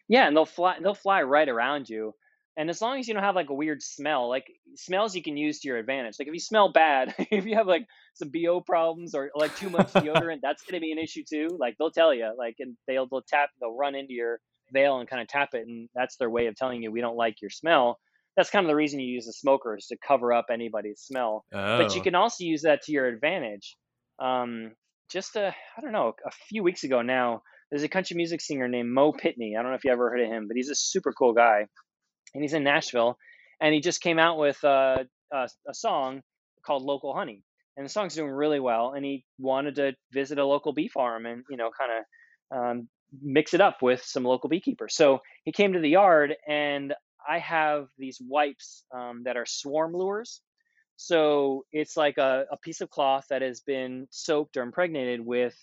Yeah, 0.08 0.26
and 0.26 0.36
they'll 0.36 0.44
fly 0.44 0.76
they'll 0.82 0.92
fly 0.92 1.22
right 1.22 1.48
around 1.48 1.88
you. 1.88 2.14
And 2.56 2.68
as 2.68 2.82
long 2.82 2.98
as 2.98 3.08
you 3.08 3.14
don't 3.14 3.22
have 3.22 3.36
like 3.36 3.48
a 3.48 3.54
weird 3.54 3.82
smell, 3.82 4.28
like 4.28 4.46
smells 4.74 5.14
you 5.14 5.22
can 5.22 5.36
use 5.36 5.60
to 5.60 5.68
your 5.68 5.78
advantage. 5.78 6.16
Like 6.18 6.28
if 6.28 6.34
you 6.34 6.40
smell 6.40 6.72
bad, 6.72 7.14
if 7.30 7.46
you 7.46 7.56
have 7.56 7.66
like 7.66 7.86
some 8.14 8.30
BO 8.30 8.60
problems 8.60 9.14
or 9.14 9.30
like 9.34 9.56
too 9.56 9.70
much 9.70 9.92
deodorant, 9.92 10.38
that's 10.42 10.62
going 10.62 10.74
to 10.74 10.84
be 10.84 10.92
an 10.92 10.98
issue 10.98 11.22
too. 11.28 11.56
Like 11.58 11.76
they'll 11.78 11.90
tell 11.90 12.12
you, 12.12 12.32
like, 12.36 12.56
and 12.58 12.76
they'll 12.86 13.06
they'll 13.08 13.22
tap, 13.22 13.50
they'll 13.60 13.76
run 13.76 13.94
into 13.94 14.12
your 14.12 14.40
veil 14.72 14.98
and 14.98 15.08
kind 15.08 15.22
of 15.22 15.28
tap 15.28 15.50
it, 15.54 15.66
and 15.66 15.88
that's 15.94 16.16
their 16.16 16.30
way 16.30 16.46
of 16.46 16.56
telling 16.56 16.82
you 16.82 16.90
we 16.90 17.00
don't 17.00 17.16
like 17.16 17.40
your 17.40 17.50
smell 17.50 17.98
that's 18.36 18.50
kind 18.50 18.64
of 18.64 18.68
the 18.68 18.76
reason 18.76 19.00
you 19.00 19.12
use 19.12 19.28
a 19.28 19.32
smoker 19.32 19.76
is 19.76 19.86
to 19.88 19.96
cover 20.06 20.32
up 20.32 20.46
anybody's 20.50 21.00
smell. 21.00 21.44
Oh. 21.52 21.78
But 21.78 21.94
you 21.94 22.00
oh. 22.00 22.04
can 22.04 22.14
also 22.14 22.44
use 22.44 22.62
that 22.62 22.82
to 22.82 22.92
your 22.92 23.06
advantage. 23.06 23.76
Um, 24.18 24.72
just 25.10 25.36
a, 25.36 25.54
I 25.76 25.80
don't 25.80 25.92
know, 25.92 26.14
a 26.26 26.30
few 26.48 26.62
weeks 26.62 26.84
ago 26.84 27.02
now, 27.02 27.42
there's 27.70 27.82
a 27.82 27.88
country 27.88 28.16
music 28.16 28.40
singer 28.40 28.68
named 28.68 28.90
Mo 28.90 29.12
Pitney. 29.12 29.58
I 29.58 29.62
don't 29.62 29.70
know 29.70 29.76
if 29.76 29.84
you 29.84 29.92
ever 29.92 30.10
heard 30.10 30.20
of 30.20 30.28
him, 30.28 30.48
but 30.48 30.56
he's 30.56 30.70
a 30.70 30.74
super 30.74 31.12
cool 31.12 31.32
guy, 31.32 31.66
and 32.34 32.42
he's 32.42 32.52
in 32.52 32.64
Nashville, 32.64 33.18
and 33.60 33.74
he 33.74 33.80
just 33.80 34.00
came 34.00 34.18
out 34.18 34.38
with 34.38 34.62
uh, 34.64 35.04
a, 35.32 35.48
a 35.68 35.74
song 35.74 36.22
called 36.64 36.82
"Local 36.82 37.14
Honey," 37.14 37.42
and 37.76 37.84
the 37.84 37.90
song's 37.90 38.14
doing 38.14 38.30
really 38.30 38.60
well. 38.60 38.92
And 38.94 39.04
he 39.04 39.24
wanted 39.38 39.76
to 39.76 39.94
visit 40.12 40.38
a 40.38 40.44
local 40.44 40.72
bee 40.72 40.88
farm 40.88 41.26
and 41.26 41.44
you 41.50 41.56
know 41.56 41.70
kind 41.78 41.92
of 41.92 42.58
um, 42.58 42.88
mix 43.22 43.54
it 43.54 43.60
up 43.60 43.82
with 43.82 44.02
some 44.02 44.24
local 44.24 44.48
beekeepers. 44.48 44.94
So 44.94 45.20
he 45.44 45.52
came 45.52 45.72
to 45.72 45.80
the 45.80 45.90
yard, 45.90 46.34
and 46.46 46.94
I 47.28 47.38
have 47.38 47.88
these 47.98 48.20
wipes 48.20 48.84
um, 48.94 49.22
that 49.24 49.36
are 49.36 49.46
swarm 49.46 49.94
lures. 49.94 50.40
So 50.96 51.64
it's 51.72 51.96
like 51.96 52.18
a, 52.18 52.44
a, 52.52 52.58
piece 52.58 52.82
of 52.82 52.90
cloth 52.90 53.24
that 53.30 53.40
has 53.40 53.60
been 53.60 54.06
soaked 54.10 54.58
or 54.58 54.62
impregnated 54.62 55.24
with 55.24 55.54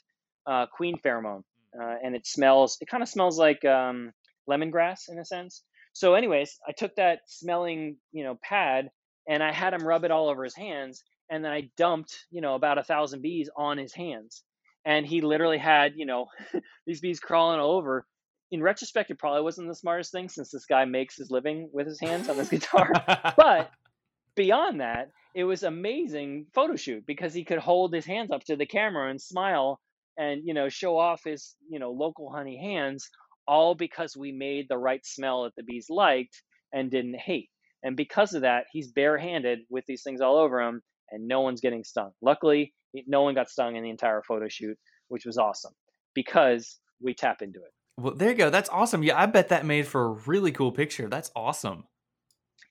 uh, 0.48 0.66
queen 0.66 0.98
pheromone, 1.06 1.44
hmm. 1.76 1.82
uh, 1.82 1.96
and 2.04 2.16
it 2.16 2.26
smells. 2.26 2.78
It 2.82 2.88
kind 2.88 3.04
of 3.04 3.10
smells 3.10 3.38
like 3.38 3.64
um, 3.64 4.12
lemongrass 4.50 5.10
in 5.10 5.20
a 5.20 5.26
sense. 5.26 5.64
So, 5.98 6.14
anyways, 6.14 6.60
I 6.68 6.74
took 6.74 6.94
that 6.98 7.22
smelling, 7.26 7.98
you 8.12 8.24
know, 8.24 8.38
pad 8.44 8.92
and 9.28 9.42
I 9.42 9.52
had 9.52 9.74
him 9.74 9.88
rub 9.88 10.04
it 10.04 10.12
all 10.12 10.30
over 10.30 10.44
his 10.44 10.56
hands, 10.56 11.04
and 11.28 11.44
then 11.44 11.52
I 11.52 11.72
dumped, 11.76 12.28
you 12.30 12.40
know, 12.40 12.54
about 12.54 12.78
a 12.78 12.84
thousand 12.84 13.24
bees 13.24 13.50
on 13.58 13.80
his 13.80 13.94
hands, 13.96 14.44
and 14.86 15.08
he 15.08 15.22
literally 15.22 15.58
had, 15.58 15.94
you 15.96 16.06
know, 16.06 16.28
these 16.86 17.02
bees 17.02 17.20
crawling 17.20 17.60
all 17.60 17.72
over 17.72 18.06
in 18.52 18.62
retrospect, 18.62 19.10
it 19.10 19.18
probably 19.18 19.42
wasn't 19.42 19.68
the 19.68 19.74
smartest 19.74 20.12
thing 20.12 20.30
since 20.30 20.52
this 20.52 20.68
guy 20.68 20.86
makes 20.86 21.18
his 21.18 21.32
living 21.32 21.68
with 21.74 21.88
his 21.88 22.00
hands 22.00 22.30
on 22.30 22.38
this 22.38 22.50
guitar. 22.52 22.92
but 23.36 23.72
beyond 24.36 24.82
that, 24.82 25.10
it 25.34 25.46
was 25.46 25.64
amazing 25.64 26.46
photo 26.54 26.76
shoot 26.76 27.08
because 27.08 27.34
he 27.34 27.44
could 27.44 27.58
hold 27.58 27.92
his 27.92 28.06
hands 28.06 28.30
up 28.30 28.44
to 28.44 28.56
the 28.56 28.68
camera 28.68 29.10
and 29.10 29.20
smile 29.20 29.80
and 30.16 30.42
you 30.46 30.54
know 30.54 30.70
show 30.70 30.98
off 30.98 31.22
his 31.24 31.56
you 31.70 31.80
know 31.80 31.92
local 31.92 32.32
honey 32.32 32.58
hands 32.58 33.10
all 33.48 33.76
because 33.76 34.16
we 34.16 34.32
made 34.32 34.68
the 34.70 34.78
right 34.78 35.06
smell 35.06 35.44
that 35.44 35.56
the 35.56 35.64
bees 35.64 35.88
liked 35.90 36.42
and 36.74 36.92
didn't 36.92 37.20
hate. 37.20 37.50
And 37.84 37.96
because 37.96 38.34
of 38.34 38.42
that 38.42 38.66
he's 38.72 38.92
barehanded 38.92 39.60
with 39.70 39.86
these 39.88 40.04
things 40.04 40.22
all 40.22 40.38
over 40.38 40.62
him 40.62 40.82
and 41.12 41.28
no 41.28 41.42
one's 41.42 41.62
getting 41.62 41.84
stung. 41.84 42.12
Luckily 42.22 42.74
no 43.06 43.22
one 43.22 43.36
got 43.36 43.50
stung 43.50 43.76
in 43.76 43.84
the 43.84 43.90
entire 43.90 44.22
photo 44.28 44.48
shoot 44.48 44.78
which 45.10 45.26
was 45.26 45.38
awesome 45.38 45.74
because 46.14 46.80
we 47.02 47.14
tap 47.14 47.42
into 47.42 47.60
it. 47.60 47.72
Well 47.98 48.16
there 48.16 48.30
you 48.30 48.36
go. 48.36 48.50
That's 48.50 48.70
awesome. 48.70 49.04
Yeah 49.04 49.20
i 49.20 49.26
bet 49.26 49.50
that 49.50 49.66
made 49.66 49.88
for 49.88 50.06
a 50.06 50.10
really 50.26 50.52
cool 50.52 50.72
picture. 50.72 51.08
That's 51.08 51.32
awesome. 51.36 51.86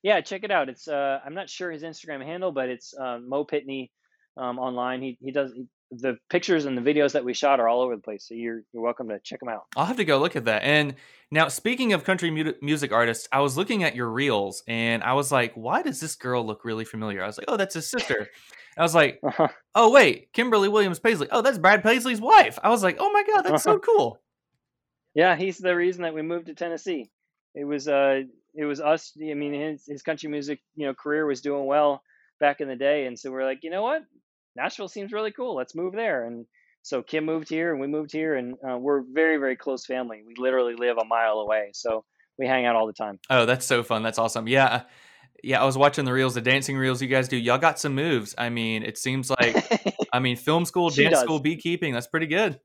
Yeah 0.02 0.20
check 0.20 0.44
it 0.44 0.50
out. 0.50 0.68
It's 0.68 0.88
uh 0.88 1.20
i'm 1.24 1.34
not 1.34 1.48
sure 1.48 1.70
his 1.70 1.82
instagram 1.82 2.24
handle 2.24 2.52
but 2.52 2.68
it's 2.68 2.94
uh, 2.98 3.18
mo 3.24 3.44
pitney 3.44 3.90
um, 4.36 4.58
online. 4.58 5.02
He, 5.02 5.18
he 5.20 5.32
does 5.32 5.52
the 5.90 6.18
pictures 6.30 6.64
and 6.64 6.76
the 6.76 6.82
videos 6.82 7.12
that 7.12 7.24
we 7.24 7.32
shot 7.32 7.60
are 7.60 7.68
all 7.68 7.80
over 7.80 7.94
the 7.94 8.02
place. 8.02 8.26
So 8.26 8.34
you're 8.34 8.62
you're 8.72 8.82
welcome 8.82 9.08
to 9.08 9.18
check 9.20 9.40
them 9.40 9.48
out. 9.48 9.66
I'll 9.76 9.84
have 9.84 9.96
to 9.96 10.04
go 10.04 10.18
look 10.18 10.36
at 10.36 10.44
that. 10.46 10.62
And 10.62 10.94
now, 11.30 11.48
speaking 11.48 11.92
of 11.92 12.04
country 12.04 12.30
mu- 12.30 12.54
music 12.60 12.92
artists, 12.92 13.28
I 13.32 13.40
was 13.40 13.56
looking 13.56 13.84
at 13.84 13.94
your 13.94 14.08
reels 14.08 14.62
and 14.66 15.02
I 15.02 15.12
was 15.14 15.30
like, 15.30 15.54
why 15.54 15.82
does 15.82 16.00
this 16.00 16.16
girl 16.16 16.44
look 16.44 16.64
really 16.64 16.84
familiar? 16.84 17.22
I 17.22 17.26
was 17.26 17.38
like, 17.38 17.46
oh, 17.48 17.56
that's 17.56 17.74
his 17.74 17.88
sister. 17.88 18.28
I 18.76 18.82
was 18.82 18.94
like, 18.94 19.20
uh-huh. 19.26 19.48
oh 19.74 19.90
wait, 19.90 20.32
Kimberly 20.32 20.68
Williams 20.68 20.98
Paisley. 20.98 21.28
Oh, 21.30 21.42
that's 21.42 21.58
Brad 21.58 21.82
Paisley's 21.82 22.20
wife. 22.20 22.58
I 22.62 22.68
was 22.68 22.82
like, 22.82 22.96
oh 22.98 23.10
my 23.12 23.22
god, 23.22 23.42
that's 23.42 23.66
uh-huh. 23.66 23.76
so 23.76 23.78
cool. 23.96 24.20
Yeah, 25.14 25.36
he's 25.36 25.58
the 25.58 25.74
reason 25.74 26.02
that 26.02 26.14
we 26.14 26.22
moved 26.22 26.46
to 26.46 26.54
Tennessee. 26.54 27.10
It 27.54 27.64
was 27.64 27.88
uh, 27.88 28.22
it 28.54 28.64
was 28.64 28.80
us. 28.80 29.12
I 29.18 29.34
mean, 29.34 29.54
his 29.54 29.84
his 29.86 30.02
country 30.02 30.28
music 30.28 30.60
you 30.74 30.86
know 30.86 30.94
career 30.94 31.26
was 31.26 31.40
doing 31.40 31.66
well 31.66 32.02
back 32.38 32.60
in 32.60 32.68
the 32.68 32.76
day, 32.76 33.06
and 33.06 33.18
so 33.18 33.30
we're 33.30 33.44
like, 33.44 33.60
you 33.62 33.70
know 33.70 33.82
what, 33.82 34.02
Nashville 34.56 34.88
seems 34.88 35.12
really 35.12 35.32
cool. 35.32 35.54
Let's 35.54 35.74
move 35.74 35.92
there. 35.94 36.26
And 36.26 36.46
so 36.82 37.02
Kim 37.02 37.24
moved 37.24 37.48
here 37.48 37.72
and 37.72 37.80
we 37.80 37.86
moved 37.86 38.12
here 38.12 38.34
and 38.34 38.54
uh, 38.68 38.78
we're 38.78 39.02
very, 39.02 39.36
very 39.38 39.56
close 39.56 39.84
family. 39.86 40.22
We 40.26 40.34
literally 40.38 40.74
live 40.74 40.98
a 40.98 41.04
mile 41.04 41.38
away. 41.38 41.70
So 41.74 42.04
we 42.38 42.46
hang 42.46 42.66
out 42.66 42.76
all 42.76 42.86
the 42.86 42.92
time. 42.92 43.18
Oh, 43.30 43.46
that's 43.46 43.66
so 43.66 43.82
fun. 43.82 44.02
That's 44.02 44.18
awesome. 44.18 44.48
Yeah. 44.48 44.82
Yeah, 45.42 45.60
I 45.60 45.64
was 45.66 45.76
watching 45.76 46.06
the 46.06 46.12
reels, 46.12 46.34
the 46.34 46.40
dancing 46.40 46.78
reels 46.78 47.02
you 47.02 47.08
guys 47.08 47.28
do. 47.28 47.36
Y'all 47.36 47.58
got 47.58 47.78
some 47.78 47.94
moves. 47.94 48.34
I 48.38 48.48
mean, 48.48 48.82
it 48.82 48.96
seems 48.96 49.30
like, 49.30 49.94
I 50.12 50.18
mean, 50.18 50.36
film 50.36 50.64
school, 50.64 50.88
dance 50.88 51.14
does. 51.14 51.22
school, 51.22 51.40
beekeeping. 51.40 51.92
That's 51.92 52.06
pretty 52.06 52.26
good. 52.26 52.58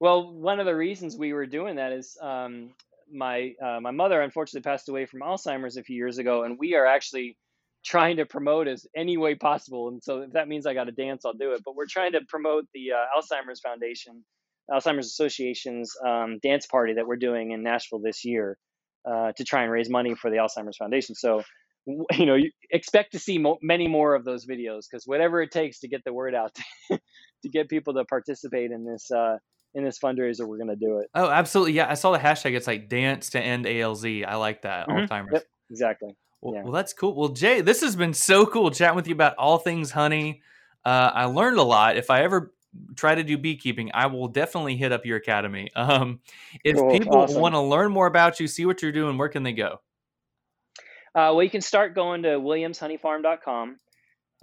Well, 0.00 0.32
one 0.32 0.60
of 0.60 0.66
the 0.66 0.74
reasons 0.74 1.16
we 1.16 1.32
were 1.32 1.46
doing 1.46 1.76
that 1.76 1.92
is 1.92 2.16
um, 2.20 2.70
my 3.12 3.54
uh, 3.62 3.80
my 3.80 3.90
mother 3.90 4.20
unfortunately 4.20 4.68
passed 4.68 4.88
away 4.88 5.06
from 5.06 5.20
Alzheimer's 5.20 5.76
a 5.76 5.82
few 5.82 5.96
years 5.96 6.18
ago, 6.18 6.44
and 6.44 6.58
we 6.58 6.74
are 6.74 6.86
actually 6.86 7.36
trying 7.84 8.16
to 8.16 8.26
promote 8.26 8.68
as 8.68 8.86
any 8.96 9.16
way 9.16 9.34
possible. 9.34 9.88
And 9.88 10.02
so 10.02 10.22
if 10.22 10.32
that 10.32 10.48
means 10.48 10.66
I 10.66 10.74
got 10.74 10.84
to 10.84 10.92
dance, 10.92 11.24
I'll 11.24 11.32
do 11.32 11.52
it. 11.52 11.62
But 11.64 11.74
we're 11.76 11.86
trying 11.88 12.12
to 12.12 12.20
promote 12.28 12.66
the 12.74 12.92
uh, 12.92 13.18
Alzheimer's 13.18 13.60
Foundation, 13.60 14.24
Alzheimer's 14.70 15.06
Association's 15.06 15.92
um, 16.06 16.38
dance 16.42 16.66
party 16.66 16.94
that 16.94 17.06
we're 17.06 17.16
doing 17.16 17.52
in 17.52 17.62
Nashville 17.62 18.00
this 18.00 18.24
year 18.24 18.58
uh, 19.08 19.32
to 19.36 19.44
try 19.44 19.62
and 19.62 19.72
raise 19.72 19.88
money 19.88 20.14
for 20.14 20.30
the 20.30 20.36
Alzheimer's 20.36 20.76
Foundation. 20.76 21.14
So 21.14 21.42
you 22.12 22.26
know, 22.26 22.34
you 22.34 22.50
expect 22.70 23.12
to 23.12 23.18
see 23.18 23.38
mo- 23.38 23.58
many 23.62 23.88
more 23.88 24.14
of 24.14 24.24
those 24.24 24.46
videos 24.46 24.82
because 24.90 25.04
whatever 25.06 25.40
it 25.42 25.50
takes 25.50 25.80
to 25.80 25.88
get 25.88 26.04
the 26.04 26.12
word 26.12 26.34
out 26.34 26.54
to 26.90 27.48
get 27.50 27.68
people 27.68 27.94
to 27.94 28.04
participate 28.04 28.70
in 28.70 28.84
this 28.84 29.10
uh, 29.10 29.36
in 29.74 29.84
this 29.84 29.98
fundraiser, 29.98 30.46
we're 30.46 30.58
going 30.58 30.68
to 30.68 30.76
do 30.76 30.98
it. 30.98 31.08
Oh, 31.14 31.28
absolutely! 31.28 31.74
Yeah, 31.74 31.90
I 31.90 31.94
saw 31.94 32.12
the 32.12 32.18
hashtag. 32.18 32.54
It's 32.54 32.66
like 32.66 32.88
dance 32.88 33.30
to 33.30 33.40
end 33.40 33.64
ALZ. 33.64 34.26
I 34.26 34.36
like 34.36 34.62
that. 34.62 34.88
Mm-hmm. 34.88 35.12
Alzheimer's. 35.12 35.32
Yep, 35.32 35.44
exactly. 35.70 36.16
Well, 36.40 36.54
yeah. 36.54 36.62
well, 36.62 36.72
that's 36.72 36.92
cool. 36.92 37.14
Well, 37.14 37.30
Jay, 37.30 37.60
this 37.60 37.80
has 37.80 37.96
been 37.96 38.14
so 38.14 38.46
cool 38.46 38.70
chatting 38.70 38.96
with 38.96 39.08
you 39.08 39.14
about 39.14 39.34
all 39.36 39.58
things 39.58 39.90
honey. 39.90 40.42
Uh, 40.84 41.10
I 41.12 41.24
learned 41.24 41.58
a 41.58 41.62
lot. 41.62 41.96
If 41.96 42.10
I 42.10 42.22
ever 42.22 42.52
try 42.96 43.14
to 43.14 43.24
do 43.24 43.36
beekeeping, 43.36 43.90
I 43.92 44.06
will 44.06 44.28
definitely 44.28 44.76
hit 44.76 44.92
up 44.92 45.04
your 45.04 45.16
academy. 45.16 45.70
Um, 45.76 46.20
if 46.64 46.76
cool. 46.76 46.90
people 46.90 47.16
awesome. 47.16 47.40
want 47.40 47.54
to 47.54 47.60
learn 47.60 47.92
more 47.92 48.06
about 48.06 48.40
you, 48.40 48.46
see 48.46 48.66
what 48.66 48.82
you're 48.82 48.92
doing, 48.92 49.16
where 49.16 49.28
can 49.28 49.42
they 49.42 49.52
go? 49.52 49.80
Uh, 51.14 51.32
well, 51.34 51.42
you 51.42 51.50
can 51.50 51.60
start 51.60 51.94
going 51.94 52.22
to 52.22 52.30
williamshoneyfarm.com. 52.40 53.78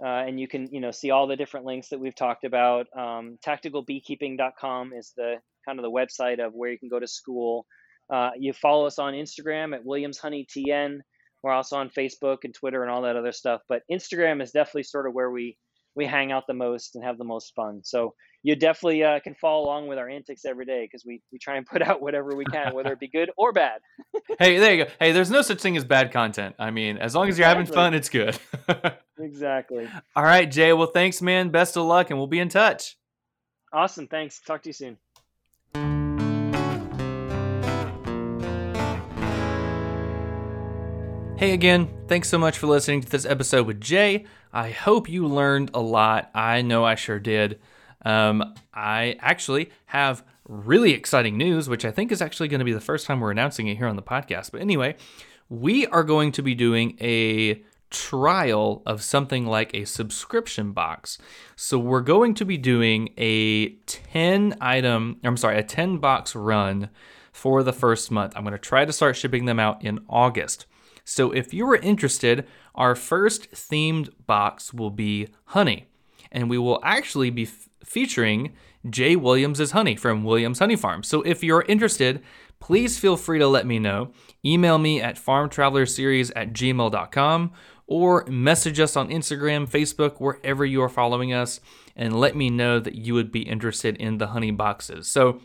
Uh, 0.04 0.06
and 0.08 0.38
you 0.38 0.46
can, 0.46 0.68
you 0.70 0.80
know, 0.80 0.90
see 0.90 1.10
all 1.10 1.26
the 1.26 1.36
different 1.36 1.64
links 1.64 1.88
that 1.88 1.98
we've 1.98 2.14
talked 2.14 2.44
about. 2.44 2.86
Um, 2.96 3.38
tacticalbeekeeping.com 3.46 4.92
is 4.92 5.12
the 5.16 5.36
kind 5.66 5.78
of 5.78 5.84
the 5.84 5.90
website 5.90 6.44
of 6.44 6.52
where 6.52 6.70
you 6.70 6.78
can 6.78 6.88
go 6.88 7.00
to 7.00 7.06
school. 7.06 7.64
Uh, 8.12 8.30
you 8.38 8.52
follow 8.52 8.86
us 8.86 8.98
on 8.98 9.14
Instagram 9.14 9.74
at 9.74 9.84
williamshoneytn. 9.84 10.98
We're 11.46 11.52
also 11.52 11.76
on 11.76 11.90
Facebook 11.90 12.38
and 12.42 12.52
Twitter 12.52 12.82
and 12.82 12.90
all 12.90 13.02
that 13.02 13.14
other 13.14 13.30
stuff. 13.30 13.60
But 13.68 13.82
Instagram 13.88 14.42
is 14.42 14.50
definitely 14.50 14.82
sort 14.82 15.06
of 15.06 15.14
where 15.14 15.30
we 15.30 15.56
we 15.94 16.04
hang 16.04 16.32
out 16.32 16.42
the 16.48 16.54
most 16.54 16.96
and 16.96 17.04
have 17.04 17.18
the 17.18 17.24
most 17.24 17.54
fun. 17.54 17.82
So 17.84 18.14
you 18.42 18.56
definitely 18.56 19.04
uh, 19.04 19.20
can 19.20 19.36
follow 19.36 19.64
along 19.64 19.86
with 19.86 19.96
our 19.96 20.10
antics 20.10 20.44
every 20.44 20.64
day 20.64 20.82
because 20.84 21.04
we, 21.06 21.22
we 21.30 21.38
try 21.38 21.56
and 21.56 21.64
put 21.64 21.82
out 21.82 22.02
whatever 22.02 22.34
we 22.34 22.44
can, 22.46 22.74
whether 22.74 22.92
it 22.92 22.98
be 22.98 23.06
good 23.06 23.30
or 23.38 23.52
bad. 23.52 23.78
hey, 24.40 24.58
there 24.58 24.74
you 24.74 24.84
go. 24.86 24.90
Hey, 24.98 25.12
there's 25.12 25.30
no 25.30 25.40
such 25.40 25.60
thing 25.60 25.76
as 25.76 25.84
bad 25.84 26.10
content. 26.10 26.56
I 26.58 26.72
mean, 26.72 26.98
as 26.98 27.14
long 27.14 27.28
as 27.28 27.38
you're 27.38 27.46
having 27.46 27.64
fun, 27.64 27.94
it's 27.94 28.08
good. 28.08 28.36
exactly. 29.20 29.88
All 30.16 30.24
right, 30.24 30.50
Jay. 30.50 30.72
Well, 30.72 30.88
thanks, 30.88 31.22
man. 31.22 31.50
Best 31.50 31.76
of 31.76 31.84
luck, 31.84 32.10
and 32.10 32.18
we'll 32.18 32.26
be 32.26 32.40
in 32.40 32.48
touch. 32.48 32.96
Awesome. 33.72 34.08
Thanks. 34.08 34.40
Talk 34.40 34.62
to 34.64 34.70
you 34.70 34.74
soon. 34.74 34.98
Hey 41.38 41.52
again, 41.52 41.90
thanks 42.08 42.30
so 42.30 42.38
much 42.38 42.56
for 42.56 42.66
listening 42.66 43.02
to 43.02 43.10
this 43.10 43.26
episode 43.26 43.66
with 43.66 43.78
Jay. 43.78 44.24
I 44.54 44.70
hope 44.70 45.06
you 45.06 45.26
learned 45.26 45.70
a 45.74 45.80
lot. 45.80 46.30
I 46.34 46.62
know 46.62 46.82
I 46.82 46.94
sure 46.94 47.20
did. 47.20 47.60
Um, 48.06 48.54
I 48.72 49.16
actually 49.20 49.70
have 49.84 50.24
really 50.48 50.92
exciting 50.92 51.36
news, 51.36 51.68
which 51.68 51.84
I 51.84 51.90
think 51.90 52.10
is 52.10 52.22
actually 52.22 52.48
going 52.48 52.60
to 52.60 52.64
be 52.64 52.72
the 52.72 52.80
first 52.80 53.04
time 53.06 53.20
we're 53.20 53.32
announcing 53.32 53.68
it 53.68 53.76
here 53.76 53.86
on 53.86 53.96
the 53.96 54.02
podcast. 54.02 54.50
But 54.50 54.62
anyway, 54.62 54.96
we 55.50 55.86
are 55.88 56.04
going 56.04 56.32
to 56.32 56.42
be 56.42 56.54
doing 56.54 56.96
a 57.02 57.62
trial 57.90 58.82
of 58.86 59.02
something 59.02 59.44
like 59.44 59.74
a 59.74 59.84
subscription 59.84 60.72
box. 60.72 61.18
So 61.54 61.78
we're 61.78 62.00
going 62.00 62.32
to 62.36 62.46
be 62.46 62.56
doing 62.56 63.10
a 63.18 63.74
10 63.84 64.56
item, 64.62 65.20
I'm 65.22 65.36
sorry, 65.36 65.58
a 65.58 65.62
10 65.62 65.98
box 65.98 66.34
run 66.34 66.88
for 67.30 67.62
the 67.62 67.74
first 67.74 68.10
month. 68.10 68.32
I'm 68.34 68.42
going 68.42 68.52
to 68.52 68.58
try 68.58 68.86
to 68.86 68.92
start 68.92 69.16
shipping 69.16 69.44
them 69.44 69.60
out 69.60 69.84
in 69.84 69.98
August. 70.08 70.64
So 71.08 71.30
if 71.30 71.54
you 71.54 71.64
are 71.70 71.76
interested, 71.76 72.46
our 72.74 72.96
first 72.96 73.52
themed 73.52 74.10
box 74.26 74.74
will 74.74 74.90
be 74.90 75.28
honey, 75.46 75.86
and 76.32 76.50
we 76.50 76.58
will 76.58 76.80
actually 76.82 77.30
be 77.30 77.44
f- 77.44 77.68
featuring 77.84 78.52
Jay 78.90 79.14
Williams' 79.14 79.70
honey 79.70 79.94
from 79.94 80.24
Williams 80.24 80.58
Honey 80.58 80.74
Farm. 80.74 81.04
So 81.04 81.22
if 81.22 81.44
you're 81.44 81.64
interested, 81.68 82.24
please 82.58 82.98
feel 82.98 83.16
free 83.16 83.38
to 83.38 83.46
let 83.46 83.66
me 83.66 83.78
know. 83.78 84.10
Email 84.44 84.78
me 84.78 85.00
at 85.00 85.14
farmtravelerseries 85.14 86.32
at 86.34 86.52
gmail.com 86.52 87.52
or 87.86 88.24
message 88.26 88.80
us 88.80 88.96
on 88.96 89.08
Instagram, 89.08 89.70
Facebook, 89.70 90.20
wherever 90.20 90.64
you 90.64 90.82
are 90.82 90.88
following 90.88 91.32
us, 91.32 91.60
and 91.94 92.18
let 92.18 92.34
me 92.34 92.50
know 92.50 92.80
that 92.80 92.96
you 92.96 93.14
would 93.14 93.30
be 93.30 93.42
interested 93.42 93.96
in 93.98 94.18
the 94.18 94.28
honey 94.28 94.50
boxes. 94.50 95.06
So 95.06 95.40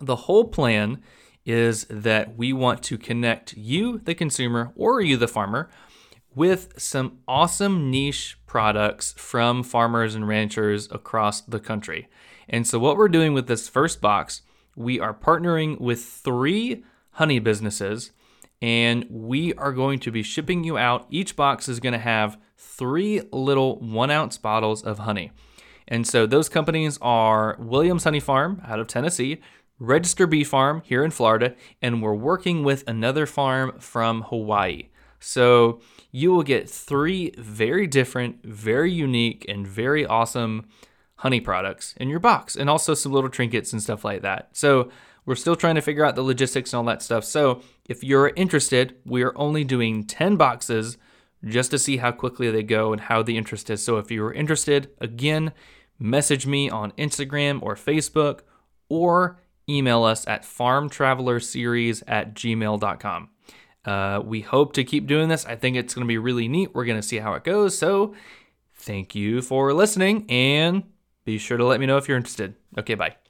the 0.00 0.16
whole 0.16 0.48
plan 0.48 1.00
is 1.44 1.84
that 1.90 2.36
we 2.36 2.52
want 2.52 2.82
to 2.84 2.98
connect 2.98 3.56
you, 3.56 3.98
the 3.98 4.14
consumer, 4.14 4.72
or 4.76 5.00
you, 5.00 5.16
the 5.16 5.28
farmer, 5.28 5.68
with 6.34 6.80
some 6.80 7.18
awesome 7.28 7.90
niche 7.90 8.38
products 8.46 9.14
from 9.16 9.62
farmers 9.62 10.14
and 10.14 10.26
ranchers 10.26 10.90
across 10.90 11.40
the 11.42 11.60
country. 11.60 12.08
And 12.48 12.66
so, 12.66 12.78
what 12.78 12.96
we're 12.96 13.08
doing 13.08 13.34
with 13.34 13.46
this 13.46 13.68
first 13.68 14.00
box, 14.00 14.42
we 14.76 15.00
are 15.00 15.14
partnering 15.14 15.80
with 15.80 16.02
three 16.02 16.84
honey 17.12 17.38
businesses, 17.38 18.12
and 18.60 19.04
we 19.10 19.52
are 19.54 19.72
going 19.72 19.98
to 20.00 20.10
be 20.10 20.22
shipping 20.22 20.64
you 20.64 20.78
out. 20.78 21.06
Each 21.10 21.36
box 21.36 21.68
is 21.68 21.80
going 21.80 21.92
to 21.92 21.98
have 21.98 22.38
three 22.56 23.22
little 23.32 23.78
one 23.80 24.10
ounce 24.10 24.38
bottles 24.38 24.82
of 24.82 25.00
honey. 25.00 25.32
And 25.88 26.06
so, 26.06 26.26
those 26.26 26.48
companies 26.48 26.98
are 27.02 27.56
Williams 27.58 28.04
Honey 28.04 28.20
Farm 28.20 28.62
out 28.66 28.80
of 28.80 28.86
Tennessee, 28.86 29.40
Register 29.78 30.26
Bee 30.26 30.44
Farm 30.44 30.82
here 30.84 31.04
in 31.04 31.10
Florida, 31.10 31.54
and 31.80 32.02
we're 32.02 32.14
working 32.14 32.62
with 32.62 32.84
another 32.86 33.26
farm 33.26 33.78
from 33.78 34.22
Hawaii. 34.22 34.88
So 35.18 35.80
you 36.10 36.32
will 36.32 36.42
get 36.42 36.68
three 36.68 37.32
very 37.38 37.86
different, 37.86 38.44
very 38.44 38.92
unique, 38.92 39.44
and 39.48 39.66
very 39.66 40.04
awesome 40.04 40.66
honey 41.16 41.40
products 41.40 41.94
in 41.98 42.08
your 42.08 42.18
box, 42.18 42.56
and 42.56 42.68
also 42.68 42.94
some 42.94 43.12
little 43.12 43.30
trinkets 43.30 43.72
and 43.72 43.82
stuff 43.82 44.04
like 44.04 44.22
that. 44.22 44.50
So 44.52 44.90
we're 45.24 45.36
still 45.36 45.56
trying 45.56 45.76
to 45.76 45.80
figure 45.80 46.04
out 46.04 46.16
the 46.16 46.22
logistics 46.22 46.72
and 46.72 46.78
all 46.78 46.84
that 46.84 47.02
stuff. 47.02 47.24
So 47.24 47.62
if 47.88 48.02
you're 48.02 48.32
interested, 48.34 48.96
we 49.04 49.22
are 49.22 49.36
only 49.36 49.62
doing 49.62 50.04
10 50.04 50.36
boxes 50.36 50.98
just 51.44 51.70
to 51.70 51.78
see 51.78 51.98
how 51.98 52.12
quickly 52.12 52.50
they 52.50 52.62
go 52.62 52.92
and 52.92 53.02
how 53.02 53.22
the 53.22 53.36
interest 53.36 53.70
is. 53.70 53.84
So 53.84 53.98
if 53.98 54.10
you're 54.10 54.32
interested, 54.32 54.90
again, 55.00 55.52
message 55.98 56.46
me 56.46 56.68
on 56.68 56.92
Instagram 56.92 57.62
or 57.62 57.74
Facebook 57.74 58.40
or 58.88 59.38
email 59.68 60.04
us 60.04 60.26
at 60.26 60.42
farmtravelerseries 60.42 62.02
at 62.06 62.34
gmail.com. 62.34 63.28
Uh, 63.84 64.20
we 64.24 64.40
hope 64.40 64.72
to 64.74 64.84
keep 64.84 65.06
doing 65.06 65.28
this. 65.28 65.44
I 65.44 65.56
think 65.56 65.76
it's 65.76 65.94
going 65.94 66.06
to 66.06 66.08
be 66.08 66.18
really 66.18 66.48
neat. 66.48 66.74
We're 66.74 66.84
going 66.84 67.00
to 67.00 67.06
see 67.06 67.18
how 67.18 67.34
it 67.34 67.44
goes. 67.44 67.76
So, 67.76 68.14
thank 68.74 69.14
you 69.14 69.42
for 69.42 69.72
listening 69.72 70.26
and 70.30 70.84
be 71.24 71.38
sure 71.38 71.56
to 71.56 71.64
let 71.64 71.80
me 71.80 71.86
know 71.86 71.96
if 71.96 72.08
you're 72.08 72.16
interested. 72.16 72.54
Okay, 72.78 72.94
bye. 72.94 73.21